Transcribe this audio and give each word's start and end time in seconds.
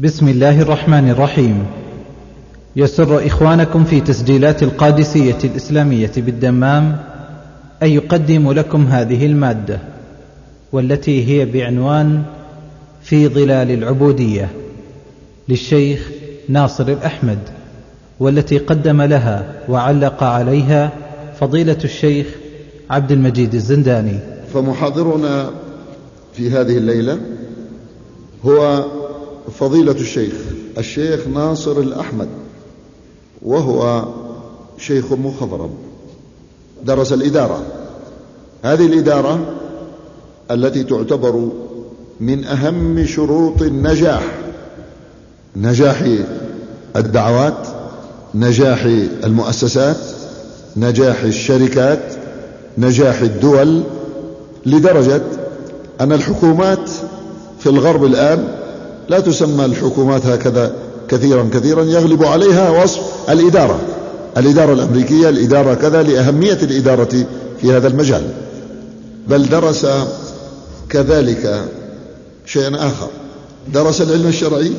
بسم 0.00 0.28
الله 0.28 0.62
الرحمن 0.62 1.10
الرحيم. 1.10 1.66
يسر 2.76 3.26
إخوانكم 3.26 3.84
في 3.84 4.00
تسجيلات 4.00 4.62
القادسية 4.62 5.38
الإسلامية 5.44 6.10
بالدمام 6.16 6.96
أن 7.82 7.88
يقدم 7.88 8.52
لكم 8.52 8.86
هذه 8.86 9.26
المادة 9.26 9.78
والتي 10.72 11.28
هي 11.28 11.44
بعنوان 11.44 12.22
في 13.02 13.28
ظلال 13.28 13.70
العبودية 13.70 14.48
للشيخ 15.48 16.10
ناصر 16.48 16.88
الأحمد 16.88 17.38
والتي 18.20 18.58
قدم 18.58 19.02
لها 19.02 19.52
وعلق 19.68 20.22
عليها 20.22 20.92
فضيلة 21.40 21.78
الشيخ 21.84 22.26
عبد 22.90 23.12
المجيد 23.12 23.54
الزنداني. 23.54 24.18
فمحاضرنا 24.54 25.50
في 26.32 26.50
هذه 26.50 26.76
الليلة 26.76 27.18
هو 28.44 28.84
فضيلة 29.50 29.92
الشيخ 29.92 30.34
الشيخ 30.78 31.26
ناصر 31.26 31.80
الأحمد 31.80 32.28
وهو 33.42 34.04
شيخ 34.78 35.12
مخضرم 35.12 35.70
درس 36.84 37.12
الإدارة. 37.12 37.62
هذه 38.64 38.86
الإدارة 38.86 39.54
التي 40.50 40.84
تعتبر 40.84 41.48
من 42.20 42.44
أهم 42.44 43.06
شروط 43.06 43.62
النجاح 43.62 44.22
نجاح 45.56 46.04
الدعوات 46.96 47.66
نجاح 48.34 48.84
المؤسسات 49.24 49.96
نجاح 50.76 51.22
الشركات 51.22 52.14
نجاح 52.78 53.20
الدول 53.20 53.82
لدرجة 54.66 55.22
أن 56.00 56.12
الحكومات 56.12 56.90
في 57.58 57.66
الغرب 57.66 58.04
الآن 58.04 58.48
لا 59.08 59.20
تسمى 59.20 59.64
الحكومات 59.64 60.26
هكذا 60.26 60.72
كثيرا 61.08 61.48
كثيرا 61.52 61.84
يغلب 61.84 62.24
عليها 62.24 62.82
وصف 62.82 63.00
الإدارة. 63.30 63.80
الإدارة 64.36 64.72
الأمريكية 64.72 65.28
الإدارة 65.28 65.74
كذا 65.74 66.02
لأهمية 66.02 66.58
الإدارة 66.62 67.26
في 67.60 67.72
هذا 67.72 67.88
المجال. 67.88 68.34
بل 69.28 69.48
درس 69.48 69.86
كذلك 70.88 71.64
شيئا 72.46 72.86
آخر. 72.86 73.08
درس 73.74 74.00
العلم 74.00 74.26
الشرعي 74.26 74.72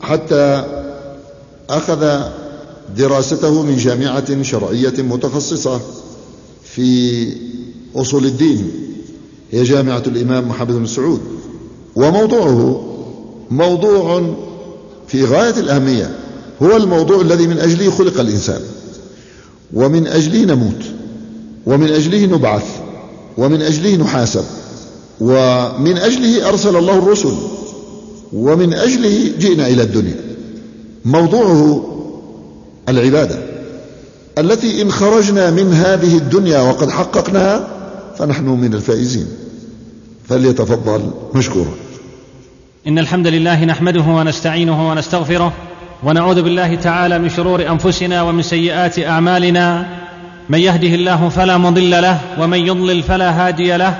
حتى 0.00 0.64
أخذ 1.70 2.20
دراسته 2.96 3.62
من 3.62 3.76
جامعة 3.76 4.42
شرعية 4.42 5.02
متخصصة 5.02 5.80
في 6.64 7.28
أصول 7.96 8.24
الدين. 8.24 8.72
هي 9.50 9.62
جامعة 9.62 10.02
الإمام 10.06 10.48
محمد 10.48 10.72
بن 10.72 10.86
سعود. 10.86 11.20
وموضوعه 11.96 12.84
موضوع 13.50 14.34
في 15.08 15.24
غاية 15.24 15.60
الأهمية 15.60 16.10
هو 16.62 16.76
الموضوع 16.76 17.20
الذي 17.20 17.46
من 17.46 17.58
أجله 17.58 17.90
خلق 17.90 18.20
الإنسان. 18.20 18.60
ومن 19.72 20.06
أجله 20.06 20.54
نموت. 20.54 20.82
ومن 21.66 21.88
أجله 21.88 22.26
نبعث. 22.26 22.64
ومن 23.38 23.62
أجله 23.62 23.96
نحاسب. 23.96 24.44
ومن 25.20 25.98
أجله 25.98 26.48
أرسل 26.48 26.76
الله 26.76 26.98
الرسل. 26.98 27.34
ومن 28.32 28.74
أجله 28.74 29.32
جئنا 29.38 29.66
إلى 29.66 29.82
الدنيا. 29.82 30.20
موضوعه 31.04 31.84
العبادة. 32.88 33.38
التي 34.38 34.82
إن 34.82 34.90
خرجنا 34.90 35.50
من 35.50 35.72
هذه 35.72 36.16
الدنيا 36.16 36.60
وقد 36.60 36.90
حققناها 36.90 37.68
فنحن 38.18 38.44
من 38.44 38.74
الفائزين. 38.74 39.26
فليتفضل 40.28 41.10
مشكورا. 41.34 41.87
إن 42.86 42.98
الحمد 42.98 43.26
لله 43.26 43.64
نحمده 43.64 44.00
ونستعينه 44.00 44.90
ونستغفره 44.90 45.52
ونعوذ 46.02 46.42
بالله 46.42 46.74
تعالى 46.74 47.18
من 47.18 47.30
شرور 47.30 47.68
أنفسنا 47.68 48.22
ومن 48.22 48.42
سيئات 48.42 48.98
أعمالنا. 48.98 49.86
من 50.48 50.58
يهده 50.58 50.88
الله 50.88 51.28
فلا 51.28 51.56
مضل 51.56 51.90
له 51.90 52.20
ومن 52.38 52.66
يضلل 52.66 53.02
فلا 53.02 53.30
هادي 53.30 53.76
له. 53.76 53.98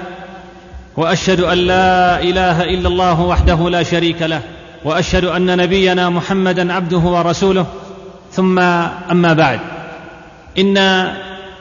وأشهد 0.97 1.41
أن 1.41 1.59
لا 1.59 2.23
إله 2.23 2.63
إلا 2.65 2.89
الله 2.89 3.21
وحده 3.21 3.71
لا 3.71 3.83
شريك 3.83 4.23
له. 4.23 4.41
وأشهد 4.85 5.25
أن 5.25 5.57
نبينا 5.57 6.11
محمدا 6.11 6.73
عبده 6.73 6.99
ورسوله. 6.99 7.67
ثم 8.33 8.59
أما 9.11 9.33
بعد. 9.33 9.61
إن 10.59 11.09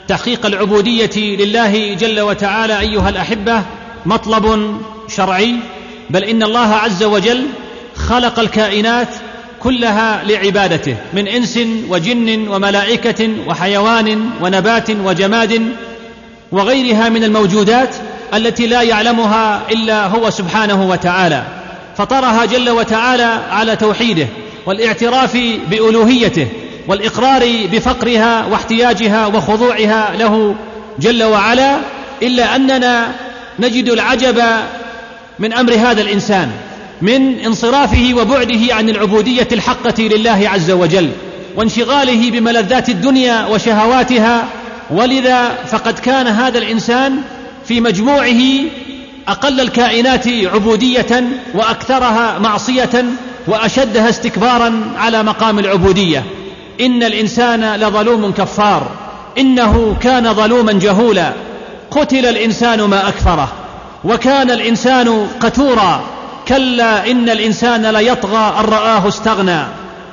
تحقيق 0.08 0.46
العبودية 0.46 1.36
لله 1.36 1.94
جل 1.94 2.20
وتعالى 2.20 2.80
أيها 2.80 3.10
الأحبة 3.10 3.62
مطلب 4.06 4.78
شرعي 5.08 5.56
بل 6.10 6.24
إن 6.24 6.44
الله 6.44 6.76
عز 6.76 7.04
وجل 7.04 7.46
خلق 7.96 8.40
الكائنات 8.40 9.08
كلها 9.60 10.24
لعبادته 10.24 10.96
من 11.14 11.28
إنس 11.28 11.60
وجن 11.90 12.48
وملائكة 12.48 13.30
وحيوان 13.48 14.30
ونبات 14.42 14.90
وجماد 14.90 15.62
وغيرها 16.52 17.10
من 17.10 17.24
الموجودات 17.24 17.96
التي 18.34 18.68
لا 18.68 18.82
يعلمها 18.82 19.62
إلا 19.72 20.06
هو 20.08 20.30
سبحانه 20.30 20.90
وتعالى 20.90 21.44
فطرها 21.98 22.46
جل 22.46 22.70
وتعالى 22.70 23.40
على 23.52 23.76
توحيده 23.76 24.28
والاعتراف 24.66 25.38
بألوهيته 25.70 26.48
والإقرار 26.88 27.44
بفقرها 27.72 28.46
واحتياجها 28.46 29.26
وخضوعها 29.26 30.12
له 30.20 30.56
جل 31.00 31.24
وعلا 31.24 31.78
إلا 32.22 32.56
أننا 32.56 33.12
نجد 33.60 33.90
العجب 33.90 34.44
من 35.40 35.54
أمر 35.54 35.74
هذا 35.74 36.02
الإنسان 36.02 36.52
من 37.02 37.40
انصرافه 37.40 38.14
وبعده 38.14 38.76
عن 38.76 38.90
العبودية 38.90 39.48
الحقة 39.52 40.04
لله 40.04 40.50
عز 40.50 40.72
وجل 40.72 41.10
وانشغاله 41.56 42.32
بملذات 42.32 42.90
الدنيا 42.90 43.46
وشهواتها. 43.46 44.46
ولذا 44.92 45.50
فقد 45.68 46.00
كان 46.00 46.28
هذا 46.28 46.58
الإنسان 46.58 47.18
في 47.66 47.82
مجموعه 47.82 48.42
أقل 49.28 49.60
الكائنات 49.60 50.28
عبودية 50.28 51.24
وأكثرها 51.54 52.40
معصية 52.40 53.06
وأشدها 53.48 54.10
استكبارا 54.10 54.94
على 54.98 55.24
مقام 55.24 55.60
العبودية. 55.60 56.24
إن 56.82 57.04
الإنسان 57.04 57.76
لظلوم 57.76 58.32
كفار 58.32 58.92
إنه 59.38 59.96
كان 60.02 60.34
ظلوما 60.34 60.72
جهولا. 60.72 61.34
قتل 61.92 62.26
الإنسان 62.26 62.82
ما 62.82 63.08
أكفره. 63.08 63.52
وكان 64.04 64.52
الإنسان 64.52 65.28
قتورا. 65.40 66.02
كلا 66.48 67.12
إن 67.12 67.30
الإنسان 67.30 67.86
ليطغى 67.86 68.54
أن 68.60 68.66
رآه 68.66 69.08
استغنى. 69.08 69.64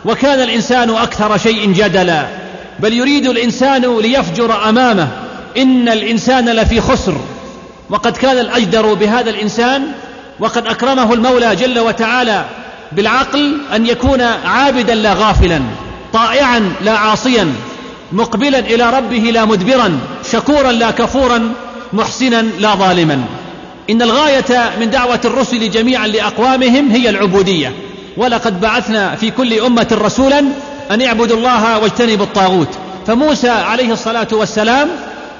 وكان 0.05 0.43
الإنسان 0.43 0.91
أكثر 0.91 1.39
شيء 1.39 1.72
جدلا. 1.72 2.27
بل 2.81 2.93
يريد 2.93 3.27
الإنسان 3.27 3.99
ليفجر 3.99 4.69
أمامه. 4.69 5.09
إن 5.56 5.89
الإنسان 5.89 6.49
لفي 6.49 6.81
خسر. 6.81 7.17
وقد 7.91 8.17
كان 8.17 8.39
الأجدر 8.39 8.95
بهذا 8.95 9.31
الإنسان 9.31 9.83
وقد 10.41 10.66
أكرمه 10.66 11.12
المولى 11.12 11.56
جل 11.56 11.78
وتعالى 11.78 12.45
بالعقل 12.93 13.61
أن 13.75 13.87
يكون 13.87 14.21
عابدا 14.47 14.95
لا 14.95 15.15
غافلا 15.15 15.61
طائعا 16.12 16.72
لا 16.84 16.93
عاصيا 16.93 17.53
مقبلا 18.12 18.59
إلى 18.59 18.91
ربه 18.91 19.19
لا 19.19 19.45
مدبرا 19.45 19.99
شكورا 20.33 20.72
لا 20.72 20.91
كفورا 20.91 21.53
محسنا 21.93 22.43
لا 22.59 22.75
ظالما. 22.75 23.25
إن 23.91 24.03
الغاية 24.03 24.71
من 24.81 24.91
دعوة 24.91 25.21
الرسل 25.25 25.71
جميعا 25.71 26.06
لأقوامهم 26.06 26.91
هي 26.91 27.09
العبودية. 27.09 27.72
ولقد 28.17 28.61
بعثنا 28.61 29.15
في 29.17 29.31
كل 29.31 29.61
أمة 29.61 29.87
رسولا 29.93 30.45
أن 30.91 31.03
اعبدوا 31.03 31.37
الله 31.37 31.78
واجتنبوا 31.78 32.27
الطاغوت. 32.27 32.69
فموسى 33.06 33.49
عليه 33.49 33.93
الصلاة 33.93 34.28
والسلام 34.33 34.89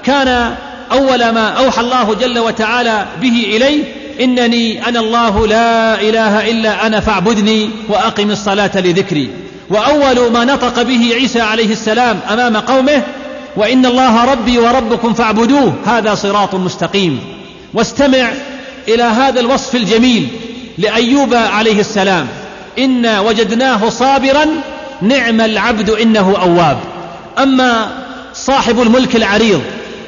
كان 0.03 0.55
أول 0.91 1.29
ما 1.29 1.47
أوحى 1.49 1.81
الله 1.81 2.13
جل 2.13 2.39
وتعالى 2.39 3.05
به 3.21 3.45
إليه 3.47 3.83
إنني 4.21 4.87
أنا 4.87 4.99
الله 4.99 5.47
لا 5.47 6.01
إله 6.01 6.51
إلا 6.51 6.87
أنا 6.87 6.99
فاعبدني 6.99 7.69
وأقم 7.89 8.31
الصلاة 8.31 8.71
لذكري. 8.75 9.29
وأول 9.69 10.31
ما 10.31 10.45
نطق 10.45 10.81
به 10.81 11.11
عيسى 11.13 11.41
عليه 11.41 11.71
السلام 11.71 12.19
أمام 12.29 12.57
قومه 12.57 13.01
وإن 13.55 13.85
الله 13.85 14.25
ربي 14.25 14.59
وربكم 14.59 15.13
فاعبدوه 15.13 15.73
هذا 15.85 16.15
صراط 16.15 16.55
مستقيم. 16.55 17.34
واستمع 17.75 18.31
إلى 18.87 19.03
هذا 19.03 19.39
الوصف 19.39 19.75
الجميل 19.75 20.27
لأيوب 20.77 21.33
عليه 21.33 21.79
السلام. 21.79 22.27
إنا 22.79 23.19
وجدناه 23.19 23.89
صابرا 23.89 24.45
نعم 25.01 25.41
العبد 25.41 25.89
إنه 25.89 26.35
أواب. 26.41 26.79
أما 27.37 27.89
صاحب 28.33 28.81
الملك 28.81 29.15
العريض 29.15 29.61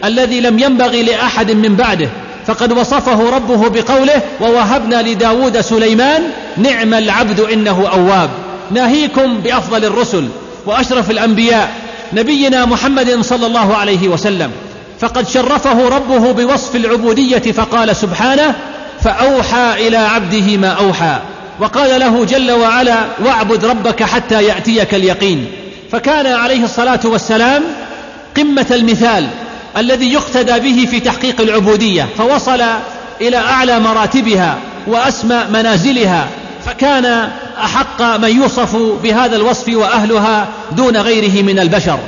الذي 0.04 0.42
لم 0.42 0.60
ينبغي 0.60 1.04
لأحد 1.04 1.52
من 1.52 1.76
بعده 1.76 2.10
فقد 2.46 2.72
وصفه 2.72 3.30
ربه 3.36 3.70
بقوله 3.70 4.22
ووهبنا 4.42 5.02
لداود 5.02 5.62
سليمان 5.62 6.24
نعم 6.58 6.94
العبد 6.94 7.40
إنه 7.40 7.88
أواب. 7.94 8.30
ناهيكم 8.72 9.38
بأفضل 9.38 9.86
الرسل 9.86 10.28
وأشرف 10.66 11.12
الأنبياء 11.12 11.72
نبينا 12.14 12.66
محمد 12.66 13.22
صلى 13.22 13.46
الله 13.46 13.76
عليه 13.76 14.08
وسلم. 14.08 14.52
فقد 15.00 15.28
شرفه 15.28 15.90
ربه 15.90 16.32
بوصف 16.32 16.76
العبودية 16.76 17.52
فقال 17.52 17.96
سبحانه 17.96 18.56
فأوحى 19.04 19.88
إلى 19.88 19.98
عبده 19.98 20.58
ما 20.58 20.68
أوحى. 20.70 21.20
وقال 21.60 22.00
له 22.00 22.26
جل 22.26 22.52
وعلا 22.52 23.06
واعبد 23.26 23.66
ربك 23.66 24.04
حتى 24.04 24.44
يأتيك 24.44 24.94
اليقين. 24.94 25.48
فكان 25.92 26.26
عليه 26.26 26.64
الصلاة 26.64 27.00
والسلام 27.04 27.64
قمة 28.38 28.66
المثال 28.72 29.28
الذي 29.78 30.14
يقتدى 30.14 30.60
به 30.60 30.88
في 30.92 31.00
تحقيق 31.00 31.42
العبودية 31.42 32.08
فوصل 32.18 32.62
إلى 33.22 33.38
أعلى 33.38 33.80
مراتبها 33.80 34.58
وأسمى 34.88 35.40
منازلها. 35.54 36.28
فكان 36.66 37.30
أحق 37.64 38.02
من 38.18 38.42
يوصف 38.42 38.76
بهذا 39.04 39.36
الوصف 39.36 39.70
وأهلها 39.74 40.48
دون 40.72 40.98
غيره 40.98 41.44
من 41.44 41.60
البشر. 41.60 42.00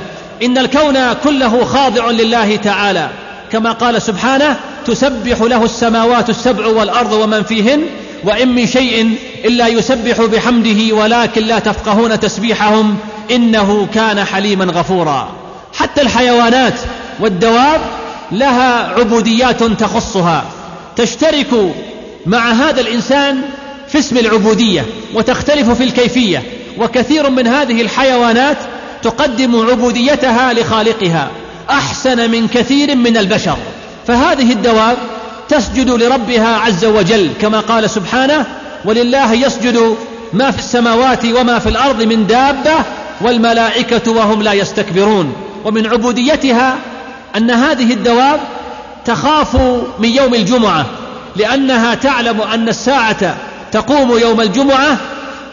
إن 0.42 0.58
الكون 0.58 1.12
كله 1.12 1.64
خاضع 1.64 2.10
لله 2.10 2.56
تعالى. 2.56 3.08
كما 3.52 3.72
قال 3.72 4.02
سبحانه 4.02 4.56
تسبح 4.86 5.40
له 5.40 5.64
السماوات 5.64 6.30
السبع 6.30 6.66
والأرض 6.66 7.12
ومن 7.12 7.42
فيهن 7.42 7.82
وإن 8.24 8.48
من 8.48 8.66
شيء 8.66 9.14
إلا 9.44 9.66
يسبح 9.66 10.20
بحمده 10.20 10.94
ولكن 10.94 11.42
لا 11.42 11.58
تفقهون 11.58 12.20
تسبيحهم 12.20 12.96
إنه 13.30 13.88
كان 13.94 14.24
حليما 14.24 14.64
غفورا. 14.64 15.28
حتى 15.74 16.02
الحيوانات 16.02 16.74
والدواب 17.20 17.80
لها 18.32 18.88
عبوديات 18.98 19.62
تخصها. 19.62 20.44
تشترك 20.96 21.74
مع 22.26 22.52
هذا 22.52 22.80
الإنسان 22.80 23.42
في 23.88 23.98
اسم 23.98 24.18
العبودية 24.18 24.86
وتختلف 25.14 25.70
في 25.70 25.84
الكيفية 25.84 26.42
وكثير 26.78 27.30
من 27.30 27.46
هذه 27.46 27.82
الحيوانات 27.82 28.56
تقدم 29.02 29.70
عبوديتها 29.70 30.52
لخالقها 30.52 31.28
أحسن 31.70 32.30
من 32.30 32.48
كثير 32.48 32.96
من 32.96 33.16
البشر. 33.16 33.56
فهذه 34.06 34.52
الدواب 34.52 34.96
تسجد 35.48 35.90
لربها 35.90 36.56
عز 36.56 36.84
وجل 36.84 37.30
كما 37.40 37.60
قال 37.60 37.90
سبحانه 37.90 38.46
ولله 38.84 39.32
يسجد 39.32 39.96
ما 40.32 40.50
في 40.50 40.58
السماوات 40.58 41.24
وما 41.24 41.58
في 41.58 41.68
الأرض 41.68 42.02
من 42.02 42.26
دابة 42.26 42.74
والملائكة 43.20 44.12
وهم 44.12 44.42
لا 44.42 44.52
يستكبرون. 44.52 45.32
ومن 45.64 45.86
عبوديتها 45.86 46.76
أن 47.36 47.50
هذه 47.50 47.92
الدواب 47.92 48.40
تخاف 49.04 49.56
من 49.98 50.08
يوم 50.08 50.34
الجمعة 50.34 50.86
لأنها 51.36 51.94
تعلم 51.94 52.40
أن 52.40 52.68
الساعة 52.68 53.36
تقوم 53.72 54.18
يوم 54.18 54.40
الجمعة 54.40 54.96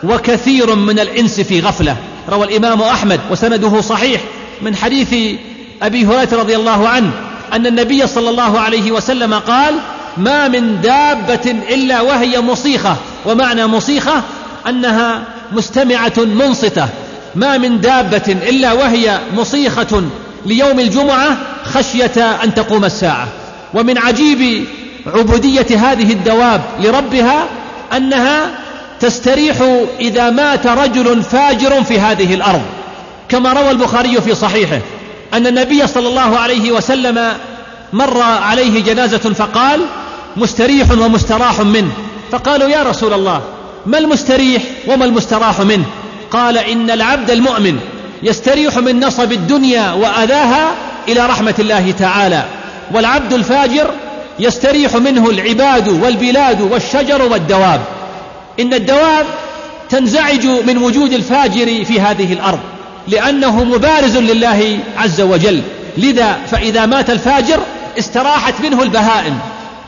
وكثير 0.04 0.76
من 0.76 1.00
الإنس 1.00 1.42
في 1.42 1.60
غفلة. 1.60 1.96
روى 2.30 2.48
الإمام 2.48 2.82
أحمد 2.82 3.20
وسنده 3.32 3.82
صحيح 3.82 4.22
من 4.62 4.76
حديث 4.76 5.38
أبي 5.82 6.06
هريرة 6.06 6.30
رضي 6.32 6.56
الله 6.56 6.88
عنه 6.88 7.12
أن 7.54 7.68
النبي 7.68 8.08
صلى 8.08 8.30
الله 8.30 8.60
عليه 8.60 8.92
وسلم 8.92 9.34
قال 9.34 9.76
ما 10.18 10.48
من 10.48 10.82
دابة 10.82 11.56
إلا 11.70 12.02
وهي 12.02 12.42
مصيخة. 12.42 12.96
ومعنى 13.26 13.68
مصيخة 13.68 14.24
أنها 14.70 15.24
مستمعة 15.52 16.14
منصتة. 16.18 16.88
ما 17.36 17.58
من 17.58 17.82
دابة 17.82 18.38
إلا 18.50 18.74
وهي 18.74 19.20
مصيخة 19.36 20.04
ليوم 20.46 20.80
الجمعة 20.80 21.38
خشية 21.64 22.36
أن 22.44 22.54
تقوم 22.54 22.86
الساعة. 22.86 23.28
ومن 23.74 23.98
عجيب 23.98 24.66
عبودية 25.16 25.92
هذه 25.92 26.14
الدواب 26.14 26.62
لربها 26.80 27.46
أنها 27.98 28.52
تستريح 29.00 29.56
إذا 30.00 30.30
مات 30.30 30.68
رجل 30.68 31.24
فاجر 31.24 31.84
في 31.84 32.00
هذه 32.00 32.34
الأرض. 32.34 32.62
كما 33.30 33.54
روى 33.54 33.72
البخاري 33.72 34.22
في 34.22 34.36
صحيحه 34.36 34.80
أن 35.34 35.48
النبي 35.48 35.88
صلى 35.88 36.08
الله 36.08 36.38
عليه 36.38 36.72
وسلم 36.72 37.34
مر 37.94 38.22
عليه 38.22 38.84
جنازة 38.84 39.18
فقال 39.18 39.82
مستريح 40.38 40.92
ومستراح 40.92 41.62
منه. 41.62 41.92
فقالوا 42.32 42.70
يا 42.70 42.84
رسول 42.84 43.14
الله 43.14 43.42
ما 43.86 43.98
المستريح 43.98 44.64
وما 44.88 45.06
المستراح 45.06 45.60
منه؟ 45.62 45.86
قال 46.32 46.58
إن 46.58 46.92
العبد 46.92 47.32
المؤمن 47.32 47.80
يستريح 48.24 48.78
من 48.78 49.06
نصب 49.06 49.32
الدنيا 49.32 49.92
وأذاها 49.92 50.76
إلى 51.08 51.26
رحمة 51.26 51.56
الله 51.60 51.92
تعالى 51.92 52.44
والعبد 52.94 53.34
الفاجر 53.34 53.92
يستريح 54.40 54.96
منه 54.96 55.30
العباد 55.30 55.88
والبلاد 55.88 56.62
والشجر 56.62 57.22
والدواب. 57.22 57.82
إن 58.60 58.74
الدواب 58.74 59.26
تنزعج 59.90 60.48
من 60.48 60.78
وجود 60.78 61.14
الفاجر 61.14 61.86
في 61.86 62.00
هذه 62.00 62.34
الأرض 62.34 62.60
لأنه 63.08 63.64
مبارز 63.64 64.18
لله 64.18 64.80
عز 64.98 65.22
وجل. 65.22 65.62
لذا 65.98 66.38
فإذا 66.52 66.86
مات 66.86 67.10
الفاجر 67.10 67.60
استراحت 68.00 68.54
منه 68.64 68.84
البهائم. 68.84 69.40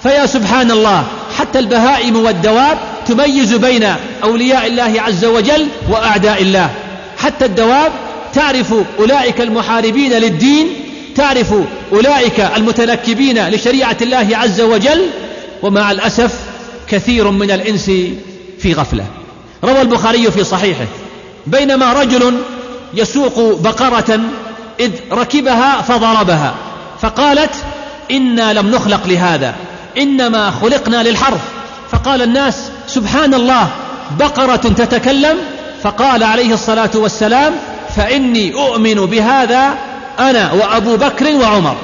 فيا 0.04 0.26
سبحان 0.26 0.72
الله 0.72 1.04
حتى 1.38 1.60
البهائم 1.60 2.16
والدواب 2.16 2.78
تميز 3.08 3.54
بين 3.54 3.88
أولياء 4.24 4.68
الله 4.68 5.02
عز 5.02 5.26
وجل 5.26 5.68
وأعداء 5.90 6.42
الله. 6.42 6.70
حتى 7.18 7.46
الدواب 7.46 7.92
تعرف 8.34 8.74
أولئك 9.00 9.42
المحاربين 9.42 10.14
للدين 10.14 10.68
تعرف 11.16 11.54
أولئك 11.94 12.40
المتنكبين 12.40 13.50
لشريعة 13.50 13.98
الله 14.02 14.28
عز 14.32 14.62
وجل 14.62 15.06
ومع 15.62 15.92
الأسف 15.92 16.34
كثير 16.90 17.32
من 17.32 17.52
الإنس 17.52 17.92
في 18.60 18.74
غفلة. 18.74 19.06
روى 19.64 19.82
البخاري 19.82 20.32
في 20.32 20.44
صحيحه. 20.44 20.86
بينما 21.48 21.94
رجل 21.94 22.38
يسوق 22.94 23.62
بقرة 23.62 24.20
إذ 24.80 24.92
ركبها 25.12 25.82
فضربها. 25.82 26.54
فقالت 27.02 27.52
إنا 28.12 28.54
لم 28.54 28.72
نخلق 28.72 29.08
لهذا 29.08 29.56
إنما 29.98 30.52
خلقنا 30.52 31.04
للحرف 31.04 31.42
فقال 31.92 32.22
الناس 32.22 32.56
سبحان 32.88 33.34
الله 33.34 33.68
بقرة 34.20 34.56
تتكلم؟ 34.56 35.38
فقال 35.84 36.24
عليه 36.24 36.54
الصلاة 36.54 36.92
والسلام 36.96 37.54
فإني 37.96 38.54
أؤمن 38.54 38.96
بهذا 38.96 39.74
أنا 40.20 40.52
وأبو 40.52 40.98
بكر 40.98 41.36
وعمر. 41.36 41.76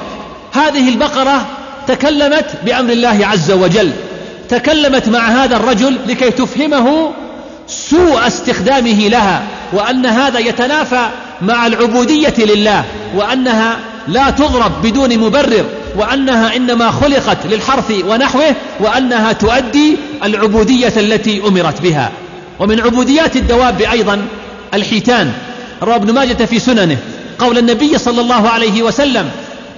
هذه 0.52 0.88
البقرة 0.88 1.46
تكلمت 1.86 2.46
بأمر 2.64 2.92
الله 2.92 3.26
عز 3.26 3.50
وجل. 3.50 3.92
تكلمت 4.48 5.08
مع 5.08 5.28
هذا 5.28 5.56
الرجل 5.56 5.98
لكي 6.06 6.30
تفهمه 6.30 7.12
سوء 7.68 8.26
استخدامه 8.26 9.08
لها 9.08 9.42
وأن 9.72 10.06
هذا 10.06 10.38
يتنافى 10.38 11.08
مع 11.42 11.66
العبودية 11.66 12.34
لله 12.38 12.84
وأنها 13.14 13.78
لا 14.08 14.30
تضرب 14.30 14.82
بدون 14.82 15.18
مبرر 15.18 15.64
وأنها 15.96 16.56
إنما 16.56 16.90
خلقت 16.90 17.46
للحرث 17.46 17.92
ونحوه 18.08 18.54
وأنها 18.80 19.32
تؤدي 19.32 19.96
العبودية 20.24 20.92
التي 20.96 21.42
أمرت 21.48 21.80
بها. 21.82 22.10
ومن 22.58 22.80
عبوديات 22.80 23.36
الدواب 23.36 23.80
أيضا 23.80 24.22
الحيتان. 24.74 25.32
روى 25.82 25.96
ابن 25.96 26.14
ماجة 26.14 26.44
في 26.44 26.58
سننه 26.58 26.98
قول 27.38 27.58
النبي 27.58 27.98
صلى 27.98 28.20
الله 28.20 28.48
عليه 28.48 28.82
وسلم 28.82 29.30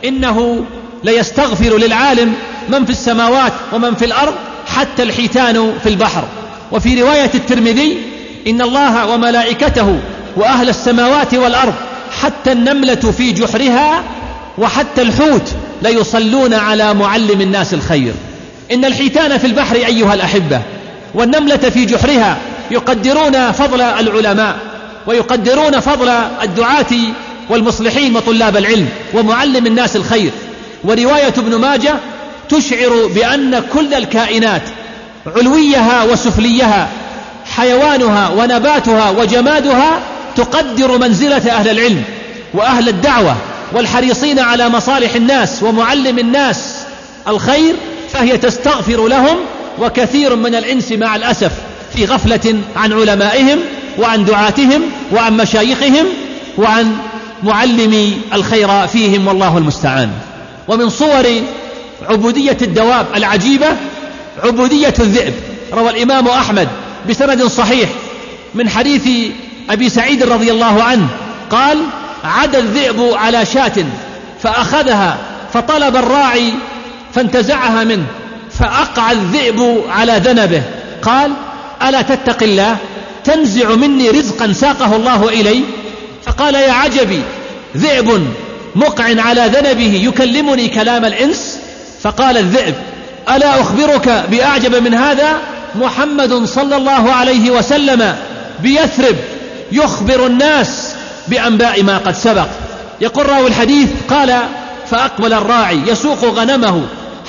إنه 0.05 0.65
ليستغفر 1.05 1.79
للعالم 1.79 2.35
من 2.69 2.85
في 2.85 2.91
السماوات 2.91 3.53
ومن 3.73 3.95
في 3.95 4.05
الأرض 4.05 4.35
حتى 4.77 5.03
الحيتان 5.03 5.73
في 5.83 5.89
البحر. 5.89 6.25
وفي 6.73 7.03
رواية 7.03 7.31
الترمذي 7.35 7.99
إن 8.47 8.63
الله 8.63 9.07
وملائكته 9.07 9.99
وأهل 10.37 10.69
السماوات 10.69 11.35
والأرض 11.35 11.75
حتى 12.23 12.53
النملة 12.53 12.95
في 12.95 13.33
جحرها 13.33 14.03
وحتى 14.59 15.03
الحوت 15.03 15.55
ليصلون 15.83 16.55
على 16.55 16.95
معلم 16.95 17.41
الناس 17.41 17.75
الخير. 17.75 18.13
إن 18.73 18.85
الحيتان 18.85 19.39
في 19.39 19.47
البحر 19.47 19.77
أيها 19.77 20.15
الأحبة 20.15 20.61
والنملة 21.15 21.57
في 21.57 21.85
جحرها 21.85 22.37
يقدرون 22.71 23.53
فضل 23.53 23.81
العلماء 23.81 24.57
ويقدرون 25.07 25.81
فضل 25.81 26.09
الدعاة 26.43 26.93
والمصلحين 27.51 28.17
وطلاب 28.17 28.57
العلم 28.57 28.89
ومعلم 29.15 29.67
الناس 29.67 29.97
الخير. 29.97 30.31
ورواية 30.85 31.35
ابن 31.39 31.55
ماجه 31.55 31.95
تشعر 32.49 33.07
بأن 33.15 33.63
كل 33.73 33.95
الكائنات 33.95 34.63
علويها 35.37 36.05
وسفليها 36.05 36.89
حيوانها 37.57 38.29
ونباتها 38.29 39.11
وجمادها 39.11 40.01
تقدر 40.37 40.99
منزلة 40.99 41.53
أهل 41.53 41.69
العلم 41.69 42.03
وأهل 42.55 42.89
الدعوة 42.89 43.37
والحريصين 43.73 44.39
على 44.39 44.69
مصالح 44.69 45.15
الناس 45.15 45.63
ومعلم 45.63 46.19
الناس 46.19 46.75
الخير 47.29 47.75
فهي 48.13 48.39
تستغفر 48.39 49.09
لهم 49.09 49.37
وكثير 49.79 50.37
من 50.37 50.55
الإنس 50.55 50.93
مع 50.93 51.17
الأسف 51.17 51.53
في 51.95 52.05
غفلة 52.05 52.55
عن 52.77 52.93
علمائهم 52.93 53.59
وعن 53.99 54.25
دعاتهم 54.25 54.83
وعن 55.13 55.37
مشايخهم 55.37 56.07
وعن 56.59 56.97
معلمي 57.43 58.21
الخير 58.33 58.87
فيهم 58.87 59.27
والله 59.27 59.59
المستعان. 59.59 60.11
ومن 60.69 60.89
صور 60.89 61.25
عبودية 62.09 62.57
الدواب 62.63 63.07
العجيبة 63.17 63.67
عبودية 64.45 64.95
الذئب. 65.01 65.35
روى 65.73 65.91
الإمام 65.91 66.29
أحمد 66.29 66.69
بسند 67.09 67.47
صحيح 67.47 67.89
من 68.55 68.69
حديث 68.69 69.33
أبي 69.71 69.89
سعيد 69.89 70.23
رضي 70.23 70.51
الله 70.51 70.83
عنه 70.83 71.09
قال 71.51 71.79
عد 72.25 72.57
الذئب 72.57 73.01
على 73.15 73.47
شاة 73.47 73.85
فأخذها 74.43 75.19
فطلب 75.53 75.97
فانتزعها 77.15 77.85
منه 77.85 78.07
فأقع 78.59 79.13
الذئب 79.13 79.85
على 79.89 80.13
ذنبه. 80.25 80.63
قال 81.03 81.33
ألا 81.89 82.03
تتق 82.03 82.43
الله؟ 82.43 82.77
تنزع 83.25 83.75
مني 83.75 84.11
رزقا 84.11 84.53
ساقه 84.53 84.97
الله 84.97 85.29
إلي؟ 85.29 85.63
فقال 86.27 86.55
يا 86.55 86.73
عجبي 86.73 87.23
ذئب 87.77 88.27
مقع 88.75 89.05
على 89.05 89.51
ذنبه 89.55 90.01
يكلمني 90.05 90.69
كلام 90.69 91.05
الإنس؟ 91.05 91.58
فقال 92.03 92.37
الذئب 92.39 92.75
ألا 93.37 93.61
أخبرك 93.61 94.25
بأعجب 94.31 94.75
من 94.75 94.95
هذا؟ 94.95 95.33
محمد 95.75 96.45
صلى 96.45 96.77
الله 96.77 97.13
عليه 97.13 97.51
وسلم 97.51 98.17
بيثرب 98.63 99.17
يخبر 99.73 100.27
الناس 100.27 100.95
بأنباء 101.29 101.83
ما 101.83 101.99
قد 101.99 102.15
سبق. 102.15 102.47
يقول 103.01 103.29
راوي 103.29 103.49
الحديث 103.49 103.89
قال 104.09 104.39
فأقبل 104.91 105.33
الراعي 105.33 105.81
يسوق 105.87 106.25
غنمه 106.25 106.83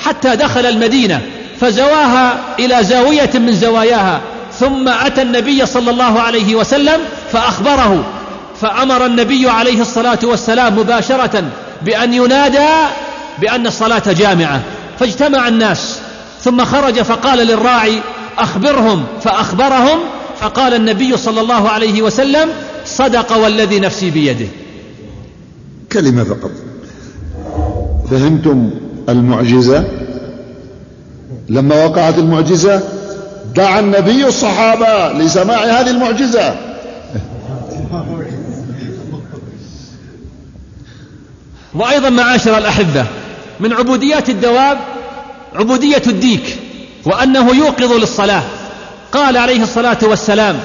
حتى 0.04 0.36
دخل 0.36 0.66
المدينة 0.66 1.20
فزواها 1.60 2.38
إلى 2.58 2.84
زاوية 2.84 3.30
من 3.34 3.52
زواياها 3.52 4.20
ثم 4.58 4.88
أتى 4.88 5.22
النبي 5.22 5.66
صلى 5.66 5.90
الله 5.90 6.20
عليه 6.20 6.54
وسلم 6.54 7.00
فأخبره 7.32 8.04
فأمر 8.60 9.06
النبي 9.06 9.50
عليه 9.50 9.80
الصلاة 9.80 10.18
والسلام 10.22 10.78
مباشرة 10.78 11.44
بأن 11.82 12.14
ينادى 12.14 12.68
بأن 13.40 13.66
الصلاة 13.66 14.02
جامعة 14.12 14.62
فاجتمع 14.98 15.48
الناس 15.48 15.98
ثم 16.40 16.64
خرج 16.64 17.02
فقال 17.02 17.38
للراعي 17.38 18.00
أخبرهم 18.38 19.04
فأخبرهم 19.22 19.98
فقال 20.40 20.74
النبي 20.74 21.16
صلى 21.16 21.40
الله 21.40 21.68
عليه 21.68 22.02
وسلم 22.02 22.48
صدق 22.86 23.36
والذي 23.36 23.80
نفسي 23.80 24.10
بيده. 24.10 24.46
كلمة 25.92 26.24
فقط. 26.24 26.50
فهمتم 28.10 28.70
المعجزة؟ 29.08 29.84
لما 31.48 31.84
وقعت 31.84 32.18
المعجزة 32.18 32.82
دعا 33.54 33.80
النبي 33.80 34.26
الصحابة 34.26 35.12
لسماع 35.12 35.64
هذه 35.64 35.90
المعجزة. 35.90 36.56
وأيضا 41.74 42.10
معاشر 42.10 42.58
الأحبة 42.58 43.06
من 43.60 43.72
عبوديات 43.72 44.28
الدواب 44.28 44.78
عبودية 45.54 46.02
الديك 46.06 46.58
وأنه 47.04 47.54
يوقظ 47.56 47.92
للصلاة. 47.92 48.42
قال 49.12 49.36
عليه 49.36 49.62
الصلاة 49.62 49.98
والسلام 50.02 50.60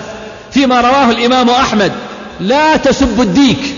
فيما 0.52 0.82
رواه 0.82 1.12
الإمام 1.12 1.50
أحمد 1.50 1.92
لا 2.40 2.78
تسبوا 2.78 3.24
الديك 3.24 3.76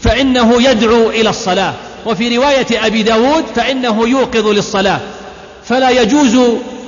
فإنه 0.00 0.62
يدعو 0.62 1.10
إلى 1.10 1.30
الصلاة. 1.30 1.74
وفي 2.06 2.36
رواية 2.36 2.86
أبي 2.86 3.02
داود 3.02 3.44
فإنه 3.56 4.08
يوقظ 4.08 4.46
للصلاة. 4.46 5.00
فلا 5.64 5.90
يجوز 5.90 6.38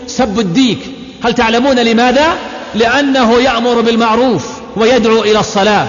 سب 0.07 0.39
الديك. 0.39 0.79
هل 1.25 1.35
تعلمون 1.35 1.79
لماذا؟ 1.79 2.35
لأنه 2.75 3.41
يأمر 3.41 3.81
بالمعروف 3.81 4.47
ويدعو 4.77 5.23
إلى 5.23 5.41
الصلاة. 5.41 5.87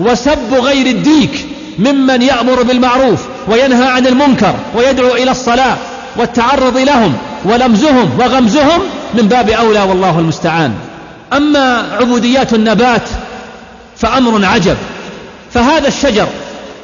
وسب 0.00 0.54
غير 0.54 0.86
الديك 0.86 1.46
ممن 1.78 2.22
يأمر 2.22 2.62
بالمعروف. 2.62 3.20
وينهى 3.50 3.88
عن 3.88 4.06
المنكر 4.06 4.54
ويدعو 4.74 5.14
إلى 5.14 5.30
الصلاة 5.30 5.76
والتعرض 6.16 6.78
لهم 6.78 7.14
ولمزهم 7.44 8.10
وغمزهم 8.18 8.80
من 9.14 9.28
باب 9.28 9.50
أولى 9.50 9.82
والله 9.82 10.18
المستعان. 10.18 10.74
أما 11.32 11.86
عبوديات 12.00 12.54
النبات 12.54 13.08
فأمر 13.96 14.44
عجب. 14.44 14.76
فهذا 15.54 15.88
الشجر 15.88 16.26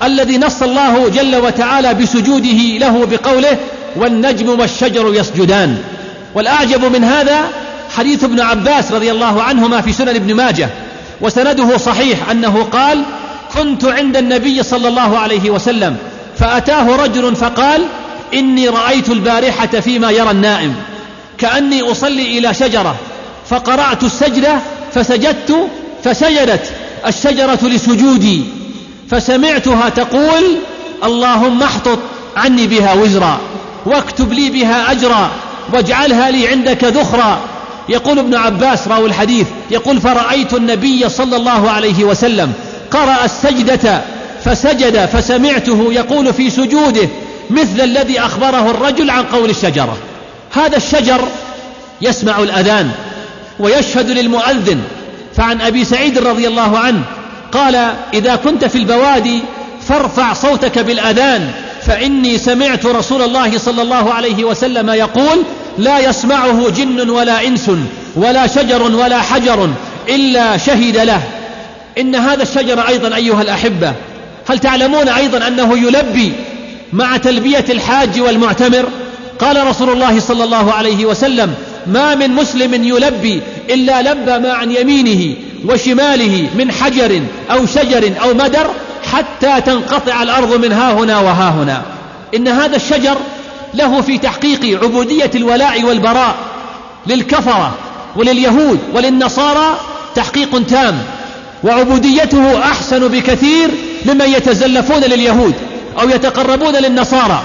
الذي 0.02 0.38
نص 0.38 0.62
الله 0.62 1.08
جل 1.08 1.36
وتعالى 1.36 1.94
بسجوده 1.94 2.78
له 2.78 3.06
بقوله 3.06 3.58
والنجم 3.96 4.60
والشجر 4.60 5.14
يسجدان. 5.14 5.78
والأعجب 6.34 6.84
من 6.84 7.04
هذا 7.04 7.38
حديث 7.96 8.24
ابن 8.24 8.40
عباس 8.40 8.92
رضي 8.92 9.10
الله 9.10 9.42
عنهما 9.42 9.80
في 9.80 9.92
سنن 9.92 10.08
ابن 10.08 10.34
ماجه. 10.34 10.68
وسنده 11.20 11.76
صحيح 11.76 12.30
أنه 12.30 12.68
قال 12.72 13.02
كنت 13.54 13.84
عند 13.84 14.16
النبي 14.16 14.62
صلى 14.62 14.88
الله 14.88 15.18
عليه 15.18 15.50
وسلم 15.50 15.96
فأتاه 16.38 16.96
رجل 16.96 17.36
فقال 17.36 17.82
إني 18.34 18.68
رأيت 18.68 19.08
البارحة 19.08 19.66
فيما 19.66 20.10
يرى 20.10 20.30
النائم. 20.30 20.74
كأني 21.38 21.82
أصلي 21.82 22.38
إلى 22.38 22.54
شجرة. 22.54 22.96
فقرأت 23.50 24.02
السجدة 24.02 24.58
فسجدت 24.94 25.68
فسجدت 26.04 26.72
الشجرة 27.06 27.58
لسجودي. 27.62 28.42
فسمعتها 29.10 29.88
تقول 29.88 30.56
اللهم 31.04 31.62
احطط 31.62 31.98
عني 32.36 32.66
بها 32.66 32.94
وزرا 32.94 33.38
واكتب 33.86 34.32
لي 34.32 34.50
بها 34.50 34.92
أجرا 34.92 35.30
واجعلها 35.72 36.30
لي 36.30 36.48
عندك 36.48 36.84
ذخرا. 36.84 37.38
يقول 37.88 38.18
ابن 38.18 38.34
عباس 38.34 38.88
راوي 38.88 39.06
الحديث 39.06 39.46
يقول 39.70 40.00
فرأيت 40.00 40.54
النبي 40.54 41.08
صلى 41.08 41.36
الله 41.36 41.70
عليه 41.70 42.04
وسلم 42.04 42.52
قرأ 42.90 43.24
السجدة 43.24 44.02
فسجد 44.44 45.06
فسمعته 45.06 45.92
يقول 45.92 46.34
في 46.34 46.50
سجوده 46.50 47.08
مثل 47.50 47.80
الذي 47.80 48.20
أخبره 48.20 48.70
الرجل 48.70 49.10
عن 49.10 49.24
قول 49.24 49.50
الشجرة. 49.50 49.96
هذا 50.52 50.76
الشجر 50.76 51.20
يسمع 52.02 52.38
الأذان 52.38 52.90
ويشهد 53.58 54.10
للمؤذن. 54.10 54.80
فعن 55.36 55.60
أبي 55.60 55.84
سعيد 55.84 56.18
رضي 56.18 56.48
الله 56.48 56.78
عنه 56.78 57.02
قال 57.52 57.92
إذا 58.14 58.36
كنت 58.36 58.64
في 58.64 58.78
البوادي 58.78 59.40
فارفع 59.88 60.32
صوتك 60.32 60.78
بالأذان 60.78 61.50
فإني 61.82 62.38
سمعت 62.38 62.86
رسول 62.86 63.22
الله 63.22 63.58
صلى 63.58 63.82
الله 63.82 64.12
عليه 64.12 64.44
وسلم 64.44 64.90
يقول 64.90 65.38
لا 65.78 65.98
يسمعه 65.98 66.70
جن 66.70 67.10
ولا 67.10 67.46
إنس 67.46 67.70
ولا 68.16 68.46
شجر 68.46 68.82
ولا 68.82 69.20
حجر 69.20 69.70
إلا 70.08 70.56
شهد 70.56 70.96
له. 70.96 71.20
إن 71.98 72.14
هذا 72.14 72.42
الشجر 72.42 72.80
أيضا 72.88 73.16
أيها 73.16 73.42
الأحبة 73.42 73.92
هل 74.48 74.58
تعلمون 74.58 75.08
أيضا 75.08 75.48
أنه 75.48 75.78
يلبي 75.78 76.32
مع 76.92 77.16
تلبية 77.16 77.64
الحاج 77.70 78.20
والمعتمر؟ 78.20 78.88
قال 79.38 79.66
رسول 79.66 79.90
الله 79.90 80.20
صلى 80.20 80.44
الله 80.44 80.72
عليه 80.72 81.06
وسلم 81.06 81.54
ما 81.86 82.14
من 82.14 82.30
مسلم 82.30 82.84
يلبي 82.84 83.42
إلا 83.70 84.02
لبى 84.02 84.38
ما 84.38 84.52
عن 84.52 84.70
يمينه 84.70 85.36
وشماله 85.64 86.48
من 86.58 86.72
حجر 86.72 87.22
أو 87.50 87.66
شجر 87.66 88.12
أو 88.22 88.34
مدر 88.34 88.66
حتى 89.12 89.60
تنقطع 89.60 90.22
الأرض 90.22 90.64
من 90.64 90.72
ها 90.72 90.92
هنا 90.92 91.20
وها 91.20 91.50
هنا. 91.50 91.82
إن 92.34 92.48
هذا 92.48 92.76
الشجر 92.76 93.16
له 93.74 94.00
في 94.00 94.18
تحقيق 94.18 94.82
عبودية 94.82 95.30
الولاء 95.34 95.84
والبراء 95.84 96.34
للكفرة 97.06 97.74
ولليهود 98.16 98.78
وللنصارى 98.94 99.78
تحقيق 100.14 100.62
تام. 100.68 100.98
وعبوديته 101.64 102.58
أحسن 102.58 103.08
بكثير 103.08 103.70
ممن 104.06 104.28
يتزلفون 104.28 105.00
لليهود 105.00 105.54
أو 106.00 106.08
يتقربون 106.08 106.76
للنصارى 106.76 107.42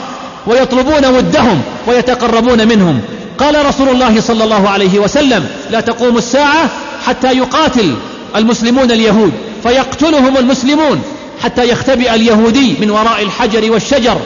ويطلبون 0.48 1.06
ودهم 1.06 1.62
ويتقربون 1.88 2.68
منهم. 2.68 3.02
قال 3.38 3.66
رسول 3.66 3.90
الله 3.90 4.22
صلى 4.22 4.44
الله 4.44 4.70
عليه 4.70 5.00
وسلم 5.00 5.48
لا 5.72 5.80
تقوم 5.80 6.18
الساعة 6.18 6.70
حتى 7.06 7.38
يقاتل 7.38 7.96
المسلمون 8.36 8.92
اليهود 8.92 9.32
فيقتلهم 9.64 10.38
المسلمون 10.38 11.02
حتى 11.44 11.70
يختبئ 11.70 12.16
اليهودي 12.16 12.76
من 12.82 12.90
وراء 12.90 13.22
الحجر 13.22 13.72
والشجر. 13.72 14.18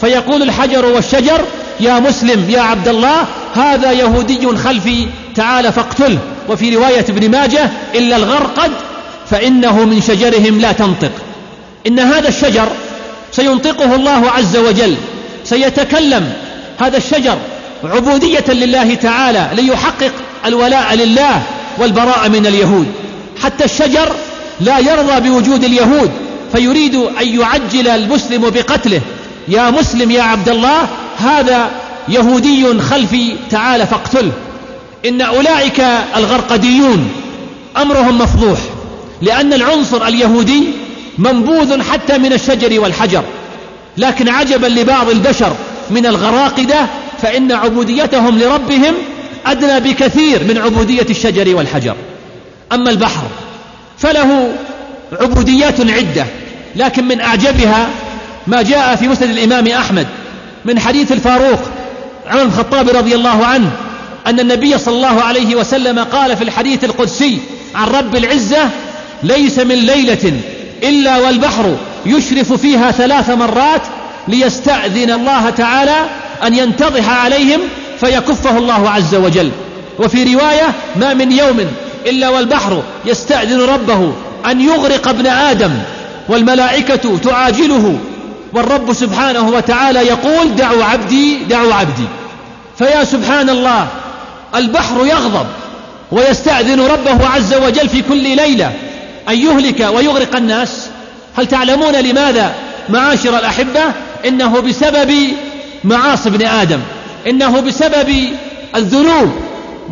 فيقول 0.00 0.42
الحجر 0.42 0.86
والشجر 0.86 1.40
يا 1.80 1.98
مسلم 1.98 2.50
يا 2.50 2.60
عبد 2.60 2.88
الله 2.88 3.24
هذا 3.54 3.92
يهودي 3.92 4.56
خلفي 4.56 5.06
تعال 5.34 5.72
فاقتله. 5.72 6.18
وفي 6.48 6.76
رواية 6.76 7.04
ابن 7.08 7.30
ماجه 7.30 7.70
إلا 7.94 8.16
الغرقد 8.16 8.70
فإنه 9.30 9.84
من 9.84 10.00
شجرهم 10.00 10.60
لا 10.60 10.72
تنطق. 10.72 11.12
إن 11.86 11.98
هذا 11.98 12.28
الشجر 12.28 12.68
سينطقه 13.32 13.94
الله 13.94 14.30
عز 14.30 14.56
وجل 14.56 14.94
سيتكلم. 15.44 16.32
هذا 16.80 16.96
الشجر 16.96 17.38
عبودية 17.84 18.44
لله 18.48 18.94
تعالى 18.94 19.48
ليحقق 19.52 20.12
الولاء 20.46 20.94
لله 20.94 21.42
والبراء 21.78 22.28
من 22.28 22.46
اليهود. 22.46 22.86
حتى 23.42 23.64
الشجر 23.64 24.12
لا 24.60 24.78
يرضى 24.78 25.28
بوجود 25.28 25.64
اليهود 25.64 26.10
فيريد 26.52 26.94
أن 26.94 27.40
يعجل 27.40 27.88
المسلم 27.88 28.50
بقتله. 28.50 29.00
يا 29.48 29.70
مسلم 29.70 30.10
يا 30.10 30.22
عبد 30.22 30.48
الله 30.48 30.88
هذا 31.18 31.70
يهودي 32.08 32.80
خلفي 32.80 33.32
تعال 33.50 33.86
فاقتله. 33.86 34.32
إن 35.06 35.20
أولئك 35.20 35.80
الغرقديون 36.16 37.10
أمرهم 37.76 38.18
مفضوح. 38.18 38.58
لأن 39.22 39.52
العنصر 39.52 40.06
اليهودي 40.06 40.64
منبوذ 41.18 41.82
حتى 41.82 42.18
من 42.18 42.32
الشجر 42.32 42.80
والحجر. 42.80 43.22
لكن 43.96 44.28
عجبا 44.28 44.66
لبعض 44.66 45.08
البشر 45.10 45.52
من 45.90 46.06
الغراقدة 46.06 46.86
فإن 47.22 47.52
عبوديتهم 47.52 48.38
لربهم 48.38 48.94
أدنى 49.46 49.80
بكثير 49.80 50.44
من 50.44 50.58
عبودية 50.58 51.06
الشجر 51.10 51.56
والحجر. 51.56 51.94
أما 52.72 52.90
البحر 52.90 53.22
فله 53.98 54.52
عبوديات 55.20 55.80
عدة 55.80 56.26
لكن 56.76 57.08
من 57.08 57.20
أعجبها 57.20 57.88
ما 58.46 58.62
جاء 58.62 58.96
في 58.96 59.08
مسند 59.08 59.30
الإمام 59.30 59.66
أحمد 59.66 60.06
من 60.64 60.80
حديث 60.80 61.12
الفاروق 61.12 61.60
عمر 62.26 62.42
الخطاب 62.42 62.88
رضي 62.88 63.14
الله 63.14 63.46
عنه 63.46 63.70
أن 64.26 64.40
النبي 64.40 64.78
صلى 64.78 64.94
الله 64.94 65.22
عليه 65.22 65.56
وسلم 65.56 65.98
قال 65.98 66.36
في 66.36 66.44
الحديث 66.44 66.84
القدسي 66.84 67.38
عن 67.74 67.88
رب 67.88 68.16
العزة 68.16 68.68
ليس 69.22 69.58
من 69.58 69.74
ليلة 69.74 70.32
إلا 70.82 71.18
والبحر 71.18 71.76
يشرف 72.06 72.52
فيها 72.52 72.90
ثلاث 72.90 73.30
مرات 73.30 73.82
ليستأذن 74.28 75.10
الله 75.10 75.50
تعالى 75.50 75.96
أن 76.46 76.54
ينتضح 76.54 77.08
عليهم 77.08 77.60
فيكفه 78.00 78.58
الله 78.58 78.90
عز 78.90 79.14
وجل. 79.14 79.50
وفي 79.98 80.34
رواية 80.34 80.74
ما 80.96 81.14
من 81.14 81.32
يوم 81.32 81.66
إلا 82.06 82.28
والبحر 82.28 82.82
يستأذن 83.04 83.60
ربه 83.60 84.12
أن 84.50 84.60
يغرق 84.60 85.08
ابن 85.08 85.26
آدم 85.26 85.70
والملائكة 86.28 87.18
تعاجله 87.18 87.98
والرب 88.52 88.92
سبحانه 88.92 89.48
وتعالى 89.48 89.98
يقول 89.98 90.56
دعوا 90.56 90.84
عبدي 90.84 91.38
دعوا 91.38 91.74
عبدي. 91.74 92.04
فيا 92.78 93.04
سبحان 93.04 93.50
الله 93.50 93.86
البحر 94.54 95.06
يغضب 95.06 95.46
ويستأذن 96.12 96.80
ربه 96.80 97.28
عز 97.28 97.54
وجل 97.54 97.88
في 97.88 98.02
كل 98.02 98.36
ليلة. 98.36 98.72
أن 99.28 99.38
يهلك 99.38 99.88
ويغرق 99.94 100.36
الناس. 100.36 100.88
هل 101.36 101.46
تعلمون 101.46 101.92
لماذا 101.92 102.54
معاشر 102.88 103.38
الأحبة؟ 103.38 103.80
إنه 104.26 104.60
بسبب 104.60 105.14
معاصي 105.84 106.28
ابن 106.28 106.46
آدم. 106.46 106.80
إنه 107.26 107.60
بسبب 107.60 108.14
الذنوب 108.76 109.32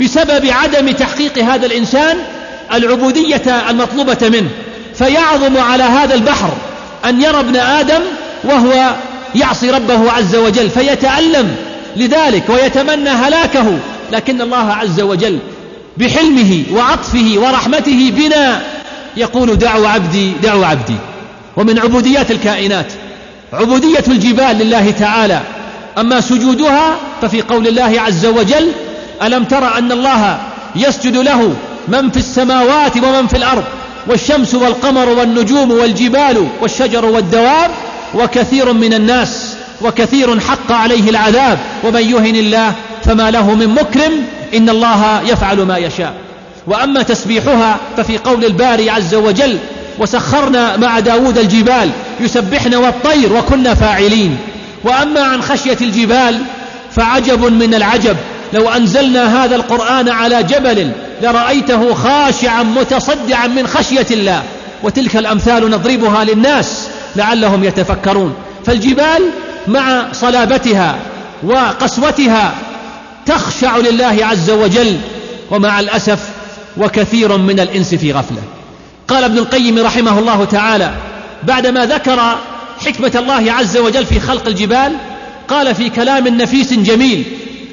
بسبب 0.01 0.47
عدم 0.47 0.91
تحقيق 0.91 1.39
هذا 1.39 1.67
الإنسان 1.67 2.17
العبودية 2.75 3.71
المطلوبة 3.71 4.19
منه. 4.23 4.51
فيعظم 4.95 5.57
على 5.57 5.83
هذا 5.83 6.15
البحر 6.15 6.53
أن 7.05 7.23
يرى 7.23 7.41
ابن 7.41 7.57
آدم 7.57 8.01
وهو 8.45 8.95
يعصي 9.35 9.71
ربه 9.71 10.13
عز 10.13 10.37
وجل 10.37 10.71
فيتألم 10.71 11.57
لذلك 11.97 12.45
ويتمنى 12.49 13.11
هلاكه. 13.11 13.79
لكن 14.13 14.41
الله 14.41 14.73
عز 14.73 15.01
وجل 15.01 15.39
بحلمه 15.97 16.63
وعطفه 16.73 17.35
ورحمته 17.37 18.13
بنا 18.17 18.63
يقول 19.17 19.59
دعوا 19.59 19.89
عبدي 19.89 20.33
دعوا 20.43 20.67
عبدي. 20.67 20.97
ومن 21.57 21.79
عبوديات 21.79 22.31
الكائنات 22.31 22.93
عبودية 23.53 24.05
الجبال 24.09 24.59
لله 24.59 24.91
تعالى. 24.91 25.41
أما 25.99 26.21
سجودها 26.21 26.97
ففي 27.23 27.43
قول 27.43 27.69
الله 27.69 28.01
عز 28.01 28.27
وجل 28.27 28.73
ألم 29.23 29.45
تر 29.45 29.79
أن 29.79 29.93
الله 29.93 30.39
يسجد 30.77 31.17
له 31.17 31.55
من 31.89 32.11
في 32.11 32.17
السماوات 32.17 32.97
ومن 32.97 33.27
في 33.27 33.37
الأرض 33.37 33.65
والشمس 34.07 34.55
والقمر 34.55 35.09
والنجوم 35.09 35.71
والجبال 35.71 36.49
والشجر 36.63 37.05
والدواب 37.05 37.71
وكثير 38.15 38.73
من 38.73 38.95
الناس 38.95 39.57
وكثير 39.83 40.41
حق 40.41 40.73
عليه 40.73 41.11
العذاب. 41.11 41.59
ومن 41.85 42.11
يهن 42.11 42.37
الله 42.37 42.73
فما 43.05 43.31
له 43.31 43.55
من 43.55 43.69
مكرم 43.69 44.13
إن 44.55 44.69
الله 44.69 45.21
يفعل 45.23 45.63
ما 45.63 45.79
يشاء. 45.79 46.15
وأما 46.67 47.03
تسبيحها 47.03 47.77
ففي 47.97 48.19
قول 48.19 48.45
الباري 48.45 48.91
عز 48.91 49.15
وجل 49.15 49.59
وسخرنا 49.99 50.77
مع 50.77 51.01
داود 51.01 51.39
الجبال 51.39 51.91
يسبحن 52.21 52.75
والطير 52.75 53.33
وكنا 53.33 53.75
فاعلين. 53.75 54.39
وأما 54.85 55.21
عن 55.21 55.43
خشية 55.43 55.79
الجبال 55.81 56.39
فعجب 56.97 57.53
من 57.53 57.75
العجب 57.75 58.17
لو 58.53 58.69
أنزلنا 58.69 59.45
هذا 59.45 59.57
القرآن 59.57 60.09
على 60.09 60.43
جبل 60.43 60.91
لرأيته 61.23 61.95
خاشعا 61.95 62.63
متصدعا 62.63 63.47
من 63.47 63.67
خشية 63.67 64.07
الله. 64.11 64.43
وتلك 64.83 65.17
الأمثال 65.17 65.71
نضربها 65.71 66.25
للناس 66.25 66.89
لعلهم 67.17 67.65
يتفكرون. 67.65 68.35
فالجبال 68.67 69.23
مع 69.69 70.07
صلابتها 70.13 70.97
وقسوتها 71.43 72.55
تخشع 73.27 73.77
لله 73.77 74.19
عز 74.21 74.51
وجل 74.51 74.97
ومع 75.51 75.81
الأسف 75.81 76.19
وكثير 76.79 77.37
من 77.37 77.61
الإنس 77.61 77.95
في 77.95 78.13
غفلة. 78.13 78.43
قال 79.09 79.25
ابن 79.25 79.39
القيم 79.39 79.79
رحمه 79.79 80.19
الله 80.19 80.45
تعالى 80.45 80.95
بعدما 81.43 81.87
ذكر 81.87 82.37
حكمة 82.87 83.13
الله 83.15 83.53
عز 83.53 83.77
وجل 83.77 84.07
في 84.07 84.21
خلق 84.21 84.47
الجبال 84.47 84.93
قال 85.49 85.75
في 85.75 85.91
كلام 85.91 86.29
نفيس 86.29 86.73
جميل 86.73 87.25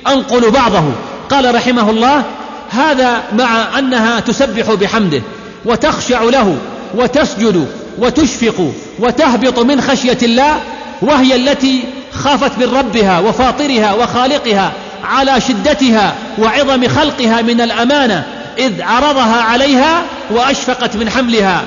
أنقل 0.07 0.51
بعضه. 0.51 0.83
قال 1.29 1.55
رحمه 1.55 1.89
الله 1.89 2.23
هذا 2.69 3.23
مع 3.33 3.79
أنها 3.79 4.19
تسبح 4.19 4.73
بحمده 4.73 5.21
وتخشع 5.65 6.23
له 6.23 6.57
وتسجد 6.95 7.67
وتشفق 7.99 8.73
وتهبط 8.99 9.59
من 9.59 9.81
خشية 9.81 10.17
الله 10.23 10.59
وهي 11.01 11.35
التي 11.35 11.83
خافت 12.13 12.57
من 12.57 12.75
ربها 12.75 13.19
وفاطرها 13.19 13.93
وخالقها 13.93 14.71
على 15.03 15.41
شدتها 15.41 16.15
وعظم 16.39 16.87
خلقها 16.87 17.41
من 17.41 17.61
الأمانة 17.61 18.25
إذ 18.57 18.81
عرضها 18.81 19.41
عليها 19.41 20.01
وأشفقت 20.31 20.95
من 20.95 21.09
حملها 21.09 21.63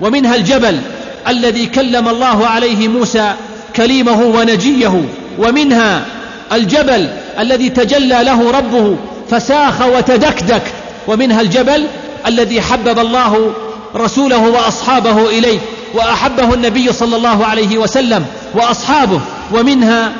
ومنها 0.00 0.34
الجبل 0.34 0.80
الذي 1.28 1.66
كلم 1.66 2.08
الله 2.08 2.46
عليه 2.46 2.88
موسى 2.88 3.32
كليمه 3.76 4.22
ونجيه 4.22 5.02
ومنها 5.38 6.04
الجبل 6.52 7.08
الذي 7.40 7.68
تجلى 7.68 8.24
له 8.24 8.50
ربه 8.50 8.96
فساخ 9.30 9.86
وتدكدك 9.86 10.62
ومنها 11.06 11.40
الجبل 11.40 11.86
الذي 12.26 12.60
حبب 12.60 12.98
الله 12.98 13.52
رسوله 13.96 14.48
وأصحابه 14.48 15.28
إليه 15.28 15.58
وأحبه 15.94 16.54
النبي 16.54 16.92
صلى 16.92 17.16
الله 17.16 17.46
عليه 17.46 17.78
وسلم 17.78 18.26
وأصحابه 18.54 19.20
ومنها 19.52 20.12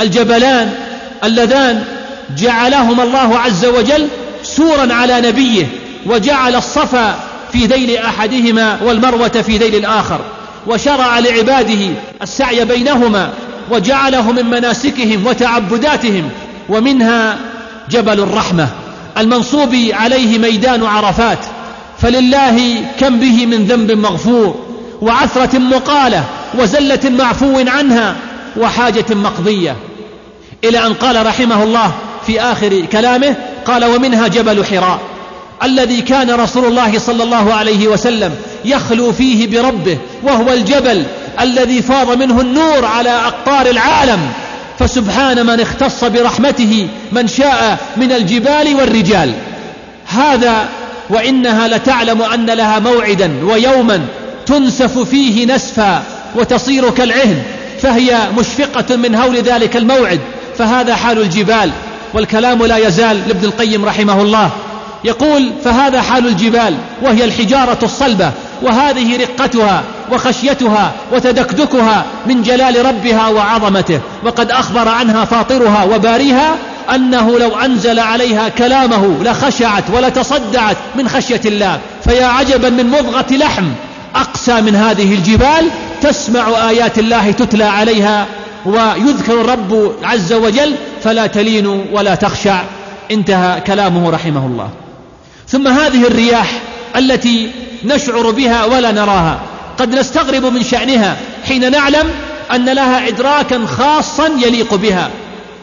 الجبلان 0.00 0.72
اللذان 1.24 1.84
جعلهما 2.36 3.02
الله 3.02 3.38
عز 3.38 3.64
وجل 3.64 4.08
سورا 4.42 4.94
على 4.94 5.20
نبيه 5.20 5.66
وجعل 6.06 6.56
الصفا 6.56 7.18
في 7.52 7.66
ذيل 7.66 7.96
أحدهما 7.96 8.78
والمروة 8.82 9.28
في 9.28 9.56
ذيل 9.56 9.74
الآخر 9.74 10.20
وشرع 10.66 11.18
لعباده 11.18 11.88
السعي 12.22 12.64
بينهما 12.64 13.30
وجعله 13.70 14.32
من 14.32 14.46
مناسكهم 14.46 15.26
وتعبداتهم 15.26 16.30
ومنها 16.68 17.38
جبل 17.90 18.20
الرحمة. 18.20 18.68
المنصوب 19.18 19.74
عليه 19.92 20.38
ميدان 20.38 20.84
عرفات 20.84 21.38
فلله 21.98 22.84
كم 23.00 23.18
به 23.18 23.46
من 23.46 23.64
ذنب 23.64 23.92
مغفور 23.92 24.64
وعثرة 25.00 25.58
مقالة 25.58 26.24
وزلة 26.58 27.10
معفو 27.18 27.58
عنها 27.66 28.16
وحاجة 28.56 29.04
مقضية. 29.10 29.76
إلى 30.64 30.86
أن 30.86 30.94
قال 30.94 31.26
رحمه 31.26 31.62
الله 31.62 31.92
في 32.26 32.40
آخر 32.40 32.84
كلامه 32.92 33.34
قال 33.68 33.84
ومنها 33.84 34.28
جبل 34.28 34.64
حراء 34.64 34.98
الذي 35.62 36.00
كان 36.00 36.30
رسول 36.30 36.64
الله 36.64 36.98
صلى 36.98 37.22
الله 37.22 37.54
عليه 37.54 37.88
وسلم 37.88 38.34
يخلو 38.64 39.12
فيه 39.12 39.46
بربه 39.46 39.98
وهو 40.22 40.52
الجبل 40.52 41.04
الذي 41.40 41.82
فاض 41.82 42.18
منه 42.18 42.40
النور 42.40 42.84
على 42.84 43.10
أقطار 43.10 43.66
العالم. 43.66 44.18
فسبحان 44.78 45.46
من 45.46 45.60
اختص 45.60 46.04
برحمته 46.04 46.88
من 47.12 47.28
شاء 47.28 47.78
من 47.96 48.12
الجبال 48.12 48.74
والرجال. 48.74 49.32
هذا 50.06 50.68
وإنها 51.10 51.68
لتعلم 51.68 52.22
أن 52.22 52.46
لها 52.46 52.78
موعدا 52.78 53.32
ويوما 53.44 54.00
تنسف 54.46 54.98
فيه 54.98 55.46
نسفا 55.54 56.02
وتصير 56.34 56.90
كالعهن 56.90 57.42
فهي 57.82 58.18
مشفقة 58.38 58.96
من 58.96 59.14
هول 59.14 59.36
ذلك 59.36 59.76
الموعد 59.76 60.20
فهذا 60.58 60.96
حال 60.96 61.18
الجبال. 61.18 61.70
والكلام 62.14 62.64
لا 62.64 62.76
يزال 62.76 63.28
لابن 63.28 63.44
القيم 63.44 63.84
رحمه 63.84 64.22
الله. 64.22 64.50
يقول 65.04 65.52
فهذا 65.64 66.02
حال 66.02 66.26
الجبال 66.26 66.74
وهي 67.02 67.24
الحجارة 67.24 67.78
الصلبة 67.82 68.30
وهذه 68.62 69.16
رقتها 69.16 69.82
وخشيتها 70.12 70.92
وتدكدكها 71.12 72.04
من 72.26 72.42
جلال 72.42 72.86
ربها 72.86 73.28
وعظمته 73.28 74.00
وقد 74.24 74.50
أخبر 74.50 74.88
عنها 74.88 75.24
فاطرها 75.24 75.84
وباريها 75.84 76.56
أنه 76.94 77.38
لو 77.38 77.56
أنزل 77.56 77.98
عليها 77.98 78.48
كلامه 78.48 79.14
لخشعت 79.22 79.84
ولتصدعت 79.94 80.76
من 80.96 81.08
خشية 81.08 81.40
الله. 81.44 81.78
فيا 82.04 82.26
عجبا 82.26 82.70
من 82.70 82.90
مضغة 82.90 83.36
لحم 83.36 83.64
أقسى 84.16 84.60
من 84.60 84.76
هذه 84.76 85.14
الجبال 85.14 85.68
تسمع 86.02 86.68
آيات 86.68 86.98
الله 86.98 87.30
تتلى 87.30 87.64
عليها 87.64 88.26
ويذكر 88.66 89.40
الرب 89.40 89.92
عز 90.02 90.32
وجل 90.32 90.74
فلا 91.04 91.26
تلين 91.26 91.66
ولا 91.66 92.14
تخشع. 92.14 92.62
انتهى 93.10 93.60
كلامه 93.60 94.10
رحمه 94.10 94.46
الله. 94.46 94.70
ثم 95.48 95.68
هذه 95.68 96.06
الرياح 96.06 96.60
التي 96.96 97.50
نشعر 97.84 98.30
بها 98.30 98.64
ولا 98.64 98.92
نراها. 98.92 99.40
قد 99.78 99.94
نستغرب 99.94 100.44
من 100.44 100.62
شأنها 100.62 101.16
حين 101.44 101.70
نعلم 101.70 102.10
أن 102.54 102.64
لها 102.64 103.08
إدراكا 103.08 103.66
خاصا 103.66 104.26
يليق 104.26 104.74
بها. 104.74 105.10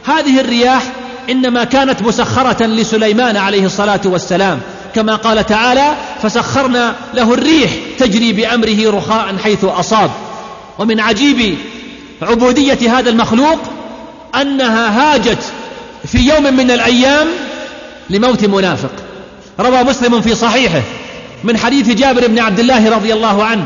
هذه 0.05 0.39
الرياح 0.39 0.83
إنما 1.29 1.63
كانت 1.63 2.01
مسخرة 2.01 2.65
لسليمان 2.65 3.37
عليه 3.37 3.65
الصلاة 3.65 4.01
والسلام. 4.05 4.59
كما 4.95 5.15
قال 5.15 5.45
تعالى 5.45 5.95
فسخرنا 6.23 6.95
له 7.13 7.33
الريح 7.33 7.71
تجري 7.99 8.33
بأمره 8.33 8.97
رخاء 8.97 9.35
حيث 9.43 9.63
أصاب. 9.63 10.11
ومن 10.79 10.99
عجيب 10.99 11.57
عبودية 12.21 12.97
هذا 12.99 13.09
المخلوق 13.09 13.59
أنها 14.41 15.13
هاجت 15.13 15.43
في 16.07 16.17
يوم 16.17 16.43
من 16.43 16.71
الأيام 16.71 17.27
لموت 18.09 18.45
منافق. 18.45 18.91
روى 19.59 19.83
مسلم 19.83 20.21
في 20.21 20.35
صحيحه 20.35 20.81
من 21.43 21.57
حديث 21.57 21.89
جابر 21.89 22.27
بن 22.27 22.39
عبد 22.39 22.59
الله 22.59 22.89
رضي 22.89 23.13
الله 23.13 23.43
عنه 23.43 23.65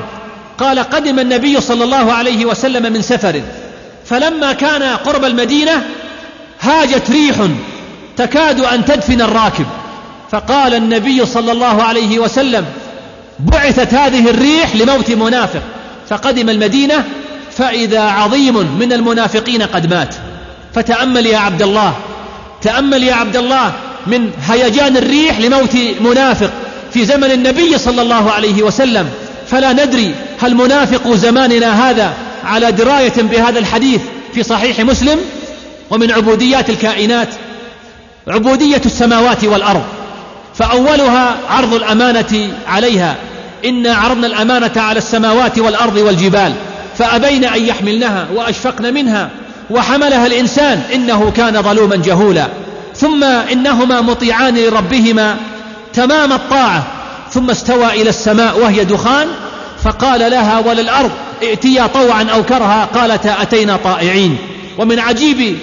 قال 0.57 0.79
قدم 0.79 1.19
النبي 1.19 1.61
صلى 1.61 1.83
الله 1.83 2.13
عليه 2.13 2.45
وسلم 2.45 2.93
من 2.93 3.01
سفر 3.01 3.41
فلما 4.05 4.53
كان 4.53 4.83
قرب 4.83 5.25
المدينة 5.25 5.83
هاجت 6.61 7.11
ريح 7.11 7.35
تكاد 8.17 8.59
أن 8.59 8.85
تدفن 8.85 9.21
الراكب. 9.21 9.65
فقال 10.31 10.73
النبي 10.73 11.25
صلى 11.25 11.51
الله 11.51 11.83
عليه 11.83 12.19
وسلم 12.19 12.65
بعثت 13.39 13.93
هذه 13.93 14.29
الريح 14.29 14.75
لموت 14.75 15.11
منافق. 15.11 15.61
فقدم 16.09 16.49
المدينة 16.49 17.03
فإذا 17.59 18.01
عظيم 18.01 18.77
من 18.79 18.93
المنافقين 18.93 19.61
قد 19.61 19.93
مات. 19.93 20.15
فتأمل 20.75 21.25
يا 21.25 21.37
عبد 21.37 21.61
الله 21.61 21.93
تأمل 22.61 23.03
يا 23.03 23.13
عبد 23.13 23.37
الله 23.37 23.73
من 24.07 24.31
هيجان 24.47 24.97
الريح 24.97 25.39
لموت 25.39 25.77
منافق 26.01 26.51
في 26.93 27.05
زمن 27.05 27.31
النبي 27.31 27.77
صلى 27.77 28.01
الله 28.01 28.31
عليه 28.31 28.63
وسلم. 28.63 29.09
فلا 29.47 29.73
ندري 29.73 30.15
هل 30.41 30.55
منافق 30.55 31.13
زماننا 31.13 31.89
هذا 31.89 32.13
على 32.45 32.71
دراية 32.71 33.13
بهذا 33.17 33.59
الحديث 33.59 34.01
في 34.33 34.43
صحيح 34.43 34.79
مسلم. 34.79 35.19
ومن 35.89 36.11
عبوديات 36.11 36.69
الكائنات 36.69 37.29
عبودية 38.27 38.81
السماوات 38.85 39.43
والأرض. 39.43 39.83
فأولها 40.55 41.35
عرض 41.49 41.73
الأمانة 41.73 42.49
عليها. 42.67 43.15
إنا 43.65 43.95
عرضنا 43.95 44.27
الأمانة 44.27 44.71
على 44.75 44.97
السماوات 44.97 45.59
والأرض 45.59 45.97
والجبال. 45.97 46.53
فأبين 46.99 47.45
أن 47.45 47.65
يحملنها 47.65 48.27
وأشفقن 48.35 48.93
منها 48.93 49.29
وحملها 49.69 50.25
الإنسان 50.25 50.81
إنه 50.93 51.31
كان 51.31 51.61
ظلوما 51.61 51.95
جهولا. 51.95 52.47
ثم 52.95 53.23
إنهما 53.23 54.01
مطيعان 54.01 54.57
لربهما 54.57 55.37
تمام 55.93 56.33
الطاعة. 56.33 56.87
ثم 57.31 57.49
استوى 57.49 58.01
إلى 58.01 58.09
السماء 58.09 58.59
وهي 58.59 58.85
دخان 58.85 59.27
فقال 59.83 60.31
لها 60.31 60.59
وللأرض 60.59 61.11
ائتيا 61.43 61.87
طوعا 61.87 62.23
أو 62.33 62.43
كرها. 62.43 62.87
قالتا 62.95 63.41
أتينا 63.41 63.77
طائعين. 63.83 64.37
ومن 64.77 64.99
عجيب 64.99 65.57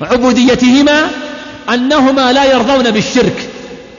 عبوديتهما 0.00 1.08
أنهما 1.74 2.32
لا 2.32 2.44
يرضون 2.44 2.90
بالشرك. 2.90 3.48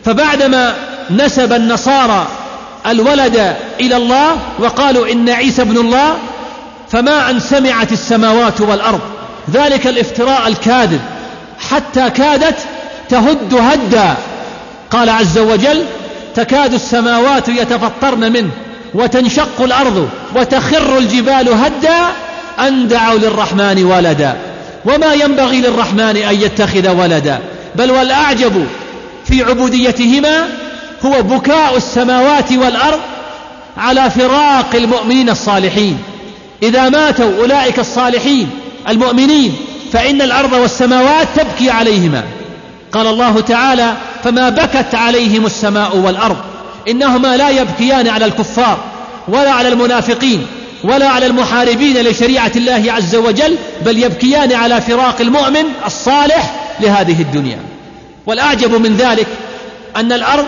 فبعدما 0.06 0.73
نسب 1.10 1.54
النصارى 1.54 2.27
الولد 2.88 3.56
إلى 3.80 3.97
الله 3.97 4.38
وقالوا 4.60 5.12
إن 5.12 5.30
عيسى 5.30 5.62
ابن 5.62 5.77
الله 5.77 6.17
فما 6.91 7.30
أن 7.30 7.39
سمعت 7.39 7.91
السماوات 7.91 8.62
والأرض. 8.62 8.99
ذلك 9.54 9.88
الافتراء 9.88 10.47
الكاذب. 10.47 11.01
حتى 11.69 12.10
كادت 12.10 12.56
تهد 13.10 13.54
هدا. 13.54 14.15
قال 14.91 15.10
عز 15.10 15.38
وجل 15.38 15.84
تكاد 16.36 16.73
السماوات 16.73 17.47
يتفطرن 17.49 18.32
منه 18.32 18.49
وتنشق 18.93 19.62
الأرض 19.62 20.10
وتخر 20.36 20.97
الجبال 20.97 21.49
هدا 21.49 21.99
أن 22.60 22.88
دعوا 22.88 23.19
للرحمن 23.19 23.84
ولدا. 23.84 24.38
وما 24.86 25.13
ينبغي 25.13 25.62
للرحمن 25.62 26.17
أن 26.17 26.41
يتخذ 26.41 26.89
ولدا. 26.89 27.39
بل 27.75 27.91
والأعجب 27.91 28.67
في 29.25 29.43
عبوديتهما 29.43 30.47
هو 31.06 31.21
بكاء 31.21 31.77
السماوات 31.77 32.51
والأرض 32.51 32.99
على 33.77 34.10
فراق 34.10 34.75
المؤمنين 34.75 35.30
الصالحين. 35.30 35.97
إذا 36.63 36.89
ماتوا 36.89 37.41
أولئك 37.41 37.80
الصالحين 37.80 38.50
المؤمنين 38.89 39.56
فإن 39.93 40.21
الأرض 40.21 40.54
والسماوات 40.54 41.28
تبكي 41.36 41.69
عليهما. 41.69 42.24
قال 42.91 43.08
الله 43.08 43.39
تعالى 43.39 43.93
فما 44.24 44.50
بكت 44.50 44.95
عليهم 44.95 45.45
السماء 45.45 45.97
والأرض. 45.97 46.38
إنهما 46.88 47.38
لا 47.38 47.50
يبكيان 47.50 48.08
على 48.08 48.26
الكفار 48.26 48.78
ولا 49.28 49.52
على 49.52 49.67
المنافقين 49.67 50.47
ولا 50.84 51.08
على 51.08 51.26
المحاربين 51.26 51.97
لشريعة 51.97 52.52
الله 52.56 52.84
عز 52.88 53.15
وجل 53.15 53.58
بل 53.86 54.04
يبكيان 54.04 54.54
على 54.54 54.82
فراق 54.82 55.21
المؤمن 55.21 55.63
الصالح 55.86 56.54
لهذه 56.80 57.21
الدنيا. 57.21 57.60
والأعجب 58.26 58.82
من 58.82 58.97
ذلك 58.97 59.28
أن 59.95 60.12
الأرض 60.12 60.45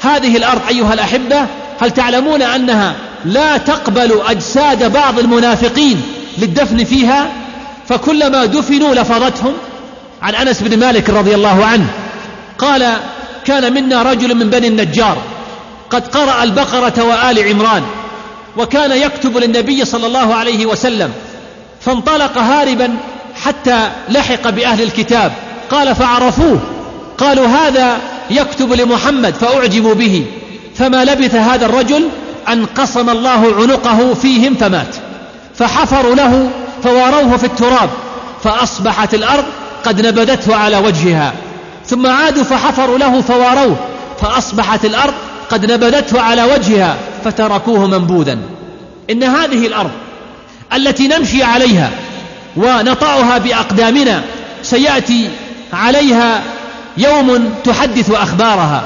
هذه 0.00 0.36
الأرض 0.36 0.60
أيها 0.68 0.94
الأحبة 0.94 1.46
هل 1.80 1.90
تعلمون 1.90 2.42
أنها 2.42 2.94
لا 3.24 3.56
تقبل 3.56 4.20
أجساد 4.26 4.92
بعض 4.92 5.18
المنافقين 5.18 6.02
للدفن 6.38 6.84
فيها 6.84 7.28
فكلما 7.88 8.44
دفنوا 8.44 8.94
لفظتهم 8.94 9.52
عن 10.22 10.34
أنس 10.34 10.62
بن 10.62 10.78
مالك 10.78 11.10
رضي 11.10 11.34
الله 11.34 11.64
عنه 11.64 11.86
قال 12.58 12.92
كان 13.44 13.72
منا 13.72 14.02
رجل 14.02 14.34
من 14.34 14.50
بني 14.50 14.68
النجار 14.68 15.16
قد 15.90 16.06
قرأ 16.06 16.42
البقرة 16.42 17.02
وآل 17.02 17.48
عمران 17.48 17.82
وكان 18.56 18.92
يكتب 18.92 19.38
للنبي 19.38 19.84
صلى 19.84 20.06
الله 20.06 20.34
عليه 20.34 20.66
وسلم 20.66 21.12
فانطلق 21.80 22.38
هاربا 22.38 22.96
حتى 23.44 23.90
لحق 24.08 24.50
بأهل 24.50 24.82
الكتاب. 24.82 25.32
قال 25.70 25.94
فعرفوه 25.94 26.60
قالوا 27.18 27.46
هذا 27.46 27.98
يكتب 28.30 28.72
لمحمد 28.72 29.34
فأعجبوا 29.34 29.94
به 29.94 30.26
فما 30.74 31.04
لبث 31.04 31.34
هذا 31.34 31.66
الرجل 31.66 32.08
أن 32.52 32.66
قصم 32.66 33.10
الله 33.10 33.54
عنقه 33.60 34.14
فيهم 34.14 34.54
فمات. 34.54 34.96
فحفروا 35.54 36.14
له 36.14 36.50
فواروه 36.82 37.36
في 37.36 37.44
التراب 37.44 37.90
فأصبحت 38.44 39.14
الأرض 39.14 39.44
قد 39.84 40.06
نبذته 40.06 40.56
على 40.56 40.76
وجهها. 40.76 41.32
ثم 41.86 42.06
عادوا 42.06 42.44
فحفروا 42.44 42.98
له 42.98 43.20
فواروه 43.20 43.76
فأصبحت 44.20 44.84
الأرض 44.84 45.14
قد 45.50 45.72
نبذته 45.72 46.20
على 46.20 46.42
وجهها 46.42 46.96
فتركوه 47.24 47.86
منبوذا. 47.86 48.38
إن 49.10 49.22
هذه 49.22 49.66
الأرض 49.66 49.90
التي 50.74 51.08
نمشي 51.08 51.42
عليها 51.42 51.90
ونطعها 52.56 53.38
بأقدامنا 53.38 54.22
سيأتي 54.62 55.30
عليها 55.72 56.42
يوم 56.96 57.54
تحدث 57.64 58.10
أخبارها. 58.10 58.82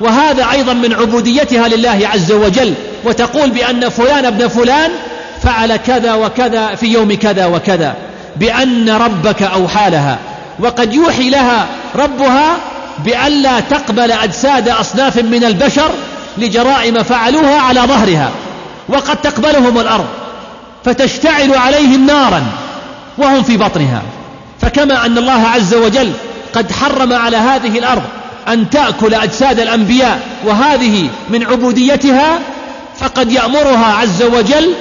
وهذا 0.00 0.50
أيضا 0.52 0.72
من 0.72 0.92
عبوديتها 0.92 1.68
لله 1.68 2.08
عز 2.12 2.32
وجل 2.32 2.74
وتقول 3.04 3.50
بأن 3.50 3.88
فلان 3.88 4.24
ابن 4.24 4.48
فلان 4.48 4.90
فعل 5.42 5.76
كذا 5.76 6.14
وكذا 6.14 6.74
في 6.74 6.86
يوم 6.86 7.14
كذا 7.14 7.46
وكذا 7.46 7.94
بأن 8.36 8.90
ربك 8.90 9.42
أوحى 9.42 9.90
لها 9.90 10.18
وقد 10.60 10.94
يوحي 10.94 11.30
لها 11.30 11.66
ربها 11.94 12.56
بألا 13.04 13.60
تقبل 13.60 14.12
أجساد 14.12 14.68
أصناف 14.68 15.18
من 15.18 15.44
البشر 15.44 15.90
لجرائم 16.38 17.02
فعلوها 17.02 17.60
على 17.60 17.80
ظهرها 17.80 18.30
وقد 18.88 19.16
تقبلهم 19.16 19.78
الأرض 19.78 20.06
فتشتعل 20.84 21.54
عليهم 21.54 22.06
نارا 22.06 22.42
وهم 23.18 23.42
في 23.42 23.56
بطنها 23.56 24.02
فكما 24.60 25.06
أن 25.06 25.18
الله 25.18 25.48
عز 25.48 25.74
وجل 25.74 26.12
قد 26.54 26.72
حرم 26.72 27.12
على 27.12 27.36
هذه 27.36 27.78
الأرض 27.78 28.02
أن 28.48 28.70
تأكل 28.70 29.14
أجساد 29.14 29.60
الأنبياء 29.60 30.20
وهذه 30.44 31.08
من 31.30 31.44
عبوديتها 31.44 32.38
فقد 33.00 33.32
يأمرها 33.32 33.94
عز 33.94 34.22
وجل 34.22 34.74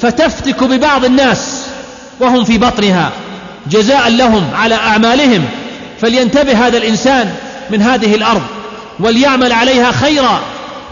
فتفتك 0.00 0.64
ببعض 0.64 1.04
الناس 1.04 1.66
وهم 2.20 2.44
في 2.44 2.58
بطنها 2.58 3.10
جزاء 3.70 4.08
لهم 4.08 4.44
على 4.54 4.74
أعمالهم. 4.74 5.44
فلينتبه 6.00 6.66
هذا 6.66 6.78
الإنسان 6.78 7.34
من 7.70 7.82
هذه 7.82 8.14
الأرض 8.14 8.42
وليعمل 9.00 9.52
عليها 9.52 9.92
خيرا 9.92 10.40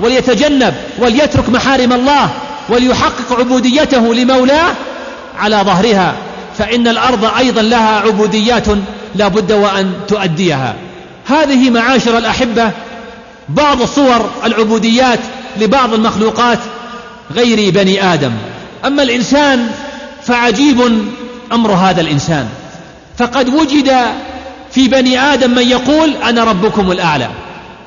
وليتجنب 0.01 0.75
وليترك 0.99 1.49
محارم 1.49 1.93
الله 1.93 2.31
وليحقق 2.69 3.39
عبوديته 3.39 4.15
لمولاه 4.15 4.75
على 5.39 5.57
ظهرها. 5.57 6.15
فإن 6.59 6.89
الأرض 6.89 7.25
أيضا 7.39 7.63
لها 7.63 8.01
عبوديات 8.01 8.67
لا 9.15 9.29
بد 9.29 9.53
وأن 9.53 9.93
تؤديها. 10.09 10.75
هذه 11.27 11.71
معاشر 11.71 12.19
الأحبة 12.19 12.71
بعض 13.49 13.83
صور 13.83 14.31
العبوديات 14.45 15.19
لبعض 15.61 15.95
المخلوقات 15.95 16.59
غير 17.35 17.71
بني 17.71 18.15
آدم. 18.15 18.33
أما 18.85 19.03
الإنسان 19.03 19.71
فعجيب 20.23 21.09
أمر 21.53 21.73
هذا 21.73 22.01
الإنسان. 22.01 22.49
فقد 23.19 23.55
وجد 23.55 23.97
في 24.71 24.89
بني 24.89 25.21
آدم 25.21 25.51
من 25.51 25.69
يقول 25.69 26.15
أنا 26.17 26.45
ربكم 26.45 26.93
الأعلى. 26.93 27.29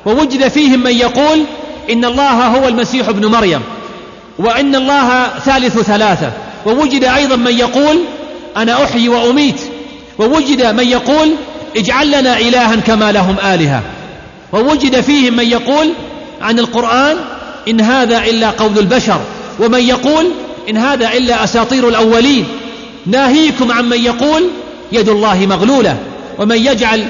ووجد 0.06 0.48
فيهم 0.48 0.80
من 0.80 0.94
يقول 0.94 1.44
إن 1.92 2.04
الله 2.04 2.46
هو 2.46 2.68
المسيح 2.68 3.08
ابن 3.08 3.26
مريم. 3.26 3.60
وإن 4.38 4.74
الله 4.74 5.28
ثالث 5.44 5.78
ثلاثة. 5.78 6.32
ووجد 6.66 7.04
أيضا 7.04 7.36
من 7.36 7.58
يقول 7.58 7.98
أنا 8.56 8.84
أحيي 8.84 9.08
وأميت. 9.08 9.60
ووجد 10.18 10.66
من 10.66 10.86
يقول 10.86 11.34
اجعل 11.76 12.08
لنا 12.08 12.38
إلها 12.38 12.76
كما 12.76 13.12
لهم 13.12 13.36
آلهة. 13.54 13.82
ووجد 14.52 15.00
فيهم 15.00 15.36
من 15.36 15.44
يقول 15.44 15.88
عن 16.40 16.58
القرآن 16.58 17.16
إن 17.68 17.80
هذا 17.80 18.18
إلا 18.18 18.50
قول 18.50 18.78
البشر. 18.78 19.20
ومن 19.60 19.80
يقول 19.80 20.30
إن 20.70 20.76
هذا 20.76 21.12
إلا 21.12 21.44
أساطير 21.44 21.88
الأولين. 21.88 22.44
ناهيكم 23.06 23.72
عن 23.72 23.88
من 23.88 24.04
يقول 24.04 24.42
يد 24.92 25.08
الله 25.08 25.46
مغلولة. 25.46 25.96
ومن 26.38 26.56
يجعل 26.56 27.04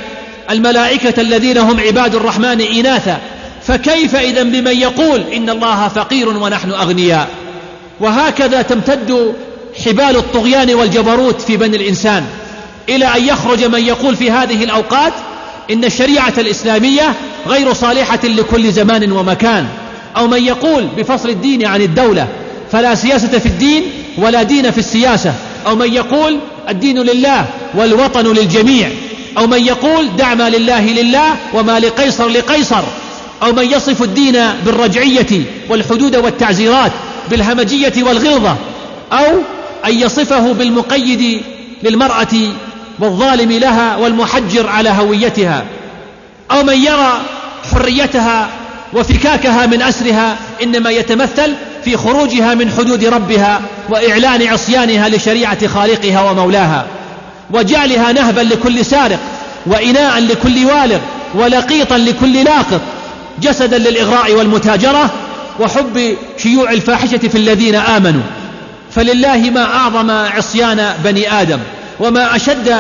الملائكة 0.51 1.21
الذين 1.21 1.59
هم 1.59 1.81
عباد 1.81 2.15
الرحمن 2.15 2.61
إناثا. 2.61 3.19
فكيف 3.67 4.17
إذا 4.17 4.43
بمن 4.43 4.77
يقول 4.77 5.21
إن 5.37 5.51
الله 5.51 5.89
فقير 5.89 6.29
ونحن 6.29 6.71
أغنياء؟ 6.71 7.29
وهكذا 8.01 8.63
تمتد 8.63 9.35
حبال 9.85 10.17
الطغيان 10.17 10.75
والجبروت 10.75 11.41
في 11.41 11.57
بني 11.57 11.77
الإنسان. 11.77 12.25
إلى 12.89 13.05
أن 13.05 13.25
يخرج 13.25 13.65
من 13.65 13.85
يقول 13.85 14.17
في 14.17 14.31
هذه 14.31 14.65
الأوقات 14.65 15.13
إن 15.71 15.85
الشريعة 15.85 16.33
الإسلامية 16.39 17.15
غير 17.47 17.73
صالحة 17.73 18.21
لكل 18.25 18.73
زمان 18.73 19.13
ومكان. 19.13 19.67
أو 20.17 20.29
من 20.29 20.45
يقول 20.45 20.87
بفصل 20.97 21.29
الدين 21.29 21.67
عن 21.67 21.83
الدولة 21.83 22.29
فلا 22.73 22.95
سياسة 22.95 23.39
في 23.39 23.47
الدين 23.47 23.83
ولا 24.19 24.43
دين 24.43 24.71
في 24.71 24.79
السياسة. 24.79 25.35
أو 25.67 25.77
من 25.77 25.93
يقول 25.93 26.39
الدين 26.69 26.99
لله 26.99 27.47
والوطن 27.75 28.33
للجميع. 28.33 28.89
أو 29.39 29.47
من 29.47 29.67
يقول 29.67 30.17
دع 30.17 30.35
ما 30.35 30.51
لله 30.51 30.87
لله 30.87 31.37
وما 31.55 31.79
لقيصر 31.79 32.29
لقيصر. 32.29 32.83
أو 33.43 33.53
من 33.53 33.65
يصف 33.65 34.03
الدين 34.03 34.39
بالرجعية 34.67 35.43
والحدود 35.69 36.17
والتعزيرات 36.17 36.93
بالهمجية 37.31 37.93
والغلظة. 38.03 38.57
أو 39.13 39.27
أن 39.87 39.95
يصفه 39.95 40.53
بالمقيد 40.53 41.43
للمرأة 41.83 42.29
والظالم 43.01 43.53
لها 43.53 43.97
والمحجر 43.97 44.69
على 44.69 44.91
هويتها. 44.91 45.65
أو 46.51 46.63
من 46.63 46.83
يرى 46.83 47.21
حريتها 47.73 48.49
وفكاكها 48.93 49.67
من 49.67 49.83
أسرها 49.83 50.37
إنما 50.63 50.91
يتمثل 50.91 51.55
في 51.85 51.97
خروجها 51.97 52.55
من 52.55 52.71
حدود 52.79 53.05
ربها 53.05 53.61
وإعلان 53.89 54.47
عصيانها 54.47 55.09
لشريعة 55.09 55.67
خالقها 55.67 56.31
ومولاها. 56.31 56.87
وجعلها 57.51 58.13
نهبا 58.13 58.41
لكل 58.41 58.85
سارق 58.85 59.19
وإناء 59.67 60.19
لكل 60.19 60.65
والغ 60.65 60.99
ولقيطا 61.35 61.99
لكل 61.99 62.45
لاقط 62.45 62.81
جسدا 63.43 63.79
للإغراء 63.79 64.33
والمتاجرة 64.33 65.11
وحب 65.61 66.17
شيوع 66.39 66.73
الفاحشة 66.73 67.19
في 67.19 67.39
الذين 67.39 67.75
آمنوا. 67.75 68.23
فلله 68.95 69.51
ما 69.51 69.65
أعظم 69.65 70.11
عصيان 70.11 70.95
بني 71.05 71.33
آدم. 71.33 71.59
وما 72.01 72.37
أشد 72.37 72.77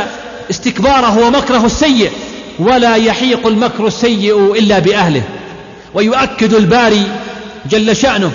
استكباره 0.50 1.26
ومكره 1.26 1.66
السيء 1.66 2.10
ولا 2.58 2.94
يحيق 2.94 3.46
المكر 3.46 3.86
السيء 3.86 4.52
إلا 4.52 4.78
بأهله. 4.78 5.22
ويؤكد 5.94 6.54
الباري 6.54 7.06
جل 7.70 7.96
شأنه 7.96 8.32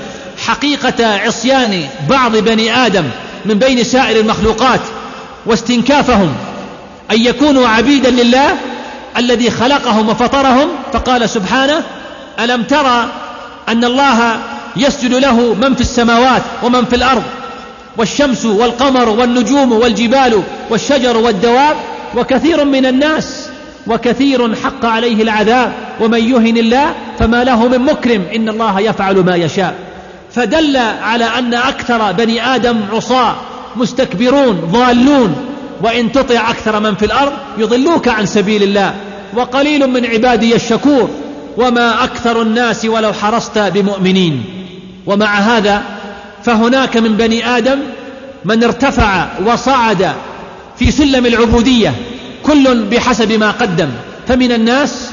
حقيقة 0.47 1.07
عصيان 1.15 1.85
بعض 2.09 2.37
بني 2.37 2.85
آدم 2.85 3.03
من 3.45 3.59
بين 3.59 3.83
سائر 3.83 4.19
المخلوقات 4.19 4.81
واستنكافهم 5.45 6.35
أن 7.11 7.21
يكونوا 7.25 7.67
عبيدا 7.67 8.09
لله 8.09 8.55
الذي 9.17 9.51
خلقهم 9.51 10.09
وفطرهم. 10.09 10.67
فقال 10.93 11.29
سبحانه 11.29 11.83
ألم 12.39 12.63
ترى 12.63 13.09
أن 13.69 13.83
الله 13.83 14.37
يسجد 14.75 15.13
له 15.13 15.53
من 15.61 15.75
في 15.75 15.81
السماوات 15.81 16.41
ومن 16.63 16.85
في 16.85 16.95
الأرض؟ 16.95 17.23
والشمس 17.97 18.45
والقمر 18.45 19.09
والنجوم 19.09 19.71
والجبال 19.71 20.43
والشجر 20.69 21.17
والدواب 21.17 21.75
وكثير 22.15 22.65
من 22.65 22.85
الناس 22.85 23.49
وكثير 23.87 24.55
حق 24.55 24.85
عليه 24.85 25.23
العذاب 25.23 25.73
ومن 26.01 26.29
يهن 26.29 26.57
الله 26.57 26.93
فما 27.19 27.43
له 27.43 27.67
من 27.67 27.79
مكرم 27.79 28.23
إن 28.35 28.49
الله 28.49 28.79
يفعل 28.79 29.15
ما 29.15 29.35
يشاء 29.35 29.75
فدل 30.31 30.77
على 30.77 31.25
أن 31.25 31.53
أكثر 31.53 32.11
بني 32.11 32.55
آدم 32.55 32.79
عصاة 32.93 33.35
مستكبرون 33.75 34.69
ضالون 34.71 35.35
وإن 35.81 36.11
تطع 36.11 36.49
أكثر 36.49 36.79
من 36.79 36.95
في 36.95 37.05
الأرض 37.05 37.31
يضلوك 37.57 38.07
عن 38.07 38.25
سبيل 38.25 38.63
الله 38.63 38.93
وقليل 39.35 39.87
من 39.87 40.05
عبادي 40.05 40.55
الشكور 40.55 41.09
وما 41.57 42.03
أكثر 42.03 42.41
الناس 42.41 42.85
ولو 42.85 43.13
حرصت 43.13 43.57
بمؤمنين 43.57 44.43
ومع 45.05 45.39
هذا 45.39 45.83
فهناك 46.45 46.97
من 46.97 47.17
بني 47.17 47.57
آدم 47.57 47.79
من 48.45 48.63
ارتفع 48.63 49.27
وصعد 49.45 50.11
في 50.79 50.91
سلم 50.91 51.25
العبودية 51.25 51.93
كل 52.43 52.83
بحسب 52.83 53.31
ما 53.31 53.51
قدم. 53.51 53.89
فمن 54.27 54.51
الناس 54.51 55.09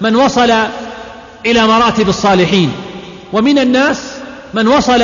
من 0.00 0.16
وصل 0.16 0.52
إلى 1.46 1.66
مراتب 1.66 2.08
الصالحين 2.08 2.72
ومن 3.32 3.58
الناس 3.58 3.98
من 4.54 4.68
وصل 4.68 5.02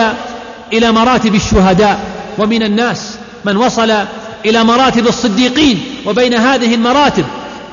إلى 0.73 0.93
مراتب 0.93 1.35
الشهداء 1.35 2.01
ومن 2.39 2.63
الناس 2.63 3.19
من 3.45 3.57
وصل 3.57 3.95
إلى 4.45 4.65
مراتب 4.65 5.07
الصديقين. 5.07 5.85
وبين 6.07 6.35
هذه 6.35 6.75
المراتب 6.75 7.25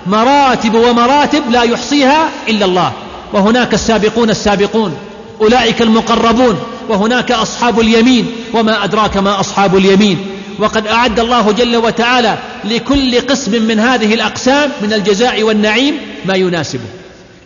مراتب 0.07 0.73
ومراتب 0.73 1.51
لا 1.51 1.63
يحصيها 1.63 2.29
إلا 2.49 2.65
الله. 2.65 2.91
وهناك 3.33 3.73
السابقون 3.73 4.29
السابقون. 4.29 4.97
أولئك 5.41 5.81
المقربون 5.81 6.59
وهناك 6.89 7.31
أصحاب 7.31 7.79
اليمين 7.79 8.31
وما 8.53 8.83
أدراك 8.83 9.17
ما 9.17 9.39
أصحاب 9.39 9.77
اليمين. 9.77 10.17
وقد 10.59 10.87
أعد 10.87 11.19
الله 11.19 11.51
جل 11.51 11.75
وتعالى 11.75 12.37
لكل 12.63 13.21
قسم 13.21 13.63
من 13.67 13.79
هذه 13.79 14.13
الأقسام 14.13 14.71
من 14.81 14.93
الجزاء 14.93 15.43
والنعيم 15.43 15.97
ما 16.25 16.35
يناسبه. 16.35 16.85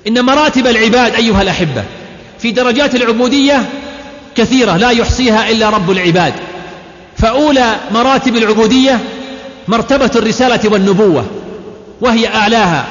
إن 0.08 0.26
مراتب 0.26 0.68
العباد 0.68 1.16
أيها 1.16 1.42
الأحبة 1.42 1.84
في 2.40 2.52
درجات 2.52 2.96
العبودية 2.96 3.66
كثيرة 4.36 4.78
لا 4.78 4.90
يحصيها 4.90 5.50
إلا 5.50 5.70
رب 5.70 5.92
العباد. 5.92 6.34
فأولى 7.18 7.76
مراتب 7.92 8.38
العبودية 8.38 9.00
مرتبة 9.68 10.12
الرسالة 10.16 10.60
والنبوة 10.72 11.26
وهي 12.02 12.28
أعلاها 12.28 12.86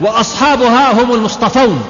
وأصحابها 0.00 0.92
هم 0.92 1.14
المصطفون 1.14 1.82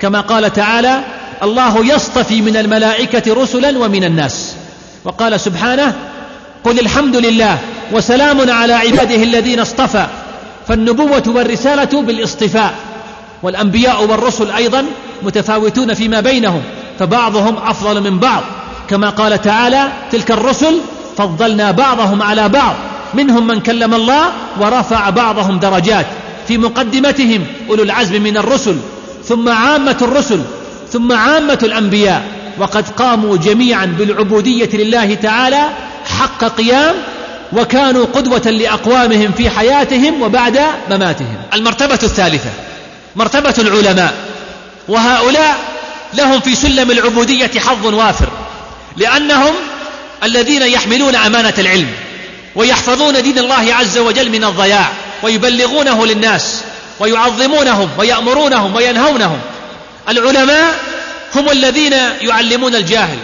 كما 0.00 0.20
قال 0.20 0.52
تعالى 0.52 1.00
الله 1.42 1.94
يصطفي 1.94 2.42
من 2.42 2.56
الملائكة 2.56 3.34
رسلا 3.34 3.78
ومن 3.78 4.04
الناس. 4.04 4.54
وقال 5.04 5.40
سبحانه 5.40 5.94
قل 6.64 6.78
الحمد 6.78 7.16
لله 7.16 7.58
وسلام 7.92 8.50
على 8.50 8.72
عباده 8.72 9.22
الذين 9.22 9.60
اصطفى. 9.60 10.06
فالنبوة 10.68 11.22
والرسالة 11.26 12.02
بالاصطفاء 12.02 12.74
والأنبياء 13.42 14.04
والرسل 14.04 14.50
أيضا 14.50 14.84
متفاوتون 15.22 15.94
فيما 15.94 16.20
بينهم 16.20 16.62
فبعضهم 16.98 17.56
أفضل 17.66 18.00
من 18.00 18.18
بعض. 18.18 18.42
كما 18.90 19.10
قال 19.10 19.42
تعالى 19.42 19.88
تلك 20.12 20.30
الرسل 20.30 20.78
فضلنا 21.16 21.70
بعضهم 21.70 22.22
على 22.22 22.48
بعض 22.48 22.74
منهم 23.14 23.46
من 23.46 23.60
كلم 23.60 23.94
الله 23.94 24.24
ورفع 24.60 25.10
بعضهم 25.10 25.58
درجات. 25.58 26.06
في 26.48 26.58
مقدمتهم 26.58 27.46
أولو 27.70 27.82
العزم 27.82 28.22
من 28.22 28.36
الرسل 28.36 28.76
ثم 29.24 29.48
عامة 29.48 29.96
الرسل 30.02 30.40
ثم 30.92 31.12
عامة 31.12 31.58
الأنبياء. 31.62 32.22
وقد 32.58 32.88
قاموا 32.88 33.36
جميعا 33.36 33.86
بالعبودية 33.86 34.68
لله 34.72 35.14
تعالى 35.14 35.62
حق 36.18 36.44
قيام 36.44 36.94
وكانوا 37.52 38.06
قدوة 38.14 38.50
لأقوامهم 38.50 39.32
في 39.36 39.50
حياتهم 39.50 40.22
وبعد 40.22 40.60
مماتهم. 40.90 41.36
المرتبة 41.54 41.98
الثالثة 42.02 42.50
مرتبة 43.16 43.54
العلماء. 43.58 44.14
وهؤلاء 44.88 45.56
لهم 46.14 46.40
في 46.40 46.54
سلم 46.54 46.90
العبودية 46.90 47.50
حظ 47.60 47.86
وافر 47.86 48.28
لأنهم 48.96 49.54
الذين 50.24 50.62
يحملون 50.62 51.16
أمانة 51.16 51.54
العلم 51.58 51.88
ويحفظون 52.54 53.22
دين 53.22 53.38
الله 53.38 53.74
عز 53.74 53.98
وجل 53.98 54.30
من 54.30 54.44
الضياع 54.44 54.88
ويبلغونه 55.22 56.06
للناس 56.06 56.60
ويعظمونهم 57.00 57.88
ويأمرونهم 57.98 58.74
وينهونهم. 58.74 59.38
العلماء 60.08 60.78
هم 61.34 61.50
الذين 61.50 61.92
يعلمون 62.20 62.74
الجاهل. 62.74 63.18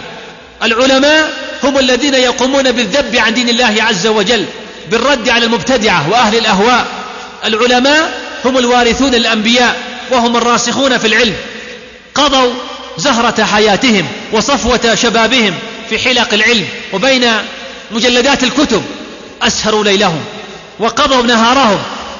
العلماء 0.63 1.29
هم 1.63 1.79
الذين 1.79 2.13
يقومون 2.13 2.71
بالذب 2.71 3.15
عن 3.15 3.33
دين 3.33 3.49
الله 3.49 3.75
عز 3.79 4.07
وجل 4.07 4.45
بالرد 4.91 5.29
على 5.29 5.45
المبتدعة 5.45 6.09
وأهل 6.09 6.37
الأهواء. 6.37 6.85
العلماء 7.45 8.21
هم 8.45 8.57
الوارثون 8.57 9.15
الأنبياء 9.15 9.81
وهم 10.11 10.37
الراسخون 10.37 10.97
في 10.97 11.07
العلم. 11.07 11.35
قضوا 12.15 12.53
زهرة 12.97 13.43
حياتهم 13.43 14.07
وصفوة 14.31 14.95
شبابهم 14.95 15.53
في 15.89 15.99
حلق 15.99 16.33
العلم 16.33 16.65
وبين 16.93 17.31
مجلدات 17.91 18.43
الكتب 18.43 18.83
أسهروا 19.41 19.83
ليلهم 19.83 20.21
وقضوا 20.79 21.23
نهارهم 21.23 21.79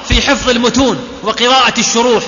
في 0.09 0.21
حفظ 0.21 0.49
المتون 0.49 1.07
وقراءة 1.23 1.79
الشروح. 1.79 2.23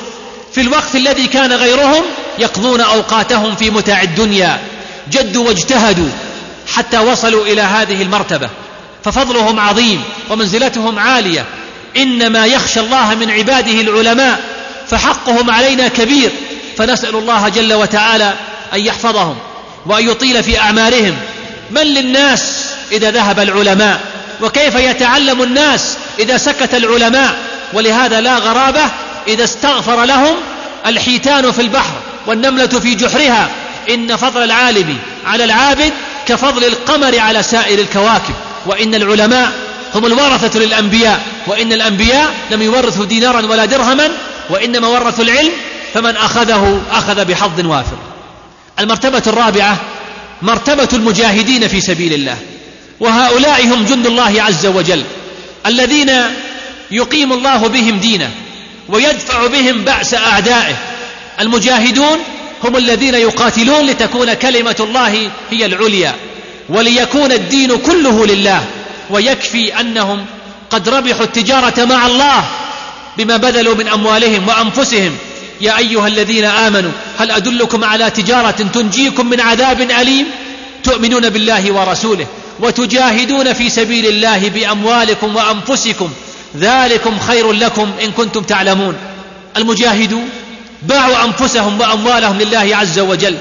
في 0.54 0.62
الوقت 0.62 0.96
الذي 0.96 1.28
كان 1.28 1.54
غيرهم 1.54 2.04
يقضون 2.40 2.82
أوقاتهم 2.82 3.56
في 3.56 3.70
متاع 3.70 4.02
الدنيا 4.02 4.60
جدوا 5.12 5.48
واجتهدوا 5.48 6.10
حتى 6.76 7.00
وصلوا 7.00 7.46
إلى 7.46 7.62
هذه 7.62 8.02
المرتبة. 8.02 8.50
ففضلهم 9.04 9.60
عظيم 9.60 10.04
ومنزلتهم 10.30 11.00
عالية. 11.00 11.46
إنما 11.98 12.46
يخشى 12.46 12.80
الله 12.80 13.16
من 13.16 13.32
عباده 13.32 13.82
العلماء 13.82 14.40
فحقهم 14.88 15.52
علينا 15.52 15.88
كبير. 15.88 16.32
فنسأل 16.78 17.16
الله 17.16 17.50
جل 17.50 17.74
وتعالى 17.74 18.34
أن 18.74 18.80
يحفظهم 18.80 19.36
وأن 19.86 20.10
يطيل 20.10 20.44
في 20.44 20.60
أعمارهم. 20.60 21.16
من 21.72 21.82
للناس 21.82 22.66
إذا 22.92 23.12
ذهب 23.12 23.40
العلماء؟ 23.40 24.00
وكيف 24.42 24.76
يتعلم 24.76 25.44
الناس 25.44 25.98
إذا 26.20 26.38
سكت 26.38 26.76
العلماء؟ 26.76 27.36
ولهذا 27.74 28.22
لا 28.22 28.38
غرابة 28.38 28.82
إذا 29.28 29.44
استغفر 29.44 30.06
لهم 30.06 30.36
الحيتان 30.86 31.52
في 31.52 31.62
البحر 31.62 31.94
والنملة 32.28 32.68
في 32.68 32.96
جحرها 32.96 33.50
إن 33.90 34.16
فضل 34.16 34.44
العالم 34.44 34.98
على 35.26 35.44
العابد 35.44 35.92
كفضل 36.28 36.66
القمر 36.66 37.20
على 37.20 37.44
سائر 37.44 37.80
الكواكب 37.80 38.34
وإن 38.66 38.96
العلماء 38.96 39.52
هم 39.96 40.06
الورثة 40.06 40.60
للأنبياء 40.60 41.22
وإن 41.48 41.74
الأنبياء 41.74 42.34
لم 42.52 42.62
يورثوا 42.62 43.06
دينارا 43.06 43.46
ولا 43.46 43.66
درهما 43.66 44.10
وإنما 44.50 44.88
ورثوا 44.88 45.24
العلم 45.24 45.52
فمن 45.94 46.18
أخذه 46.18 46.82
أخذ 46.92 47.26
بحظ 47.26 47.66
وافر. 47.66 47.98
المرتبة 48.80 49.24
الرابعة 49.28 49.78
مرتبة 50.42 50.88
المجاهدين 50.94 51.68
في 51.68 51.82
سبيل 51.82 52.14
الله 52.14 52.38
وهؤلاء 53.00 53.66
هم 53.66 53.86
جند 53.86 54.06
الله 54.06 54.44
عز 54.44 54.66
وجل 54.66 55.04
الذين 55.66 56.12
يقيم 56.92 57.34
الله 57.34 57.68
بهم 57.68 58.00
دينه 58.00 58.32
ويدفع 58.92 59.48
بهم 59.48 59.82
بأس 59.82 60.14
أعدائه. 60.14 60.76
المجاهدون 61.40 62.18
هم 62.64 62.78
الذين 62.78 63.14
يقاتلون 63.16 63.86
لتكون 63.86 64.34
كلمة 64.34 64.76
الله 64.80 65.30
هي 65.52 65.66
العليا 65.66 66.16
وليكون 66.70 67.32
الدين 67.32 67.78
كله 67.78 68.26
لله. 68.26 68.66
ويكفي 69.10 69.80
أنهم 69.80 70.26
قد 70.70 70.90
ربحوا 70.90 71.24
التجارة 71.24 71.86
مع 71.86 72.08
الله 72.08 72.44
بما 73.18 73.38
بذلوا 73.38 73.76
من 73.76 73.88
أموالهم 73.88 74.48
وأنفسهم. 74.48 75.18
يا 75.62 75.78
أيها 75.78 76.08
الذين 76.08 76.46
آمنوا 76.46 76.92
هل 77.18 77.32
أدلكم 77.32 77.84
على 77.84 78.10
تجارة 78.10 78.66
تنجيكم 78.74 79.30
من 79.30 79.42
عذاب 79.42 79.82
أليم؟ 79.82 80.26
تؤمنون 80.84 81.30
بالله 81.30 81.72
ورسوله 81.72 82.28
وتجاهدون 82.60 83.54
في 83.54 83.70
سبيل 83.70 84.06
الله 84.06 84.50
بأموالكم 84.50 85.36
وأنفسكم. 85.36 86.12
ذلكم 86.58 87.20
خير 87.20 87.52
لكم 87.52 87.92
إن 88.04 88.12
كنتم 88.12 88.44
تعلمون. 88.44 88.96
المجاهدون 89.58 90.30
باعوا 90.82 91.26
أنفسهم 91.26 91.82
وأموالهم 91.82 92.42
لله 92.42 92.76
عز 92.76 93.00
وجل 93.00 93.38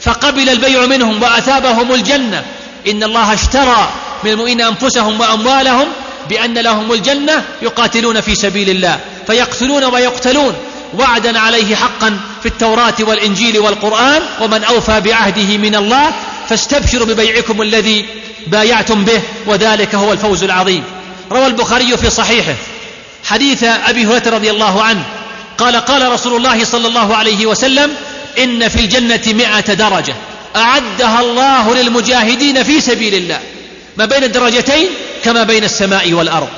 فقبل 0.00 0.48
البيع 0.48 0.86
منهم 0.86 1.22
وأثابهم 1.22 1.94
الجنة. 1.94 2.44
إن 2.88 3.02
الله 3.02 3.34
اشترى 3.34 3.88
من 4.24 4.30
المؤمنين 4.30 4.60
أنفسهم 4.60 5.20
وأموالهم 5.20 5.86
بأن 6.28 6.58
لهم 6.58 6.92
الجنة 6.92 7.44
يقاتلون 7.62 8.20
في 8.20 8.34
سبيل 8.34 8.70
الله 8.70 9.00
فيقتلون 9.26 9.84
ويقتلون. 9.84 10.54
وعدا 10.98 11.38
عليه 11.38 11.74
حقا 11.74 12.20
في 12.42 12.46
التوراة 12.46 12.94
والإنجيل 13.00 13.58
والقرآن 13.58 14.22
ومن 14.40 14.64
أوفى 14.64 15.00
بعهده 15.00 15.56
من 15.56 15.74
الله 15.74 16.12
فاستبشروا 16.48 17.06
ببيعكم 17.06 17.62
الذي 17.62 18.06
بايعتم 18.46 19.04
به 19.04 19.22
وذلك 19.46 19.94
هو 19.94 20.12
الفوز 20.12 20.44
العظيم. 20.44 20.84
روى 21.32 21.46
البخاري 21.46 21.96
في 21.96 22.10
صحيحه. 22.10 22.54
حديث 23.24 23.64
أبي 23.64 24.06
هريرة 24.06 24.22
رضي 24.26 24.50
الله 24.50 24.82
عنه. 24.82 25.02
قال 25.58 25.76
قال 25.76 26.12
رسول 26.12 26.36
الله 26.36 26.64
صلى 26.64 26.88
الله 26.88 27.16
عليه 27.16 27.46
وسلم 27.46 27.90
إن 28.38 28.68
في 28.68 28.80
الجنة 28.80 29.22
مئة 29.26 29.74
درجة. 29.74 30.14
أعدها 30.56 31.20
الله 31.20 31.74
للمجاهدين 31.74 32.62
في 32.62 32.80
سبيل 32.80 33.14
الله. 33.14 33.40
ما 33.96 34.04
بين 34.04 34.24
الدرجتين 34.24 34.88
كما 35.24 35.42
بين 35.42 35.64
السماء 35.64 36.12
والأرض. 36.12 36.48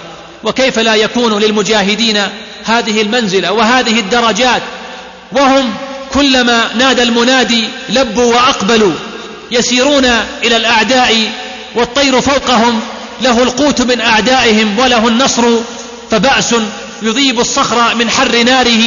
وكيف 0.44 0.78
لا 0.78 0.94
يكون 0.94 1.38
للمجاهدين 1.38 2.22
هذه 2.64 3.02
المنزلة 3.02 3.52
وهذه 3.52 4.00
الدرجات؟ 4.00 4.62
وهم 5.32 5.74
كلما 6.14 6.70
نادى 6.74 7.02
المنادي 7.02 7.68
لبوا 7.88 8.34
وأقبلوا. 8.34 8.92
يسيرون 9.50 10.04
إلى 10.44 10.56
الأعداء 10.56 11.30
والطير 11.74 12.20
فوقهم 12.20 12.80
له 13.22 13.42
القوت 13.42 13.82
من 13.82 14.00
أعدائهم 14.00 14.78
وله 14.78 15.08
النصر 15.08 15.42
فبأس 16.10 16.54
يذيب 17.02 17.40
الصخر 17.40 17.94
من 17.94 18.10
حر 18.10 18.42
ناره 18.42 18.82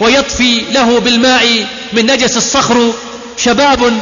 ويطفي 0.00 0.62
له 0.72 1.00
بالماء 1.00 1.66
من 1.92 2.06
نجس 2.06 2.36
الصخر. 2.36 2.92
شباب 3.36 3.92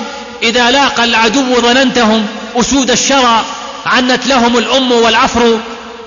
إذا 0.42 0.70
لاقى 0.70 1.04
العدو 1.04 1.61
ظننتهم 1.61 2.26
أسود 2.57 2.90
الشرى 2.90 3.44
عنت 3.87 4.26
لهم 4.26 4.59
الأم 4.59 4.92
والعفر 4.92 5.59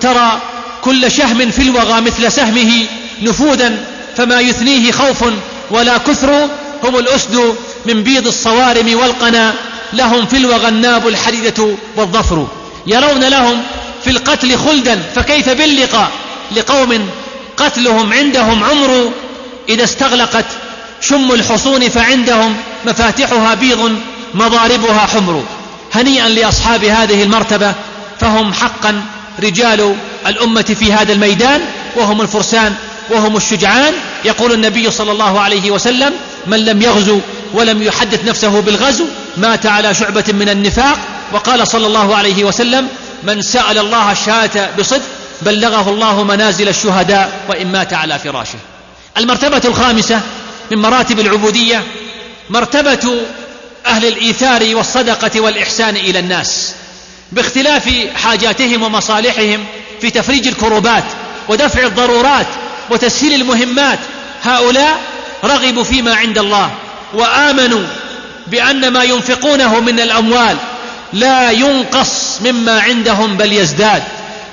ترى 0.02 0.42
كل 0.82 1.12
شهم 1.12 1.52
في 1.52 1.62
الوغى 1.62 2.02
مثل 2.02 2.32
سهمه 2.32 2.86
نفوذا 3.22 3.86
فما 4.18 4.40
يثنيه 4.40 4.92
خوف 4.92 5.24
ولا 5.72 5.98
كثر. 5.98 6.50
هم 6.84 6.98
الأسد 6.98 7.56
من 7.86 8.04
بيض 8.04 8.28
الصوارم 8.28 9.00
والقنا 9.00 9.54
لهم 9.94 10.26
في 10.26 10.38
الوغى 10.38 10.68
الناب 10.68 11.08
الحديدة 11.08 11.68
والظفر. 11.98 12.48
يرون 12.88 13.24
لهم 13.24 13.62
في 14.04 14.10
القتل 14.10 14.58
خلدا 14.58 15.00
فكيف 15.16 15.50
باللقاء؟ 15.50 16.12
لقوم 16.56 17.10
قتلهم 17.58 18.14
عندهم 18.14 18.64
عمر 18.64 19.12
إذا 19.70 19.84
استغلقت 19.84 20.46
شم 21.02 21.32
الحصون 21.32 21.90
فعندهم 21.90 22.56
مفاتحها 22.86 23.54
بيض 23.54 23.96
مضاربها 24.34 25.00
حمر. 25.00 25.44
هنيئا 25.94 26.30
لأصحاب 26.30 26.84
هذه 26.84 27.24
المرتبة 27.24 27.74
فهم 28.20 28.54
حقا 28.54 29.02
رجال 29.44 29.96
الأمة 30.28 30.76
في 30.80 30.94
هذا 30.94 31.14
الميدان 31.14 31.62
وهم 31.96 32.22
الفرسان 32.22 32.76
وهم 33.10 33.38
الشجعان. 33.38 33.94
يقول 34.26 34.52
النبي 34.54 34.92
صلى 34.92 35.12
الله 35.12 35.40
عليه 35.40 35.72
وسلم 35.72 36.14
من 36.48 36.66
لم 36.66 36.82
يغزو 36.82 37.20
ولم 37.54 37.84
يحدث 37.84 38.26
نفسه 38.26 38.62
بالغزو 38.62 39.06
مات 39.38 39.66
على 39.66 39.94
شعبة 39.94 40.24
من 40.28 40.50
النفاق 40.50 41.00
وقال 41.34 41.68
صلى 41.68 41.88
الله 41.88 42.16
عليه 42.16 42.44
وسلم 42.44 42.88
من 43.24 43.42
سأل 43.42 43.78
الله 43.78 44.12
الشهادة 44.12 44.70
بصدق 44.80 45.02
بلغه 45.42 45.90
الله 45.90 46.24
منازل 46.24 46.68
الشهداء 46.68 47.32
وإن 47.50 47.72
مات 47.72 47.94
على 47.94 48.20
فراشه. 48.20 48.60
المرتبة 49.18 49.62
الخامسة 49.66 50.22
من 50.72 50.78
مراتب 50.78 51.20
العبودية 51.20 51.84
مرتبة 52.50 53.22
أهل 53.86 54.06
الإيثار 54.06 54.76
والصدقة 54.76 55.42
والإحسان 55.42 55.96
إلى 55.96 56.20
الناس 56.20 56.74
باختلاف 57.32 57.90
حاجاتهم 58.16 58.84
ومصالحهم 58.84 59.66
في 60.02 60.10
تفريج 60.10 60.48
الكروبات 60.48 61.04
ودفع 61.50 61.86
الضرورات 61.86 62.48
وتسهيل 62.90 63.42
المهمات 63.42 64.00
هؤلاء 64.44 65.00
رغبوا 65.44 65.84
فيما 65.84 66.16
عند 66.16 66.38
الله 66.38 66.72
وآمنوا 67.14 67.84
بأن 68.48 68.88
ما 68.88 69.04
ينفقونه 69.04 69.80
من 69.80 70.00
الأموال 70.00 70.58
لا 71.14 71.52
ينقص 71.52 72.42
مما 72.42 72.82
عندهم 72.82 73.38
بل 73.38 73.54
يزداد 73.54 74.04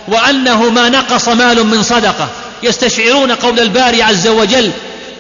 وأنه 0.09 0.71
ما 0.71 0.89
نقص 0.89 1.29
مال 1.29 1.67
من 1.67 1.83
صدقة. 1.83 2.29
يستشعرون 2.63 3.33
قول 3.33 3.61
الباري 3.61 4.03
عز 4.03 4.29
وجل 4.29 4.71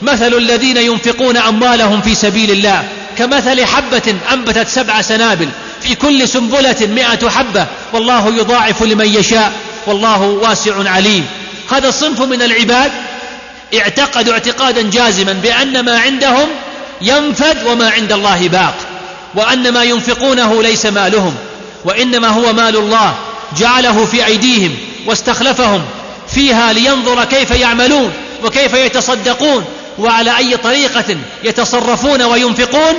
مثل 0.03 0.35
الذين 0.35 0.77
ينفقون 0.77 1.37
أموالهم 1.37 2.01
في 2.01 2.14
سبيل 2.14 2.51
الله 2.51 2.85
كمثل 3.18 3.64
حبة 3.64 4.14
أنبتت 4.33 4.68
سبع 4.68 5.03
سنابل 5.03 5.48
في 5.83 5.94
كل 5.94 6.29
سنبلة 6.29 6.77
مئة 6.81 7.29
حبة 7.29 7.66
والله 7.92 8.29
يضاعف 8.29 8.83
لمن 8.83 9.07
يشاء 9.07 9.53
والله 9.87 10.22
واسع 10.22 10.90
عليم. 10.90 11.27
هذا 11.70 11.88
الصنف 11.88 12.20
من 12.20 12.42
العباد 12.42 12.92
اعتقدوا 13.74 14.33
اعتقادا 14.33 14.83
جازما 14.83 15.33
بأن 15.33 15.81
ما 15.81 15.98
عندهم 15.98 16.48
ينفد 17.03 17.66
وما 17.66 17.90
عند 17.90 18.12
الله 18.12 18.48
باق. 18.48 18.74
وأن 19.34 19.72
ما 19.72 19.84
ينفقونه 19.84 20.62
ليس 20.62 20.86
مالهم 20.86 21.34
وإنما 21.84 22.28
هو 22.28 22.52
مال 22.52 22.76
الله 22.76 23.14
جعله 23.58 24.04
في 24.04 24.26
أيديهم 24.26 24.76
واستخلفهم 25.06 25.82
فيها 26.28 26.72
لينظر 26.72 27.24
كيف 27.24 27.50
يعملون 27.50 28.12
وكيف 28.44 28.74
يتصدقون 28.74 29.64
وعلى 29.98 30.36
أي 30.36 30.56
طريقة 30.56 31.16
يتصرفون 31.44 32.22
وينفقون 32.22 32.94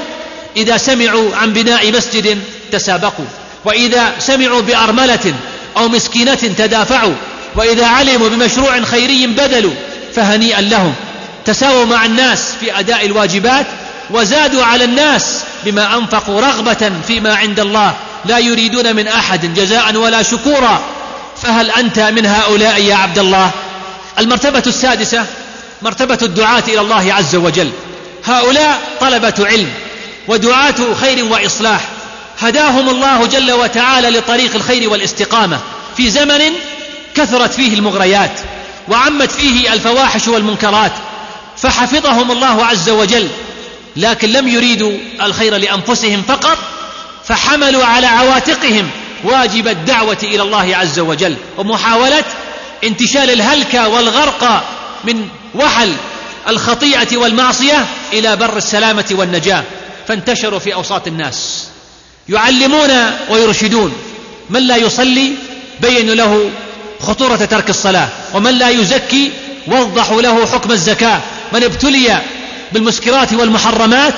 إذا 0.58 0.78
سمعوا 0.78 1.36
عن 1.36 1.54
بناء 1.54 1.92
مسجد 1.92 2.42
تسابقوا 2.72 3.26
وإذا 3.66 4.14
سمعوا 4.20 4.62
بأرملة 4.62 5.34
أو 5.78 5.88
مسكينة 5.90 6.36
تدافعوا 6.36 7.14
وإذا 7.56 7.86
علموا 7.86 8.30
بمشروع 8.30 8.82
خيري 8.82 9.28
بذلوا 9.28 9.74
فهنيئا 10.16 10.62
لهم. 10.62 10.94
تساووا 11.46 11.86
مع 11.86 12.06
الناس 12.06 12.40
في 12.60 12.80
أداء 12.80 13.06
الواجبات 13.06 13.66
وزادوا 14.12 14.64
على 14.64 14.84
الناس 14.84 15.44
بما 15.66 15.98
أنفقوا 15.98 16.42
رغبة 16.42 16.92
فيما 17.08 17.36
عند 17.36 17.60
الله 17.60 17.94
لا 18.26 18.38
يريدون 18.38 18.96
من 18.96 19.08
أحد 19.08 19.54
جزاء 19.54 19.96
ولا 19.96 20.24
شكورا. 20.24 20.82
فهل 21.42 21.72
أنت 21.72 22.00
من 22.00 22.26
هؤلاء 22.26 22.82
يا 22.82 22.96
عبد 22.96 23.20
الله؟ 23.20 23.52
المرتبة 24.20 24.64
السادسة 24.68 25.26
مرتبة 25.82 26.18
الدعاة 26.22 26.64
إلى 26.68 26.82
الله 26.82 27.14
عز 27.14 27.36
وجل. 27.36 27.72
هؤلاء 28.26 28.80
طلبة 29.02 29.34
علم 29.40 29.72
ودعاة 30.28 30.76
خير 31.02 31.26
وإصلاح. 31.26 31.82
هداهم 32.40 32.90
الله 32.90 33.26
جل 33.26 33.52
وتعالى 33.52 34.10
لطريق 34.10 34.56
الخير 34.56 34.90
والاستقامة. 34.90 35.60
في 35.98 36.10
زمن 36.10 36.42
كثرت 37.16 37.54
فيه 37.54 37.74
المغريات 37.74 38.40
وعمت 38.88 39.32
فيه 39.32 39.74
الفواحش 39.74 40.28
والمنكرات 40.28 40.92
فحفظهم 41.58 42.32
الله 42.32 42.66
عز 42.66 42.90
وجل. 42.90 43.28
لكن 43.96 44.30
لم 44.30 44.48
يريدوا 44.48 44.92
الخير 45.22 45.58
لأنفسهم 45.58 46.22
فقط 46.22 46.58
فحملوا 47.26 47.86
على 47.86 48.08
عواتقهم 48.08 48.90
واجب 49.24 49.68
الدعوة 49.68 50.18
إلى 50.24 50.42
الله 50.42 50.76
عز 50.76 51.00
وجل. 51.00 51.36
ومحاولة 51.58 52.24
انتشال 52.84 53.30
الهلكة 53.30 53.88
والغرق 53.88 54.64
من 55.04 55.28
وحل 55.56 55.94
الخطيئة 56.48 57.18
والمعصية 57.18 57.86
إلى 58.14 58.36
بر 58.36 58.58
السلامة 58.58 59.06
والنجاة. 59.12 59.64
فانتشروا 60.08 60.60
في 60.60 60.74
أوساط 60.74 61.08
الناس. 61.08 61.68
يعلمون 62.30 62.90
ويرشدون 63.30 63.94
من 64.50 64.68
لا 64.68 64.76
يصلي 64.76 65.34
بينوا 65.82 66.16
له 66.16 66.50
خطورة 67.00 67.36
ترك 67.36 67.70
الصلاة 67.70 68.10
ومن 68.34 68.52
لا 68.52 68.70
يزكي 68.70 69.32
وضحوا 69.68 70.22
له 70.22 70.46
حكم 70.46 70.72
الزكاة. 70.72 71.22
من 71.54 71.64
ابتلي 71.64 72.22
بالمسكرات 72.72 73.34
والمحرمات 73.34 74.14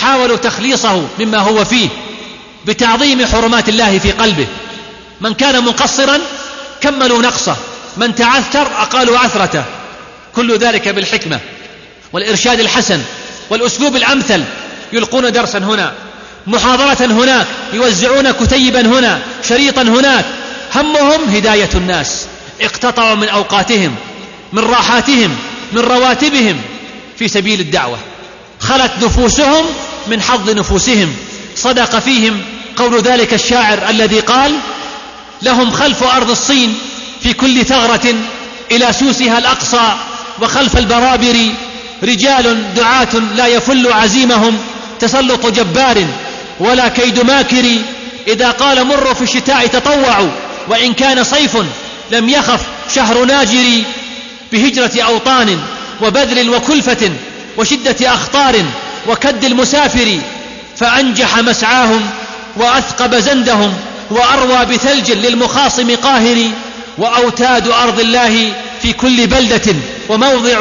حاولوا 0.00 0.36
تخليصه 0.36 1.06
مما 1.18 1.38
هو 1.38 1.64
فيه 1.64 1.88
بتعظيم 2.66 3.26
حرمات 3.26 3.68
الله 3.68 3.98
في 3.98 4.12
قلبه. 4.12 4.46
من 5.20 5.34
كان 5.34 5.64
مقصرا 5.64 6.18
كملوا 6.80 7.22
نقصه 7.22 7.56
من 7.96 8.14
تعثر 8.14 8.66
أقالوا 8.78 9.18
عثرته. 9.18 9.64
كل 10.36 10.58
ذلك 10.58 10.88
بالحكمة 10.88 11.40
والإرشاد 12.12 12.60
الحسن 12.60 13.00
والأسلوب 13.50 13.96
الأمثل. 13.96 14.42
يلقون 14.92 15.32
درسا 15.32 15.58
هنا 15.58 15.92
محاضرة 16.46 17.06
هناك 17.06 17.46
يوزعون 17.72 18.30
كتيبا 18.30 18.80
هنا 18.80 19.20
شريطا 19.48 19.82
هناك. 19.82 20.24
همهم 20.74 21.20
هداية 21.34 21.70
الناس 21.74 22.26
اقتطعوا 22.60 23.14
من 23.14 23.28
أوقاتهم 23.28 23.96
من 24.52 24.62
راحاتهم 24.64 25.36
من 25.72 25.80
رواتبهم. 25.80 26.60
في 27.22 27.28
سبيل 27.28 27.60
الدعوة. 27.60 27.98
خلت 28.60 28.90
نفوسهم 29.02 29.64
من 30.06 30.22
حظ 30.22 30.50
نفوسهم. 30.50 31.14
صدق 31.56 31.98
فيهم 31.98 32.40
قول 32.76 33.00
ذلك 33.00 33.34
الشاعر 33.34 33.78
الذي 33.88 34.20
قال 34.20 34.52
لهم 35.42 35.70
خلف 35.70 36.02
أرض 36.02 36.30
الصين 36.30 36.78
في 37.22 37.32
كل 37.32 37.64
ثغرة 37.64 38.14
إلى 38.70 38.92
سوسها 38.92 39.38
الأقصى 39.38 39.94
وخلف 40.40 40.76
البرابر 40.78 41.36
رجال 42.02 42.74
دعاة 42.74 43.16
لا 43.36 43.46
يفل 43.46 43.92
عزيمهم 43.92 44.58
تسلط 45.00 45.46
جبار 45.46 46.06
ولا 46.60 46.88
كيد 46.88 47.20
ماكر. 47.20 47.64
إذا 48.28 48.50
قال 48.50 48.86
مروا 48.86 49.14
في 49.14 49.22
الشتاء 49.22 49.66
تطوعوا 49.66 50.30
وإن 50.68 50.94
كان 50.94 51.24
صيف 51.24 51.56
لم 52.10 52.28
يخف 52.28 52.60
شهر 52.94 53.24
ناجر. 53.24 53.82
بهجرة 54.52 55.02
أوطان 55.02 55.60
وبذل 56.02 56.50
وكلفة 56.50 57.10
وشدة 57.56 58.14
أخطار 58.14 58.54
وكد 59.08 59.44
المسافر 59.44 60.18
فأنجح 60.76 61.38
مسعاهم 61.38 62.10
وأثقب 62.56 63.14
زندهم 63.14 63.74
وأروى 64.10 64.64
بثلج 64.64 65.12
للمخاصم 65.12 65.96
قاهر 65.96 66.50
وأوتاد 66.98 67.68
أرض 67.68 68.00
الله 68.00 68.52
في 68.82 68.92
كل 68.92 69.26
بلدة 69.26 69.74
وموضع 70.08 70.58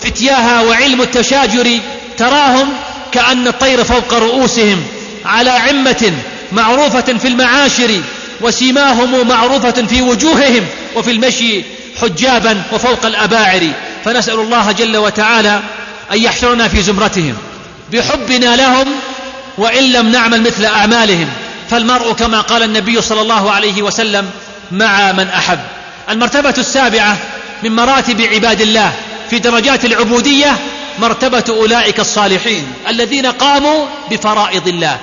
فتياها 0.00 0.60
وعلم 0.60 1.02
التشاجر 1.02 1.78
تراهم 2.18 2.68
كأن 3.12 3.46
الطير 3.48 3.84
فوق 3.84 4.14
رؤوسهم 4.14 4.82
على 5.24 5.50
عمة 5.50 6.12
معروفة 6.52 7.18
في 7.18 7.28
المعاشر 7.28 8.00
وسيماهم 8.40 9.28
معروفة 9.28 9.70
في 9.70 10.02
وجوههم 10.02 10.66
وفي 10.96 11.10
المشي 11.10 11.62
حجابا 12.00 12.62
وفوق 12.72 13.06
الأباعر. 13.06 13.72
فنسأل 14.04 14.40
الله 14.40 14.72
جل 14.72 14.96
وتعالى 14.96 15.60
أن 16.12 16.18
يحشرنا 16.18 16.68
في 16.68 16.82
زمرتهم 16.82 17.34
بحبنا 17.92 18.56
لهم 18.56 18.86
وإن 19.58 19.92
لم 19.92 20.12
نعمل 20.12 20.42
مثل 20.42 20.64
أعمالهم. 20.64 21.28
فالمرء 21.70 22.12
كما 22.12 22.40
قال 22.40 22.62
النبي 22.62 23.02
صلى 23.02 23.20
الله 23.20 23.50
عليه 23.50 23.82
وسلم 23.82 24.30
مع 24.72 25.12
من 25.12 25.28
أحب. 25.28 25.58
المرتبة 26.10 26.54
السابعة 26.58 27.16
من 27.62 27.76
مراتب 27.76 28.20
عباد 28.20 28.60
الله 28.60 28.92
في 29.30 29.38
درجات 29.38 29.84
العبودية 29.84 30.58
مرتبة 30.98 31.44
أولئك 31.48 32.00
الصالحين 32.00 32.72
الذين 32.88 33.26
قاموا 33.26 33.86
بفرائض 34.10 34.68
الله 34.68 34.98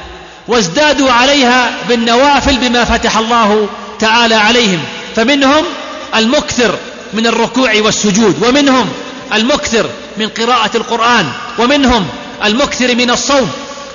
وازدادوا 0.47 1.11
عليها 1.11 1.71
بالنوافل 1.89 2.57
بما 2.57 2.85
فتح 2.85 3.17
الله 3.17 3.69
تعالى 3.99 4.35
عليهم. 4.35 4.79
فمنهم 5.15 5.63
المكثر 6.15 6.75
من 7.13 7.27
الركوع 7.27 7.73
والسجود 7.81 8.43
ومنهم 8.43 8.89
المكثر 9.33 9.89
من 10.17 10.27
قراءة 10.27 10.77
القرآن 10.77 11.25
ومنهم 11.59 12.07
المكثر 12.45 12.95
من 12.95 13.11
الصوم 13.11 13.51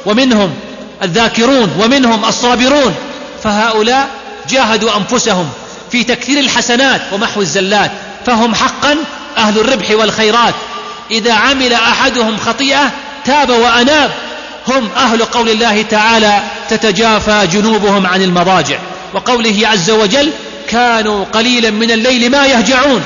ومنهم 0.06 0.54
الذاكرون 1.02 1.76
ومنهم 1.80 2.24
الصابرون. 2.24 2.94
فهؤلاء 3.42 4.08
جاهدوا 4.50 4.90
أنفسهم 4.96 5.48
في 5.92 6.04
تكثير 6.04 6.40
الحسنات 6.40 7.00
ومحو 7.12 7.40
الزلات 7.40 7.90
فهم 8.26 8.54
حقا 8.54 8.96
أهل 9.36 9.58
الربح 9.58 9.90
والخيرات. 9.90 10.54
إذا 11.10 11.32
عمل 11.32 11.72
أحدهم 11.72 12.36
خطيئة 12.36 12.90
تاب 13.24 13.50
وأناب. 13.50 14.10
هم 14.68 14.88
أهل 14.96 15.24
قول 15.24 15.48
الله 15.48 15.82
تعالى 15.82 16.42
تتجافى 16.68 17.46
جنوبهم 17.52 18.06
عن 18.06 18.22
المضاجع 18.22 18.78
وقوله 19.14 19.68
عز 19.68 19.90
وجل 19.90 20.32
كانوا 20.68 21.24
قليلا 21.24 21.70
من 21.70 21.90
الليل 21.90 22.30
ما 22.30 22.46
يهجعون. 22.46 23.02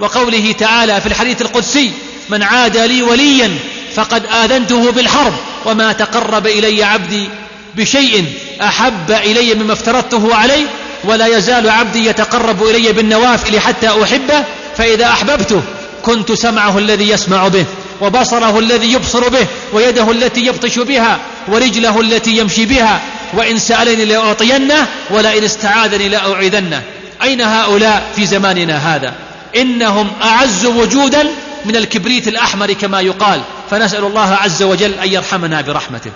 وقوله 0.00 0.52
تعالى 0.58 1.00
في 1.00 1.06
الحديث 1.06 1.42
القدسي 1.42 1.90
من 2.28 2.42
عاد 2.42 2.76
لي 2.76 3.02
وليا 3.02 3.58
فقد 3.94 4.26
آذنته 4.26 4.92
بالحرب 4.92 5.32
وما 5.66 5.92
تقرب 5.92 6.46
إلي 6.46 6.84
عبدي 6.84 7.28
بشيء 7.76 8.24
أحب 8.62 9.10
إلي 9.10 9.54
مما 9.54 9.72
افترضته 9.72 10.34
عليه 10.34 10.66
ولا 11.04 11.26
يزال 11.26 11.70
عبدي 11.70 12.06
يتقرب 12.06 12.62
إلي 12.62 12.92
بالنوافل 12.92 13.60
حتى 13.60 13.88
أحبه. 13.88 14.44
فإذا 14.76 15.06
أحببته 15.06 15.62
كنت 16.02 16.32
سمعه 16.32 16.78
الذي 16.78 17.08
يسمع 17.08 17.48
به 17.48 17.64
وبصره 18.00 18.58
الذي 18.58 18.92
يبصر 18.92 19.28
به 19.28 19.46
ويده 19.72 20.10
التي 20.10 20.46
يبطش 20.46 20.78
بها 20.78 21.18
ورجله 21.48 22.00
التي 22.00 22.36
يمشي 22.36 22.66
بها 22.66 23.00
وإن 23.32 23.58
سألني 23.58 24.04
لأعطينه 24.04 24.86
ولئن 25.10 25.44
استعاذني 25.44 26.08
لأعيذنه 26.08 26.82
أين 27.22 27.40
هؤلاء 27.40 28.02
في 28.16 28.26
زماننا 28.26 28.96
هذا؟ 28.96 29.14
إنهم 29.56 30.10
أعز 30.22 30.66
وجودا 30.66 31.26
من 31.64 31.76
الكبريت 31.76 32.28
الأحمر 32.28 32.72
كما 32.72 33.00
يقال. 33.00 33.40
فنسأل 33.70 34.04
الله 34.04 34.34
عز 34.34 34.62
وجل 34.62 34.94
أن 34.94 35.08
يرحمنا 35.08 35.60
برحمته. 35.60 36.10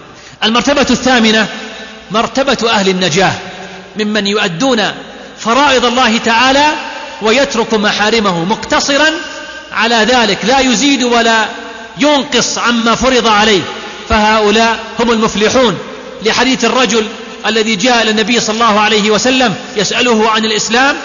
المرتبة 0.45 0.87
الثامنة 0.91 1.47
مرتبة 2.11 2.71
أهل 2.71 2.89
النجاة 2.89 3.33
ممن 3.97 4.27
يؤدون 4.27 4.83
فرائض 5.39 5.85
الله 5.85 6.19
تعالى 6.19 6.67
ويترك 7.23 7.75
محارمه 7.75 8.45
مقتصرا 8.45 9.11
على 9.73 9.97
ذلك. 9.97 10.39
لا 10.45 10.61
يزيد 10.61 11.03
ولا 11.03 11.45
ينقص 11.99 12.59
عما 12.59 12.95
فرض 12.95 13.27
عليه. 13.27 13.63
فهؤلاء 14.09 14.79
هم 15.01 15.11
المفلحون. 15.11 15.79
لحديث 16.25 16.65
الرجل 16.65 17.07
الذي 17.47 17.77
جاء 17.77 18.03
إلى 18.03 18.11
النبي 18.11 18.41
صلى 18.41 18.55
الله 18.55 18.81
عليه 18.81 19.11
وسلم 19.11 19.55
يسأله 19.77 20.31
عن 20.31 20.45
الإسلام 20.45 20.97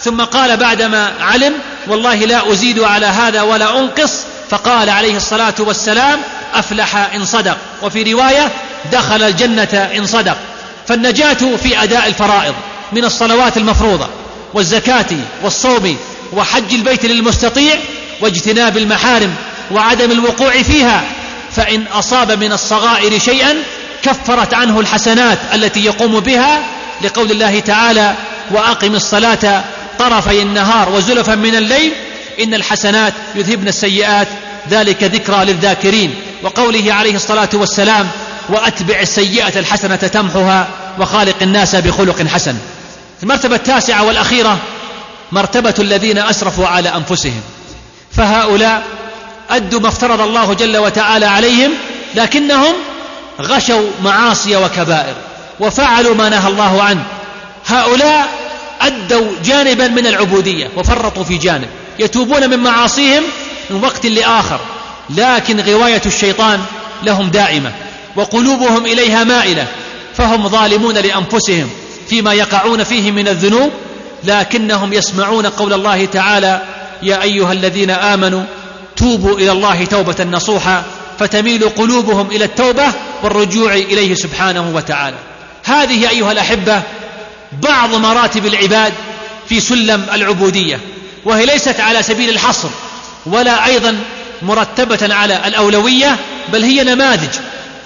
ثم 0.00 0.20
قال 0.20 0.56
بعدما 0.56 1.12
علم 1.20 1.52
والله 1.86 2.14
لا 2.14 2.52
أزيد 2.52 2.78
على 2.78 3.06
هذا 3.06 3.42
ولا 3.42 3.78
أنقص 3.78 4.12
فقال 4.50 4.90
عليه 4.90 5.16
الصلاة 5.16 5.54
والسلام 5.58 6.20
أفلح 6.54 6.96
إن 7.14 7.24
صدق. 7.24 7.56
وفي 7.82 8.12
رواية 8.12 8.52
دخل 8.92 9.22
الجنة 9.22 9.90
إن 9.96 10.06
صدق. 10.06 10.36
فالنجاة 10.88 11.56
في 11.62 11.82
أداء 11.82 12.06
الفرائض 12.06 12.54
من 12.92 13.04
الصلوات 13.04 13.56
المفروضة 13.56 14.08
والزكاة 14.54 15.06
والصوم 15.42 15.96
وحج 16.32 16.74
البيت 16.74 17.04
للمستطيع 17.04 17.74
واجتناب 18.20 18.76
المحارم 18.76 19.34
وعدم 19.70 20.10
الوقوع 20.10 20.62
فيها 20.62 21.04
فإن 21.52 21.84
أصاب 21.92 22.32
من 22.32 22.52
الصغائر 22.52 23.18
شيئا 23.18 23.54
كفرت 24.04 24.54
عنه 24.54 24.80
الحسنات 24.80 25.38
التي 25.54 25.84
يقوم 25.84 26.20
بها 26.20 26.62
لقول 27.02 27.30
الله 27.30 27.60
تعالى 27.60 28.14
وأقم 28.50 28.94
الصلاة 28.94 29.64
طرفي 29.98 30.42
النهار 30.42 30.88
وزلفا 30.88 31.34
من 31.34 31.54
الليل 31.54 31.92
إن 32.40 32.54
الحسنات 32.54 33.12
يذهبن 33.34 33.68
السيئات. 33.68 34.28
ذلك 34.70 35.02
ذكرى 35.02 35.44
للذاكرين. 35.44 36.14
وقوله 36.42 36.92
عليه 36.92 37.14
الصلاة 37.14 37.48
والسلام 37.54 38.08
وأتبع 38.48 39.00
السيئة 39.00 39.58
الحسنة 39.58 39.96
تمحها 39.96 40.68
وخالق 40.98 41.36
الناس 41.42 41.76
بخلق 41.76 42.26
حسن. 42.26 42.56
المرتبة 43.22 43.56
التاسعة 43.56 44.04
والأخيرة 44.04 44.58
مرتبة 45.32 45.74
الذين 45.78 46.18
أسرفوا 46.18 46.66
على 46.66 46.88
أنفسهم. 46.88 47.40
فهؤلاء 48.12 48.82
أدوا 49.50 49.80
ما 49.80 49.88
افترض 49.88 50.20
الله 50.20 50.54
جل 50.54 50.76
وتعالى 50.76 51.26
عليهم 51.26 51.70
لكنهم 52.14 52.74
غشوا 53.40 53.90
معاصي 54.02 54.56
وكبائر 54.56 55.14
وفعلوا 55.60 56.14
ما 56.14 56.28
نهى 56.28 56.48
الله 56.48 56.82
عنه. 56.82 57.04
هؤلاء 57.66 58.28
أدوا 58.80 59.32
جانبا 59.44 59.88
من 59.88 60.06
العبودية 60.06 60.70
وفرطوا 60.76 61.24
في 61.24 61.38
جانب 61.38 61.68
يتوبون 61.98 62.50
من 62.50 62.58
معاصيهم 62.58 63.22
من 63.70 63.84
وقت 63.84 64.06
لآخر. 64.06 64.60
لكن 65.10 65.60
غواية 65.60 66.02
الشيطان 66.06 66.60
لهم 67.02 67.28
دائمة 67.28 67.72
وقلوبهم 68.16 68.86
إليها 68.86 69.24
مائلة 69.24 69.66
فهم 70.14 70.48
ظالمون 70.48 70.94
لأنفسهم 70.94 71.70
فيما 72.08 72.32
يقعون 72.32 72.84
فيه 72.84 73.10
من 73.10 73.28
الذنوب. 73.28 73.72
لكنهم 74.24 74.92
يسمعون 74.92 75.46
قول 75.46 75.72
الله 75.72 76.04
تعالى 76.04 76.62
يا 77.02 77.22
أيها 77.22 77.52
الذين 77.52 77.90
آمنوا 77.90 78.42
توبوا 78.96 79.38
إلى 79.38 79.52
الله 79.52 79.84
توبة 79.84 80.24
نصوحا 80.24 80.84
فتميل 81.18 81.68
قلوبهم 81.68 82.30
إلى 82.30 82.44
التوبة 82.44 82.86
والرجوع 83.22 83.74
إليه 83.74 84.14
سبحانه 84.14 84.70
وتعالى. 84.74 85.16
هذه 85.64 86.10
أيها 86.10 86.32
الأحبة 86.32 86.82
بعض 87.62 87.94
مراتب 87.94 88.46
العباد 88.46 88.92
في 89.48 89.60
سلم 89.60 90.06
العبودية 90.12 90.80
وهي 91.24 91.46
ليست 91.46 91.80
على 91.80 92.02
سبيل 92.02 92.30
الحصر 92.30 92.68
ولا 93.26 93.66
أيضا 93.66 93.98
مرتبة 94.42 95.14
على 95.14 95.40
الأولوية 95.46 96.16
بل 96.52 96.64
هي 96.64 96.84
نماذج 96.84 97.30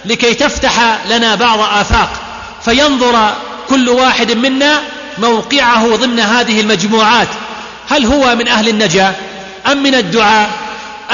لكي 0.05 0.35
تفتح 0.35 0.99
لنا 1.11 1.35
بعض 1.35 1.59
آفاق 1.61 2.11
فينظر 2.65 3.35
كل 3.69 3.89
واحد 3.89 4.33
منا 4.33 4.81
موقعه 5.19 5.97
ضمن 5.97 6.21
هذه 6.21 6.61
المجموعات 6.61 7.29
هل 7.89 8.07
هو 8.07 8.35
من 8.35 8.49
أهل 8.49 8.69
النجاة 8.69 9.15
أم 9.73 9.83
من 9.83 9.95
الدعاء 9.95 10.51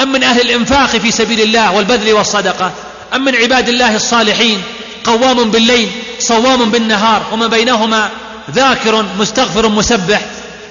أم 0.01 0.11
من 0.11 0.23
أهل 0.23 0.41
الإنفاق 0.41 0.89
في 0.89 1.11
سبيل 1.11 1.41
الله 1.41 1.71
والبذل 1.71 2.13
والصدقة؟ 2.13 2.71
أم 3.15 3.25
من 3.25 3.35
عباد 3.35 3.69
الله 3.69 3.95
الصالحين 3.95 4.61
قوام 5.03 5.51
بالليل 5.51 5.89
صوام 6.19 6.69
بالنهار 6.71 7.21
وما 7.31 7.47
بينهما 7.47 8.09
ذاكر 8.51 9.05
مستغفر 9.19 9.69
مسبح؟ 9.69 10.21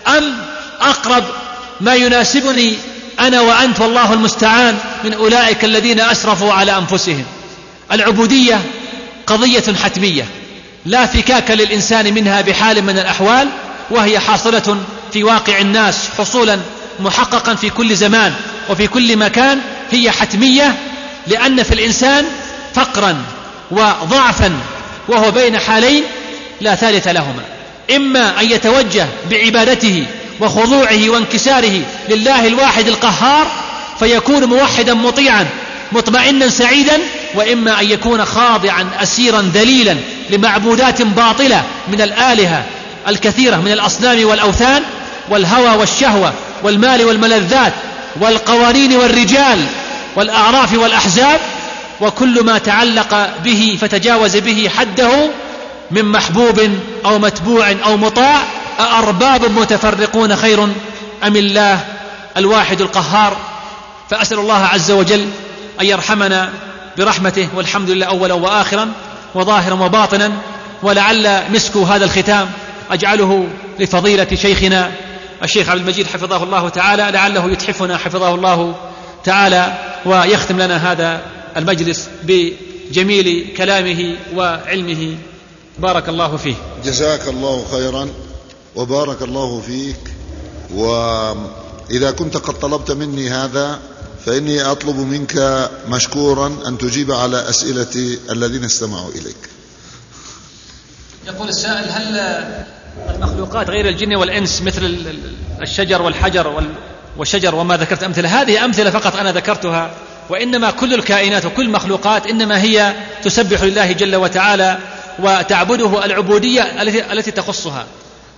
أم 0.09 0.37
أقرب 0.81 1.25
ما 1.81 1.95
يناسبني 1.95 2.77
أنا 3.21 3.41
وأنت 3.41 3.81
والله 3.81 4.13
المستعان 4.13 4.79
من 5.05 5.15
أولئك 5.15 5.65
الذين 5.65 6.01
أسرفوا 6.01 6.53
على 6.53 6.79
أنفسهم. 6.79 7.25
العبودية 7.93 8.61
قضية 9.27 9.75
حتمية 9.85 10.27
لا 10.87 11.07
فكاك 11.07 11.51
للإنسان 11.51 12.15
منها 12.15 12.41
بحال 12.41 12.83
من 12.83 12.99
الأحوال 12.99 13.49
وهي 13.91 14.19
حاصلة 14.19 14.77
في 15.13 15.25
واقع 15.25 15.59
الناس 15.59 16.09
حصولا 16.19 16.59
محققا 17.01 17.55
في 17.55 17.71
كل 17.71 17.97
زمان. 17.97 18.35
وفي 18.71 18.87
كل 18.87 19.17
مكان 19.17 19.61
هي 19.91 20.11
حتمية 20.11 20.75
لأن 21.27 21.63
في 21.63 21.75
الإنسان 21.75 22.25
فقرا 22.75 23.17
وضعفا 23.71 24.53
وهو 25.09 25.31
بين 25.31 25.59
حالين 25.59 26.03
لا 26.61 26.75
ثالث 26.75 27.09
لهما. 27.09 27.43
إما 27.97 28.41
أن 28.41 28.51
يتوجه 28.51 29.07
بعبادته 29.31 30.07
وخضوعه 30.41 31.09
وانكساره 31.09 31.81
لله 32.09 32.47
الواحد 32.47 32.89
القهار 32.89 33.47
فيكون 33.99 34.45
موحدا 34.45 34.95
مطيعا 34.95 35.47
مطمئنا 35.93 36.49
سعيدا 36.49 36.99
وإما 37.35 37.81
أن 37.81 37.91
يكون 37.91 38.25
خاضعا 38.25 38.87
اسيرا 39.03 39.51
ذليلا 39.55 39.97
لمعبودات 40.31 41.03
باطلة 41.03 41.63
من 41.89 42.01
الآلهة 42.01 42.65
الكثيرة 43.09 43.57
من 43.57 43.73
الأصنام 43.73 44.25
والأوثان 44.25 44.83
والهوى 45.29 45.79
والشهوة 45.79 46.33
والمال 46.63 47.05
والملذات 47.05 47.73
والقوانين 48.21 48.97
والرجال 48.97 49.67
والأعراف 50.17 50.79
والأحزاب 50.79 51.41
وكل 52.01 52.45
ما 52.45 52.59
تعلق 52.59 53.31
به 53.45 53.79
فتجاوز 53.81 54.37
به 54.37 54.71
حده 54.79 55.31
من 55.91 56.05
محبوب 56.05 56.61
أو 57.07 57.19
متبوع 57.19 57.71
أو 57.85 57.97
مطاع 57.97 58.43
أأرباب 58.81 59.51
متفرقون 59.51 60.37
خير 60.37 60.65
أم 61.25 61.37
الله 61.37 61.81
الواحد 62.37 62.81
القهار؟ 62.81 63.37
فأسأل 64.11 64.39
الله 64.39 64.65
عز 64.67 64.91
وجل 64.91 65.29
أن 65.81 65.87
يرحمنا 65.87 66.51
برحمته 66.99 67.49
والحمد 67.55 67.91
لله 67.91 68.07
أولا 68.07 68.35
وآخرا 68.35 68.89
وظاهرا 69.35 69.75
وباطنا 69.75 70.33
ولعل 70.83 71.43
مسك 71.51 71.77
هذا 71.77 72.05
الختام 72.05 72.51
أجعله 72.91 73.49
لفضيلة 73.79 74.27
شيخنا 74.35 74.91
الشيخ 75.43 75.69
عبد 75.69 75.81
المجيد 75.81 76.07
حفظه 76.07 76.43
الله 76.43 76.69
تعالى 76.69 77.03
لعله 77.03 77.51
يتحفنا 77.53 77.97
حفظه 77.97 78.35
الله 78.35 78.75
تعالى 79.25 79.79
ويختم 80.07 80.61
لنا 80.61 80.93
هذا 80.93 81.23
المجلس 81.57 82.09
بجميل 82.23 83.55
كلامه 83.57 84.17
وعلمه. 84.35 85.17
بارك 85.79 86.09
الله 86.09 86.37
فيه. 86.37 86.55
جزاك 86.85 87.29
الله 87.29 87.65
خيرا 87.73 88.09
وبارك 88.77 89.23
الله 89.23 89.61
فيك. 89.61 90.15
وإذا 90.75 92.11
كنت 92.11 92.37
قد 92.37 92.59
طلبت 92.59 92.91
مني 92.91 93.31
هذا 93.31 93.79
فإني 94.27 94.63
أطلب 94.63 94.97
منك 94.97 95.71
مشكورا 95.89 96.47
أن 96.67 96.79
تجيب 96.79 97.13
على 97.13 97.49
أسئلة 97.49 98.19
الذين 98.31 98.65
استمعوا 98.65 99.11
إليك. 99.11 99.49
يقول 101.27 101.49
السائل 101.49 101.91
هل 101.91 102.07
المخلوقات 103.15 103.71
غير 103.71 103.89
الجن 103.89 104.17
والإنس 104.17 104.63
مثل 104.63 105.07
الشجر 105.63 106.03
والحجر 106.03 106.63
والشجر 107.17 107.55
وما 107.55 107.77
ذكرت 107.77 108.03
أمثلة. 108.03 108.43
هذه 108.43 108.65
أمثلة 108.65 108.91
فقط 108.91 109.17
أنا 109.17 109.33
ذكرتها 109.33 109.91
وإنما 110.29 110.71
كل 110.71 110.95
الكائنات 110.95 111.45
وكل 111.45 111.63
المخلوقات 111.63 112.27
إنما 112.27 112.63
هي 112.63 112.95
تسبح 113.23 113.63
لله 113.63 113.93
جل 113.93 114.17
وتعالى 114.17 114.79
وتعبده 115.19 116.05
العبودية 116.05 116.63
التي 117.13 117.31
تخصها. 117.31 117.87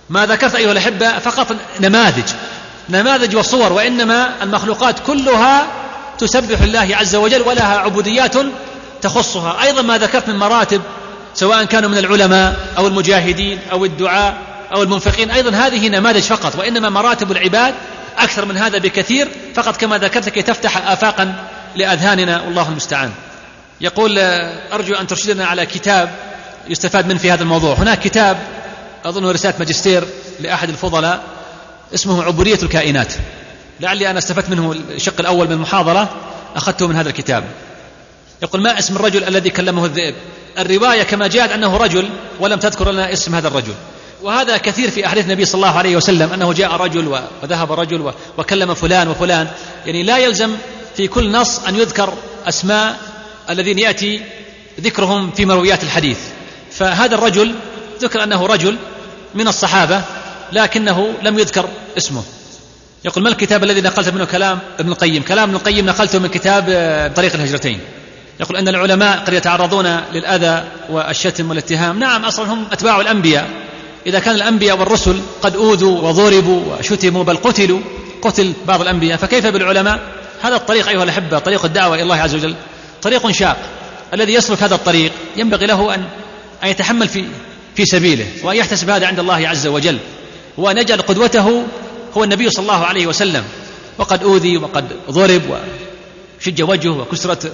ما 0.09 0.25
ذكرت 0.25 0.55
أيها 0.55 0.71
الأحبة 0.71 1.19
فقط 1.19 1.55
نماذج 1.79 2.29
نماذج 2.89 3.35
وصور 3.35 3.73
وإنما 3.73 4.29
المخلوقات 4.43 4.95
كلها 4.99 5.67
تسبح 6.17 6.61
الله 6.61 6.95
عز 6.95 7.15
وجل 7.15 7.41
ولها 7.41 7.77
عبوديات 7.77 8.33
تخصها. 9.01 9.63
أيضا 9.63 9.81
ما 9.81 9.97
ذكرت 9.97 10.29
من 10.29 10.35
مراتب 10.35 10.81
سواء 11.33 11.63
كانوا 11.63 11.89
من 11.89 11.97
العلماء 11.97 12.55
أو 12.77 12.87
المجاهدين 12.87 13.59
أو 13.71 13.85
الدعاء. 13.85 14.46
أو 14.73 14.83
المنفقين 14.83 15.31
أيضا 15.31 15.49
هذه 15.49 15.89
نماذج 15.89 16.21
فقط 16.21 16.55
وإنما 16.55 16.89
مراتب 16.89 17.31
العباد 17.31 17.73
أكثر 18.17 18.45
من 18.45 18.57
هذا 18.57 18.77
بكثير 18.77 19.27
فقط 19.55 19.77
كما 19.77 19.97
ذكرت 19.97 20.29
كي 20.29 20.41
تفتح 20.41 20.91
آفاقا 20.91 21.33
لأذهاننا 21.75 22.41
والله 22.41 22.69
المستعان. 22.69 23.11
يقول 23.81 24.19
أرجو 24.73 24.95
أن 24.95 25.07
ترشدنا 25.07 25.45
على 25.45 25.65
كتاب 25.65 26.15
يستفاد 26.69 27.07
منه 27.07 27.17
في 27.17 27.31
هذا 27.31 27.43
الموضوع. 27.43 27.75
هناك 27.75 27.99
كتاب 27.99 28.37
أظنه 29.05 29.31
رسالة 29.31 29.53
ماجستير 29.59 30.03
لأحد 30.39 30.69
الفضلاء 30.69 31.23
اسمه 31.93 32.23
عبودية 32.23 32.59
الكائنات. 32.63 33.13
لعلي 33.79 34.09
أنا 34.09 34.19
استفدت 34.19 34.49
منه 34.49 34.75
الشق 34.89 35.19
الأول 35.19 35.47
من 35.47 35.53
المحاضرة 35.53 36.09
أخذته 36.55 36.87
من 36.87 36.95
هذا 36.95 37.09
الكتاب. 37.09 37.43
يقول 38.41 38.61
ما 38.61 38.79
اسم 38.79 38.95
الرجل 38.95 39.23
الذي 39.23 39.49
كلمه 39.49 39.85
الذئب؟ 39.85 40.15
الرواية 40.59 41.03
كما 41.03 41.27
جاءت 41.27 41.51
أنه 41.51 41.77
رجل 41.77 42.09
ولم 42.39 42.59
تذكر 42.59 42.91
لنا 42.91 43.13
اسم 43.13 43.35
هذا 43.35 43.47
الرجل. 43.47 43.73
وهذا 44.21 44.57
كثير 44.57 44.91
في 44.91 45.05
أحاديث 45.05 45.25
النبي 45.25 45.45
صلى 45.45 45.55
الله 45.55 45.77
عليه 45.77 45.95
وسلم 45.95 46.33
أنه 46.33 46.53
جاء 46.53 46.71
رجل 46.75 47.07
وذهب 47.43 47.71
رجل 47.71 48.13
وكلم 48.37 48.73
فلان 48.73 49.07
وفلان. 49.07 49.47
يعني 49.85 50.03
لا 50.03 50.17
يلزم 50.17 50.51
في 50.95 51.07
كل 51.07 51.31
نص 51.31 51.59
أن 51.59 51.75
يذكر 51.75 52.13
أسماء 52.47 52.97
الذين 53.49 53.79
يأتي 53.79 54.21
ذكرهم 54.81 55.31
في 55.31 55.45
مرويات 55.45 55.83
الحديث. 55.83 56.19
فهذا 56.71 57.15
الرجل 57.15 57.55
ذكر 58.01 58.23
أنه 58.23 58.45
رجل 58.45 58.77
من 59.35 59.47
الصحابة 59.47 60.01
لكنه 60.53 61.13
لم 61.23 61.39
يذكر 61.39 61.69
اسمه. 61.97 62.23
يقول 63.05 63.23
ما 63.23 63.29
الكتاب 63.29 63.63
الذي 63.63 63.81
نقلت 63.81 64.09
منه 64.09 64.25
كلام 64.25 64.59
ابن 64.79 64.91
القيم؟ 64.91 65.23
كلام 65.23 65.49
ابن 65.49 65.55
القيم 65.55 65.85
نقلته 65.85 66.19
من 66.19 66.27
كتاب 66.27 66.65
آه، 66.69 67.07
طريق 67.07 67.33
الهجرتين. 67.33 67.79
يقول 68.39 68.57
أن 68.57 68.67
العلماء 68.67 69.17
قد 69.17 69.33
يتعرضون 69.33 70.01
للأذى 70.13 70.63
والشتم 70.89 71.49
والاتهام. 71.49 71.99
نعم 71.99 72.25
أصلا 72.25 72.53
هم 72.53 72.65
أتباع 72.71 73.01
الأنبياء. 73.01 73.66
إذا 74.07 74.19
كان 74.19 74.35
الأنبياء 74.35 74.79
والرسل 74.79 75.21
قد 75.41 75.55
أوذوا 75.55 76.01
وضربوا 76.01 76.61
وشتموا 76.79 77.23
بل 77.23 77.37
قتلوا 77.37 77.79
قتل 78.21 78.53
بعض 78.67 78.81
الأنبياء 78.81 79.17
فكيف 79.17 79.45
بالعلماء؟ 79.45 79.99
هذا 80.41 80.55
الطريق 80.55 80.89
أيها 80.89 81.03
الأحبة 81.03 81.39
طريق 81.39 81.65
الدعوة 81.65 81.95
إلى 81.95 82.03
الله 82.03 82.15
عز 82.15 82.35
وجل 82.35 82.55
طريق 83.01 83.31
شاق. 83.31 83.57
الذي 84.13 84.33
يسلك 84.33 84.63
هذا 84.63 84.75
الطريق 84.75 85.11
ينبغي 85.37 85.65
له 85.65 85.95
أن 85.95 86.03
أن 86.63 86.69
يتحمل 86.69 87.07
في 87.07 87.23
في 87.75 87.85
سبيله 87.85 88.25
وأن 88.43 88.57
يحتسب 88.57 88.89
هذا 88.89 89.07
عند 89.07 89.19
الله 89.19 89.47
عز 89.47 89.67
وجل 89.67 89.97
وأن 90.57 90.77
يجعل 90.77 91.01
قدوته 91.01 91.63
هو 92.17 92.23
النبي 92.23 92.49
صلى 92.49 92.63
الله 92.63 92.85
عليه 92.85 93.07
وسلم. 93.07 93.43
وقد 93.97 94.23
أوذي 94.23 94.57
وقد 94.57 94.85
ضرب 95.11 95.41
وشج 96.39 96.61
وجهه 96.61 96.99
وكسرت 97.01 97.51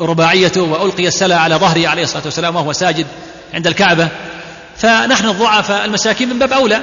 رباعيته 0.00 0.62
وألقي 0.62 1.08
السلا 1.08 1.38
على 1.38 1.54
ظهره 1.54 1.88
عليه 1.88 2.02
الصلاة 2.02 2.24
والسلام 2.24 2.56
وهو 2.56 2.72
ساجد 2.72 3.06
عند 3.54 3.66
الكعبة. 3.66 4.08
فنحن 4.76 5.28
الضعفاء 5.28 5.84
المساكين 5.84 6.28
من 6.28 6.38
باب 6.38 6.52
أولى 6.52 6.82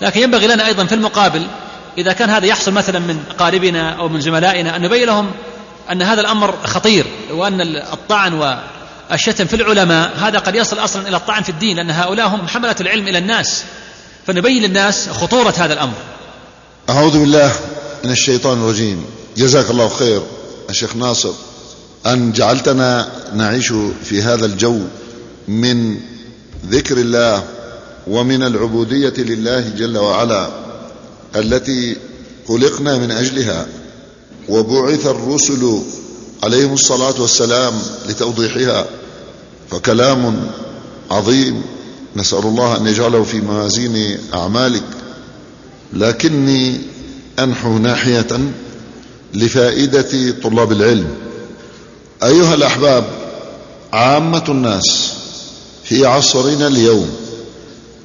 لكن 0.00 0.20
ينبغي 0.20 0.46
لنا 0.46 0.66
أيضا 0.66 0.84
في 0.84 0.94
المقابل 0.94 1.46
إذا 1.98 2.12
كان 2.12 2.30
هذا 2.30 2.46
يحصل 2.46 2.72
مثلا 2.72 2.98
من 2.98 3.24
أقاربنا 3.30 3.90
أو 3.90 4.08
من 4.08 4.20
زملائنا 4.20 4.76
أن 4.76 4.82
نبين 4.82 5.06
لهم 5.06 5.30
أن 5.92 6.02
هذا 6.02 6.20
الأمر 6.20 6.54
خطير 6.64 7.06
وأن 7.30 7.60
الطعن 7.76 8.58
الشتم 9.12 9.44
في 9.44 9.56
العلماء 9.56 10.12
هذا 10.18 10.38
قد 10.38 10.54
يصل 10.54 10.78
أصلا 10.78 11.08
إلى 11.08 11.16
الطعن 11.16 11.42
في 11.42 11.48
الدين 11.48 11.76
لأن 11.76 11.90
هؤلاء 11.90 12.26
هم 12.26 12.48
حملة 12.48 12.76
العلم 12.80 13.08
إلى 13.08 13.18
الناس. 13.18 13.64
فنبين 14.26 14.62
للناس 14.62 15.08
خطورة 15.08 15.54
هذا 15.58 15.72
الأمر. 15.72 15.94
أعوذ 16.90 17.18
بالله 17.18 17.52
من 18.04 18.10
الشيطان 18.10 18.58
الرجيم. 18.58 19.04
جزاك 19.36 19.70
الله 19.70 19.88
خير 19.88 20.22
الشيخ 20.70 20.96
ناصر. 20.96 21.32
أن 22.06 22.32
جعلتنا 22.32 23.08
نعيش 23.34 23.72
في 24.04 24.22
هذا 24.22 24.46
الجو 24.46 24.80
من 25.48 26.00
ذكر 26.70 26.98
الله 26.98 27.44
ومن 28.06 28.42
العبودية 28.42 29.14
لله 29.18 29.68
جل 29.68 29.98
وعلا 29.98 30.48
التي 31.36 31.96
خلقنا 32.48 32.98
من 32.98 33.10
أجلها 33.10 33.66
وبعث 34.48 35.06
الرسل 35.06 35.82
عليهم 36.42 36.72
الصلاة 36.72 37.20
والسلام 37.20 37.74
لتوضيحها 38.08 38.86
فكلام 39.70 40.50
عظيم. 41.10 41.62
نسأل 42.16 42.38
الله 42.38 42.76
أن 42.76 42.86
يجعله 42.86 43.22
في 43.24 43.40
موازين 43.40 44.18
أعمالك. 44.34 44.82
لكني 45.92 46.80
أنحو 47.38 47.78
ناحية 47.78 48.52
لفائدة 49.34 50.34
طلاب 50.42 50.72
العلم. 50.72 51.08
أيها 52.22 52.54
الأحباب 52.54 53.04
عامة 53.92 54.44
الناس 54.48 55.12
في 55.92 56.06
عصرنا 56.06 56.66
اليوم 56.66 57.10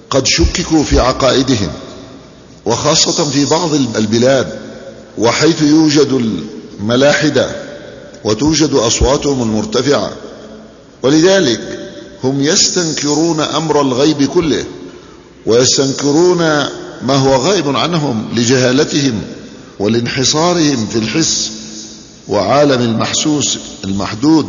قد 0.10 0.24
شككوا 0.26 0.84
في 0.84 1.00
عقائدهم 1.00 1.72
وخاصة 2.66 3.30
في 3.30 3.46
بعض 3.46 3.74
البلاد 3.74 4.60
وحيث 5.18 5.62
يوجد 5.62 6.40
الملاحدة 6.80 7.50
وتوجد 8.24 8.74
أصواتهم 8.74 9.42
المرتفعة 9.42 10.12
ولذلك 11.04 11.90
هم 12.24 12.42
يستنكرون 12.42 13.40
أمر 13.40 13.82
الغيب 13.82 14.24
كله 14.24 14.64
ويستنكرون 15.46 16.38
ما 17.02 17.16
هو 17.16 17.36
غائب 17.36 17.76
عنهم 17.76 18.28
لجهالتهم 18.36 19.22
ولانحصارهم 19.80 20.88
في 20.88 20.98
الحس 21.00 21.52
وعالم 22.28 22.82
المحسوس 22.82 23.58
المحدود. 23.84 24.48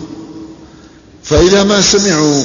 فإذا 1.24 1.64
ما 1.64 1.80
سمعوا 1.80 2.42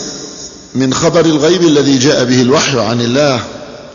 من 0.75 0.93
خبر 0.93 1.25
الغيب 1.25 1.61
الذي 1.61 1.97
جاء 1.97 2.23
به 2.23 2.41
الوحي 2.41 2.79
عن 2.79 3.01
الله 3.01 3.43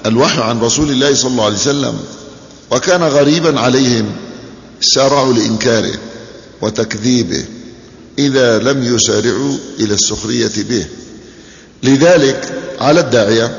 الوحي 0.07 0.41
عن 0.41 0.61
رسول 0.61 0.91
الله 0.91 1.15
صلى 1.15 1.31
الله 1.31 1.45
عليه 1.45 1.57
وسلم 1.57 1.99
وكان 2.71 3.03
غريبا 3.03 3.61
عليهم 3.61 4.13
سارعوا 4.81 5.33
لإنكاره 5.33 5.95
وتكذيبه 6.63 7.45
إذا 8.19 8.59
لم 8.59 8.95
يسارعوا 8.95 9.57
إلى 9.81 9.95
السخرية 9.95 10.53
به. 10.57 10.87
لذلك 11.83 12.53
على 12.81 13.01
الداعية 13.01 13.59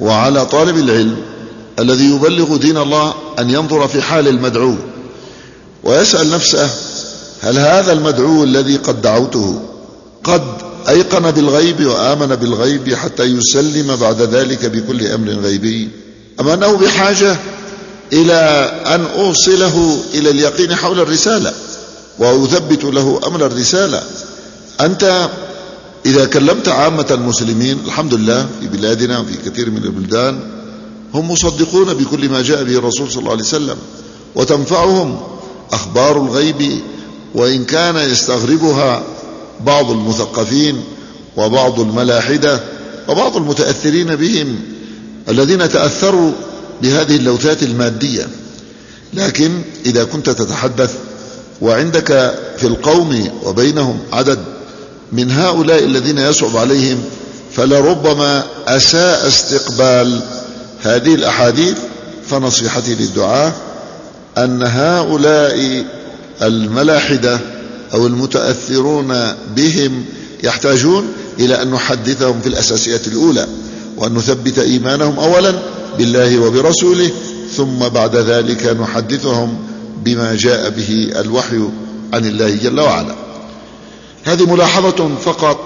وعلى 0.00 0.46
طالب 0.46 0.78
العلم 0.78 1.16
الذي 1.78 2.04
يبلغ 2.04 2.56
دين 2.56 2.76
الله 2.76 3.14
أن 3.38 3.50
ينظر 3.50 3.88
في 3.88 4.02
حال 4.02 4.28
المدعو 4.28 4.74
ويسأل 5.84 6.30
نفسه 6.30 6.70
هل 7.40 7.58
هذا 7.58 7.92
المدعو 7.92 8.44
الذي 8.44 8.76
قد 8.76 9.02
دعوته 9.02 9.62
قد 10.24 10.42
أيقن 10.88 11.30
بالغيب 11.30 11.86
وآمن 11.86 12.26
بالغيب 12.26 12.94
حتى 12.94 13.22
يسلم 13.22 13.96
بعد 13.96 14.22
ذلك 14.22 14.66
بكل 14.66 15.06
أمر 15.06 15.28
غيبي. 15.28 15.88
أم 16.40 16.48
أنه 16.48 16.76
بحاجة 16.76 17.36
إلى 18.12 18.72
أن 18.86 19.04
أوصله 19.18 20.00
إلى 20.14 20.30
اليقين 20.30 20.74
حول 20.74 21.00
الرسالة 21.00 21.52
وأثبت 22.18 22.84
له 22.84 23.20
أمر 23.26 23.46
الرسالة. 23.46 24.02
أنت 24.80 25.28
إذا 26.06 26.24
كلمت 26.24 26.68
عامة 26.68 27.06
المسلمين 27.10 27.78
الحمد 27.86 28.14
لله 28.14 28.46
في 28.60 28.68
بلادنا 28.68 29.18
وفي 29.18 29.50
كثير 29.50 29.70
من 29.70 29.84
البلدان 29.84 30.40
هم 31.14 31.30
مصدقون 31.30 31.94
بكل 31.94 32.28
ما 32.28 32.42
جاء 32.42 32.64
به 32.64 32.78
الرسول 32.78 33.10
صلى 33.10 33.20
الله 33.20 33.32
عليه 33.32 33.42
وسلم 33.42 33.76
وتنفعهم 34.34 35.20
أخبار 35.72 36.16
الغيب 36.22 36.80
وإن 37.34 37.64
كان 37.64 37.96
يستغربها 37.96 39.02
بعض 39.60 39.90
المثقفين 39.90 40.84
وبعض 41.36 41.80
الملاحدة 41.80 42.60
وبعض 43.08 43.36
المتأثرين 43.36 44.16
بهم 44.16 44.58
الذين 45.28 45.68
تأثروا 45.68 46.32
بهذه 46.82 47.16
اللوثات 47.16 47.62
المادية. 47.62 48.28
لكن 49.14 49.62
إذا 49.86 50.04
كنت 50.04 50.30
تتحدث 50.30 50.94
وعندك 51.60 52.34
في 52.56 52.66
القوم 52.66 53.28
وبينهم 53.44 53.98
عدد 54.12 54.38
من 55.12 55.30
هؤلاء 55.30 55.84
الذين 55.84 56.18
يصعب 56.18 56.56
عليهم 56.56 56.98
فلربما 57.52 58.44
أساء 58.66 59.28
استقبال 59.28 60.20
هذه 60.82 61.14
الأحاديث 61.14 61.76
فنصيحتي 62.26 62.94
للدعاة 62.94 63.52
أن 64.38 64.62
هؤلاء 64.62 65.84
الملاحدة 66.42 67.40
أو 67.94 68.06
المتأثرون 68.06 69.14
بهم 69.56 70.04
يحتاجون 70.42 71.12
إلى 71.38 71.62
أن 71.62 71.70
نحدثهم 71.70 72.40
في 72.40 72.46
الأساسيات 72.46 73.06
الأولى 73.08 73.46
وأن 73.96 74.14
نثبت 74.14 74.58
إيمانهم 74.58 75.18
أولا 75.18 75.54
بالله 75.98 76.38
وبرسوله 76.38 77.10
ثم 77.56 77.88
بعد 77.88 78.16
ذلك 78.16 78.76
نحدثهم 78.80 79.58
بما 80.04 80.34
جاء 80.34 80.70
به 80.70 81.10
الوحي 81.20 81.68
عن 82.12 82.26
الله 82.26 82.56
جل 82.62 82.80
وعلا. 82.80 83.14
هذه 84.24 84.46
ملاحظة 84.52 85.10
فقط 85.24 85.58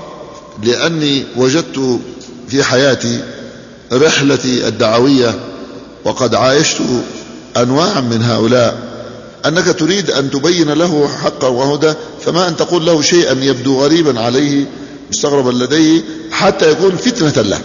لأني 0.62 1.24
وجدت 1.36 2.00
في 2.48 2.62
حياتي 2.62 3.20
رحلتي 3.92 4.68
الدعوية 4.68 5.34
وقد 6.04 6.34
عايشت 6.34 6.80
أنواع 7.56 8.00
من 8.00 8.22
هؤلاء 8.22 8.91
أنك 9.46 9.78
تريد 9.78 10.10
أن 10.10 10.30
تبين 10.30 10.70
له 10.70 11.08
حقا 11.22 11.48
وهدى 11.48 11.94
فما 12.20 12.48
أن 12.48 12.56
تقول 12.56 12.86
له 12.86 13.02
شيئا 13.02 13.44
يبدو 13.44 13.82
غريبا 13.82 14.20
عليه 14.20 14.64
مستغربا 15.10 15.64
لديه 15.64 16.02
حتى 16.30 16.70
يكون 16.70 16.96
فتنة 16.96 17.42
له. 17.42 17.60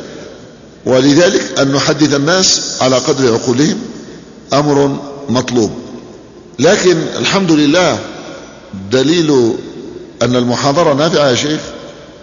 ولذلك 0.86 1.60
أن 1.60 1.72
نحدث 1.72 2.14
الناس 2.14 2.78
على 2.82 2.96
قدر 2.96 3.34
عقولهم 3.34 3.78
أمر 4.54 5.00
مطلوب. 5.30 5.72
لكن 6.60 6.98
الحمد 7.20 7.52
لله 7.52 8.00
دليل 8.92 9.54
أن 10.22 10.36
المحاضرة 10.36 10.94
نافعة 10.94 11.30
يا 11.30 11.36
شيخ 11.36 11.60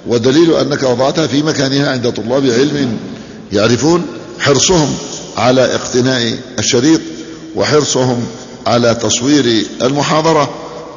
ودليل 0.07 0.55
أنك 0.55 0.83
وضعتها 0.83 1.27
في 1.27 1.43
مكانها 1.43 1.91
عند 1.91 2.13
طلاب 2.13 2.47
علم 2.47 2.97
يعرفون 3.53 4.07
حرصهم 4.39 4.95
على 5.37 5.75
اقتناء 5.75 6.39
الشريط 6.59 7.01
وحرصهم 7.57 8.27
على 8.67 8.95
تصوير 8.95 9.67
المحاضرة 9.83 10.55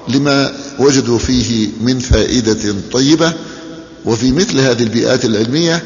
لما 0.07 0.53
وجدوا 0.79 1.17
فيه 1.17 1.67
من 1.81 1.99
فائدة 1.99 2.75
طيبة 2.91 3.33
وفي 4.05 4.31
مثل 4.31 4.59
هذه 4.59 4.83
البيئات 4.83 5.25
العلمية 5.25 5.83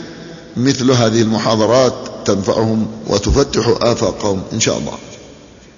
مثل 0.57 0.91
هذه 0.91 1.21
المحاضرات 1.21 1.93
تنفعهم 2.25 2.87
وتفتح 3.07 3.73
آفاقهم 3.81 4.41
إن 4.53 4.59
شاء 4.59 4.77
الله. 4.77 4.93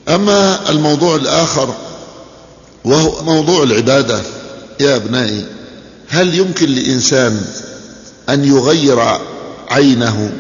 أما 0.10 0.70
الموضوع 0.70 1.16
الآخر 1.16 1.74
وهو 2.86 3.24
موضوع 3.24 3.64
العبادة 3.64 4.22
يا 4.80 4.96
أبنائي 4.96 5.46
هل 6.10 6.40
يمكن 6.40 6.70
لإنسان 6.70 7.42
أن 8.30 8.46
يغير 8.46 9.00
عينه 9.70 10.32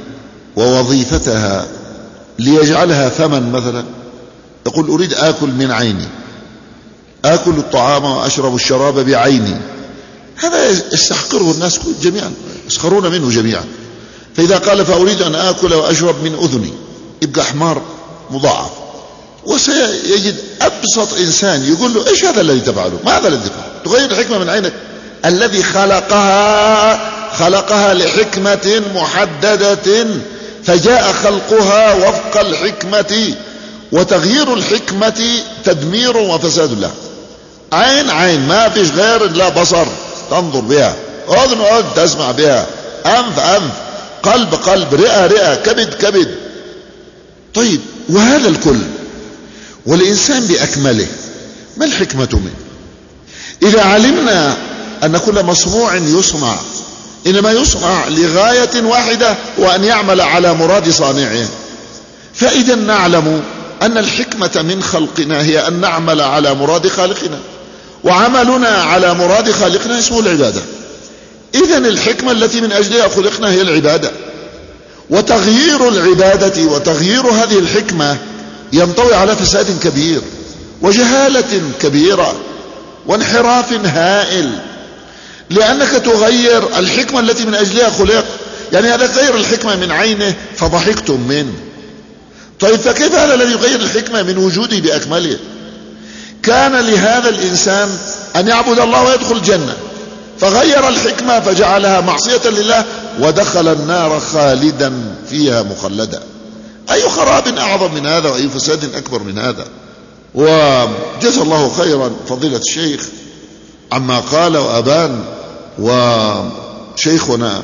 ووظيفتها 0.55 1.67
ليجعلها 2.39 3.09
ثمن 3.09 3.51
مثلا؟ 3.51 3.83
يقول 4.67 4.89
أريد 4.89 5.13
آكل 5.13 5.47
من 5.47 5.71
عيني. 5.71 6.07
آكل 7.25 7.51
الطعام 7.51 8.05
وأشرب 8.05 8.55
الشراب 8.55 8.99
بعيني. 8.99 9.57
هذا 10.35 10.69
يستحقره 10.69 11.51
الناس 11.51 11.79
جميعا. 12.01 12.33
يسخرون 12.67 13.11
منه 13.11 13.29
جميعا. 13.29 13.63
فإذا 14.37 14.57
قال 14.57 14.85
فأريد 14.85 15.21
أن 15.21 15.35
آكل 15.35 15.73
وأشرب 15.73 16.23
من 16.23 16.33
أذني. 16.33 16.73
يبقى 17.21 17.45
حمار 17.45 17.81
مضاعف. 18.31 18.71
وسيجد 19.45 20.35
أبسط 20.61 21.13
إنسان 21.13 21.63
يقول 21.63 21.93
له 21.93 22.07
إيش 22.07 22.25
هذا 22.25 22.41
الذي 22.41 22.59
تفعله؟ 22.59 22.99
ما 23.05 23.17
هذا 23.17 23.27
الذي 23.27 23.49
تفعله؟ 23.49 23.83
تغير 23.85 24.11
الحكمة 24.11 24.37
من 24.37 24.49
عينك. 24.49 24.73
الذي 25.25 25.63
خلقها 25.63 26.99
خلقها 27.33 27.93
لحكمة 27.93 28.81
محددة. 28.95 30.07
فجاء 30.63 31.13
خلقها 31.13 31.93
وفق 31.95 32.39
الحكمة. 32.39 33.35
وتغيير 33.93 34.53
الحكمة 34.53 35.43
تدمير 35.65 36.17
وفساد 36.17 36.79
لها 36.79 36.91
عين 37.73 38.09
عين 38.09 38.47
ما 38.47 38.69
فيش 38.69 38.91
غير 38.91 39.31
لا 39.31 39.49
بصر 39.49 39.85
تنظر 40.29 40.59
بها. 40.59 40.95
أذن 41.29 41.61
أذن 41.61 41.85
تسمع 41.95 42.31
بها. 42.31 42.67
أنف 43.05 43.39
أنف. 43.39 43.71
قلب 44.23 44.53
قلب 44.53 44.93
رئة 44.93 45.27
رئة 45.27 45.55
كبد 45.55 45.93
كبد. 45.93 46.35
طيب 47.53 47.81
وهذا 48.09 48.49
الكل 48.49 48.79
والإنسان 49.85 50.47
بأكمله 50.47 51.07
ما 51.77 51.85
الحكمة 51.85 52.29
منه؟ 52.31 52.53
إذا 53.61 53.81
علمنا 53.81 54.57
أن 55.03 55.17
كل 55.17 55.43
مصنوع 55.43 55.95
يصنع 55.95 56.55
إنما 57.27 57.51
يصنع 57.51 58.07
لغاية 58.07 58.83
واحدة 58.83 59.35
وأن 59.57 59.83
يعمل 59.83 60.21
على 60.21 60.53
مراد 60.53 60.89
صانعه. 60.89 61.47
فإذا 62.33 62.75
نعلم 62.75 63.43
أن 63.85 63.97
الحكمة 63.97 64.61
من 64.61 64.83
خلقنا 64.83 65.41
هي 65.41 65.67
أن 65.67 65.81
نعمل 65.81 66.21
على 66.21 66.53
مراد 66.53 66.87
خالقنا. 66.87 67.39
وعملنا 68.03 68.67
على 68.67 69.13
مراد 69.13 69.51
خالقنا 69.51 69.99
اسمه 69.99 70.19
العبادة. 70.19 70.61
إذا 71.55 71.77
الحكمة 71.77 72.31
التي 72.31 72.61
من 72.61 72.71
أجلها 72.71 73.07
خلقنا 73.07 73.51
هي 73.51 73.61
العبادة. 73.61 74.11
وتغيير 75.09 75.87
العبادة 75.89 76.63
وتغيير 76.63 77.27
هذه 77.27 77.59
الحكمة 77.59 78.17
ينطوي 78.73 79.15
على 79.15 79.35
فساد 79.35 79.79
كبير 79.83 80.21
وجهالة 80.81 81.61
كبيرة 81.81 82.35
وانحراف 83.07 83.73
هائل. 83.73 84.49
لأنك 85.49 85.89
تغير 85.89 86.79
الحكمة 86.79 87.19
التي 87.19 87.45
من 87.45 87.55
أجلها 87.55 87.89
خلق 87.89 88.25
يعني 88.73 88.87
هذا 88.87 89.05
غير 89.05 89.35
الحكمة 89.35 89.75
من 89.75 89.91
عينه 89.91 90.33
فضحكتم 90.55 91.27
منه. 91.27 91.53
طيب 92.63 92.79
فكيف 92.79 93.15
هذا 93.15 93.33
الذي 93.33 93.51
يغير 93.51 93.79
الحكمة 93.79 94.23
من 94.23 94.37
وجوده 94.37 94.79
بأكمله؟ 94.79 95.37
كان 96.43 96.71
لهذا 96.71 97.29
الإنسان 97.29 97.89
أن 98.35 98.47
يعبد 98.47 98.79
الله 98.79 99.03
ويدخل 99.03 99.35
الجنة 99.35 99.77
فغير 100.39 100.87
الحكمة 100.87 101.39
فجعلها 101.39 102.01
معصية 102.01 102.49
لله 102.49 102.85
ودخل 103.19 103.67
النار 103.67 104.19
خالدا 104.19 104.93
فيها 105.29 105.63
مخلدا. 105.63 106.23
أي 106.91 107.09
خراب 107.09 107.47
أعظم 107.47 107.93
من 107.93 108.07
هذا 108.07 108.29
وأي 108.29 108.49
فساد 108.49 108.95
أكبر 108.95 109.23
من 109.23 109.37
هذا؟ 109.37 109.65
وجزا 110.35 111.41
الله 111.41 111.69
خيرا 111.77 112.11
فضيلة 112.29 112.57
الشيخ. 112.57 113.01
عما 113.91 114.19
قال 114.19 114.57
وأبان 114.57 115.23
وشيخنا 115.79 117.61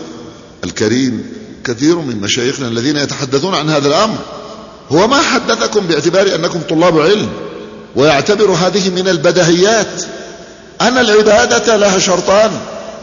الكريم 0.64 1.34
كثير 1.64 1.96
من 1.96 2.22
مشايخنا 2.22 2.68
الذين 2.68 2.98
يتحدثون 2.98 3.56
عن 3.56 3.70
هذا 3.70 3.88
الأمر. 3.88 4.18
هو 4.92 5.08
ما 5.08 5.22
حدثكم 5.22 5.88
باعتبار 5.88 6.36
أنكم 6.36 6.62
طلاب 6.70 7.00
علم 7.00 7.30
ويعتبر 7.96 8.52
هذه 8.52 8.90
من 8.90 9.08
البدهيات. 9.08 10.04
أن 10.82 10.98
العبادة 10.98 11.76
لها 11.76 12.00
شرطان. 12.00 12.52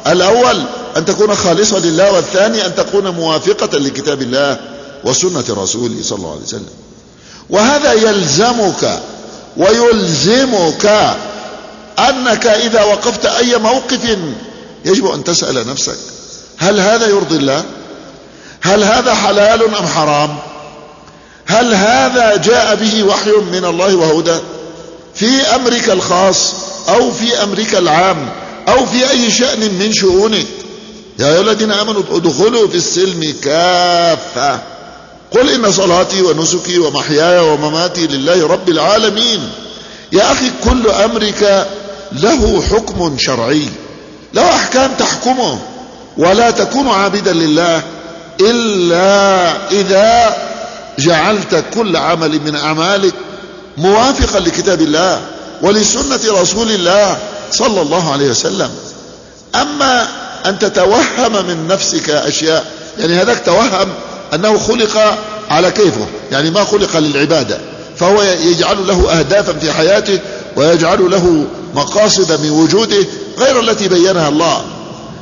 الأول 0.06 0.62
أن 0.96 1.04
تكون 1.04 1.34
خالصة 1.34 1.78
لله 1.78 2.12
والثاني 2.12 2.66
أن 2.66 2.74
تكون 2.74 3.08
موافقة 3.08 3.78
لكتاب 3.78 4.22
الله 4.22 4.60
وسنة 5.04 5.44
رسوله 5.50 6.02
صلى 6.02 6.18
الله 6.18 6.30
عليه 6.32 6.42
وسلم. 6.42 6.68
وهذا 7.50 7.92
يلزمك 7.92 9.00
ويلزمك 9.56 11.16
أنك 11.98 12.46
إذا 12.46 12.82
وقفت 12.82 13.26
أي 13.26 13.56
موقف 13.56 14.18
يجب 14.84 15.06
أن 15.06 15.24
تسأل 15.24 15.66
نفسك 15.66 15.96
هل 16.58 16.80
هذا 16.80 17.06
يرضي 17.06 17.36
الله؟ 17.36 17.64
هل 18.60 18.84
هذا 18.84 19.14
حلال 19.14 19.62
أم 19.76 19.86
حرام؟ 19.86 20.38
هل 21.46 21.74
هذا 21.74 22.36
جاء 22.36 22.74
به 22.74 23.04
وحي 23.04 23.30
من 23.52 23.64
الله 23.64 23.94
وهدى 23.96 24.36
في 25.14 25.40
أمرك 25.54 25.90
الخاص 25.90 26.54
أو 26.88 27.10
في 27.10 27.42
أمرك 27.42 27.74
العام 27.74 28.28
أو 28.68 28.86
في 28.86 29.10
أي 29.10 29.30
شأن 29.30 29.60
من 29.60 29.92
شؤونك 29.92 30.46
يا 31.18 31.26
أيها 31.26 31.40
الذين 31.40 31.72
آمنوا 31.72 32.02
ادخلوا 32.10 32.68
في 32.68 32.74
السلم 32.74 33.34
كافة. 33.42 34.60
قل 35.30 35.50
إن 35.50 35.72
صلاتي 35.72 36.22
ونسكي 36.22 36.78
ومحياي 36.78 37.38
ومماتي 37.38 38.06
لله 38.06 38.46
رب 38.46 38.68
العالمين. 38.68 39.50
يا 40.12 40.32
أخي 40.32 40.50
كل 40.64 40.90
أمرك 40.90 41.66
له 42.12 42.62
حكم 42.62 43.16
شرعي. 43.18 43.68
له 44.34 44.50
أحكام 44.50 44.90
تحكمه. 44.98 45.58
ولا 46.18 46.50
تكون 46.50 46.88
عابدا 46.88 47.32
لله 47.32 47.82
إلا 48.40 49.52
إذا 49.70 50.36
جعلت 50.98 51.64
كل 51.74 51.96
عمل 51.96 52.40
من 52.40 52.56
أعمالك 52.56 53.14
موافقا 53.76 54.40
لكتاب 54.40 54.80
الله 54.80 55.20
ولسنة 55.62 56.40
رسول 56.40 56.70
الله 56.70 57.18
صلى 57.50 57.82
الله 57.82 58.12
عليه 58.12 58.30
وسلم. 58.30 58.70
أما 59.54 60.08
أن 60.46 60.58
تتوهم 60.58 61.46
من 61.46 61.68
نفسك 61.68 62.10
أشياء 62.10 62.64
يعني 62.98 63.14
هذاك 63.14 63.42
توهم 63.46 63.88
أنه 64.34 64.58
خلق 64.58 65.18
على 65.50 65.70
كيفه 65.70 66.06
يعني 66.32 66.50
ما 66.50 66.64
خلق 66.64 66.96
للعبادة 66.96 67.58
فهو 67.96 68.22
يجعل 68.22 68.86
له 68.86 69.18
أهدافا 69.18 69.52
في 69.52 69.72
حياته 69.72 70.18
ويجعل 70.56 71.10
له 71.10 71.44
مقاصد 71.74 72.40
من 72.40 72.50
وجوده 72.50 73.06
غير 73.38 73.60
التي 73.60 73.88
بينها 73.88 74.28
الله. 74.28 74.64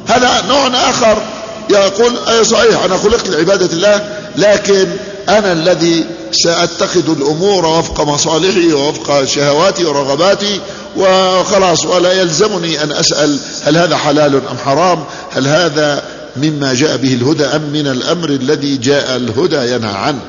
هذا 0.07 0.43
نوع 0.49 0.67
آخر 0.67 1.23
يقول 1.71 2.13
أي 2.29 2.45
صحيح 2.45 2.85
أنا 2.85 2.97
خلقت 2.97 3.29
لعبادة 3.29 3.67
الله 3.67 4.09
لكن 4.37 4.89
أنا 5.29 5.53
الذي 5.53 6.05
سأتخذ 6.33 7.11
الأمور 7.11 7.67
وفق 7.67 8.01
مصالحي 8.01 8.73
ووفق 8.73 9.25
شهواتي 9.25 9.85
ورغباتي 9.85 10.61
وخلاص 10.97 11.87
ولا 11.87 12.13
يلزمني 12.13 12.83
أن 12.83 12.93
أسأل 12.93 13.39
هل 13.63 13.77
هذا 13.79 13.97
حلال 13.97 14.35
أم 14.35 14.59
حرام 14.65 15.05
هل 15.31 15.49
هذا 15.49 16.03
مما 16.37 16.75
جاء 16.75 16.97
به 16.97 17.15
الهدى 17.15 17.45
أم 17.45 17.63
من 17.63 17.87
الأمر 17.87 18.29
الذي 18.29 18.77
جاء 18.77 19.17
الهدى 19.17 19.73
ينهى 19.73 19.95
عنه. 19.95 20.21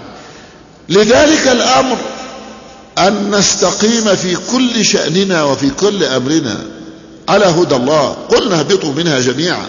لذلك 0.90 1.48
الأمر 1.48 1.98
أن 2.98 3.32
نستقيم 3.32 4.16
في 4.16 4.38
كل 4.52 4.86
شأننا 4.86 5.44
وفي 5.44 5.70
كل 5.70 6.04
أمرنا 6.04 6.58
على 7.30 7.46
هدى 7.46 7.76
الله. 7.76 8.16
قلنا 8.30 8.60
اهبطوا 8.60 8.94
منها 8.94 9.20
جميعا 9.20 9.68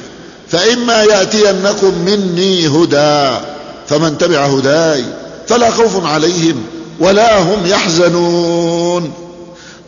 فإما 0.48 1.02
يأتينكم 1.02 1.94
مني 2.04 2.68
هدى. 2.68 3.55
فمن 3.89 4.18
تبع 4.18 4.47
هداي 4.47 5.05
فلا 5.49 5.70
خوف 5.70 6.07
عليهم 6.07 6.62
ولا 7.01 7.39
هم 7.39 7.66
يحزنون. 7.66 9.12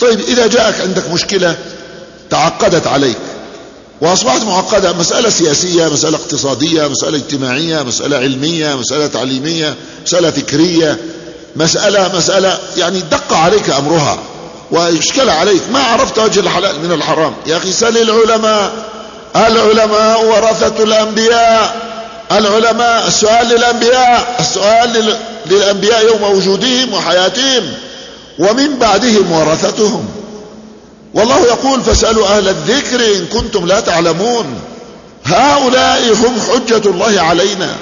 طيب 0.01 0.21
إذا 0.21 0.47
جاءك 0.47 0.81
عندك 0.81 1.11
مشكلة 1.11 1.57
تعقدت 2.31 2.87
عليك 2.87 3.19
وأصبحت 4.01 4.43
معقدة 4.43 4.93
مسألة 4.93 5.31
سياسية 5.31 5.89
مسألة 5.89 6.17
اقتصادية 6.17 6.89
مسألة 6.89 7.19
اجتماعية 7.19 7.83
مسألة 7.83 8.17
علمية 8.17 8.75
مسألة 8.75 9.07
تعليمية 9.07 9.75
مسألة 10.07 10.31
فكرية 10.31 10.99
مسألة 11.57 12.17
مسألة 12.17 12.59
يعني 12.77 13.01
دق 13.01 13.33
عليك 13.33 13.71
أمرها 13.71 14.19
واشكل 14.71 15.31
عليك. 15.31 15.63
ما 15.73 15.79
عرفت 15.79 16.19
وجه 16.19 16.41
الحلال 16.41 16.81
من 16.85 16.93
الحرام؟ 16.93 17.35
يا 17.47 17.57
أخي 17.57 17.73
سل 17.73 17.99
العلماء. 17.99 18.73
العلماء 19.37 20.27
ورثة 20.27 20.83
الأنبياء. 20.83 21.88
العلماء 22.33 23.07
السؤال 23.07 23.49
للأنبياء 23.49 24.37
السؤال 24.41 25.15
للأنبياء 25.47 26.07
يوم 26.07 26.23
وجودهم 26.23 26.95
وحياتهم 26.95 27.73
ومن 28.39 28.79
بعدهم 28.79 29.33
ورثتهم. 29.33 30.09
والله 31.15 31.47
يقول 31.47 31.81
فاسألوا 31.81 32.27
أهل 32.27 32.49
الذكر 32.49 33.17
إن 33.17 33.27
كنتم 33.27 33.67
لا 33.67 33.81
تعلمون. 33.81 34.61
هؤلاء 35.25 36.13
هم 36.13 36.41
حجة 36.41 36.91
الله 36.91 37.21
علينا. 37.21 37.77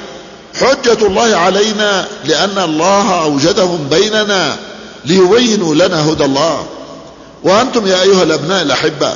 حجة 0.60 1.06
الله 1.06 1.36
علينا 1.36 2.06
لأن 2.24 2.58
الله 2.58 3.22
أوجدهم 3.22 3.88
بيننا 3.90 4.56
ليبينوا 5.04 5.74
لنا 5.74 6.10
هدى 6.10 6.24
الله. 6.24 6.66
وأنتم 7.44 7.86
يا 7.86 8.02
أيها 8.02 8.22
الأبناء 8.22 8.62
الأحبة 8.62 9.14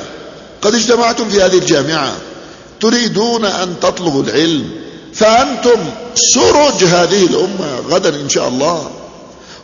قد 0.61 0.75
اجتمعتم 0.75 1.29
في 1.29 1.41
هذه 1.41 1.57
الجامعة 1.57 2.11
تريدون 2.81 3.45
أن 3.45 3.75
تطلبوا 3.81 4.23
العلم. 4.23 4.80
فأنتم 5.13 5.79
سرج 6.15 6.83
هذه 6.83 7.25
الأمة 7.25 7.79
غدا 7.89 8.09
إن 8.09 8.29
شاء 8.29 8.47
الله. 8.47 8.89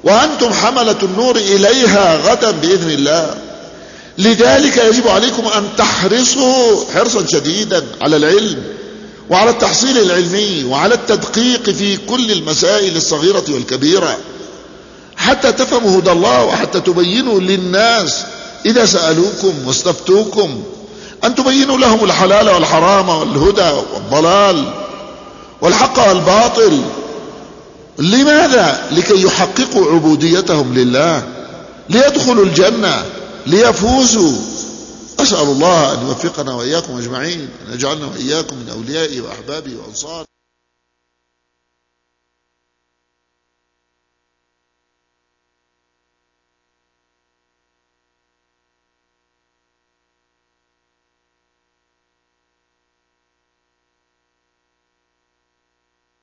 وأنتم 0.03 0.53
حملة 0.53 0.95
النور 1.03 1.35
إليها 1.35 2.15
غدا 2.15 2.51
بإذن 2.51 2.91
الله. 2.91 3.37
لذلك 4.17 4.77
يجب 4.77 5.07
عليكم 5.07 5.47
أن 5.47 5.63
تحرصوا 5.77 6.85
حرصا 6.95 7.25
شديدا 7.25 7.85
على 8.01 8.15
العلم 8.15 8.63
وعلى 9.29 9.49
التحصيل 9.49 9.97
العلمي 9.97 10.63
وعلى 10.63 10.95
التدقيق 10.95 11.69
في 11.69 11.97
كل 11.97 12.31
المسائل 12.31 12.95
الصغيرة 12.97 13.43
والكبيرة. 13.49 14.17
حتى 15.17 15.51
تفهموا 15.51 15.99
هدى 15.99 16.11
الله 16.11 16.43
وحتى 16.43 16.79
تبينوا 16.79 17.39
للناس 17.39 18.23
إذا 18.65 18.85
سألوكم 18.85 19.53
واستفتوكم. 19.67 20.63
أن 21.23 21.35
تبينوا 21.35 21.77
لهم 21.77 22.03
الحلال 22.03 22.49
والحرام 22.49 23.09
والهدى 23.09 23.71
والضلال. 23.93 24.86
والحق 25.61 26.07
والباطل. 26.07 26.81
لماذا؟ 27.99 28.87
لكي 28.91 29.23
يحققوا 29.23 29.91
عبوديتهم 29.91 30.73
لله. 30.73 31.23
ليدخلوا 31.89 32.45
الجنة 32.45 33.05
ليفوزوا. 33.47 34.37
أسأل 35.19 35.47
الله 35.47 35.93
أن 35.93 36.07
يوفقنا 36.07 36.53
وإياكم 36.53 36.97
أجمعين 36.97 37.49
أن 37.67 37.73
يجعلنا 37.73 38.05
وإياكم 38.05 38.55
من 38.55 38.69
أوليائه 38.69 39.21
وأحبابه 39.21 39.71
وأنصاره 39.75 40.36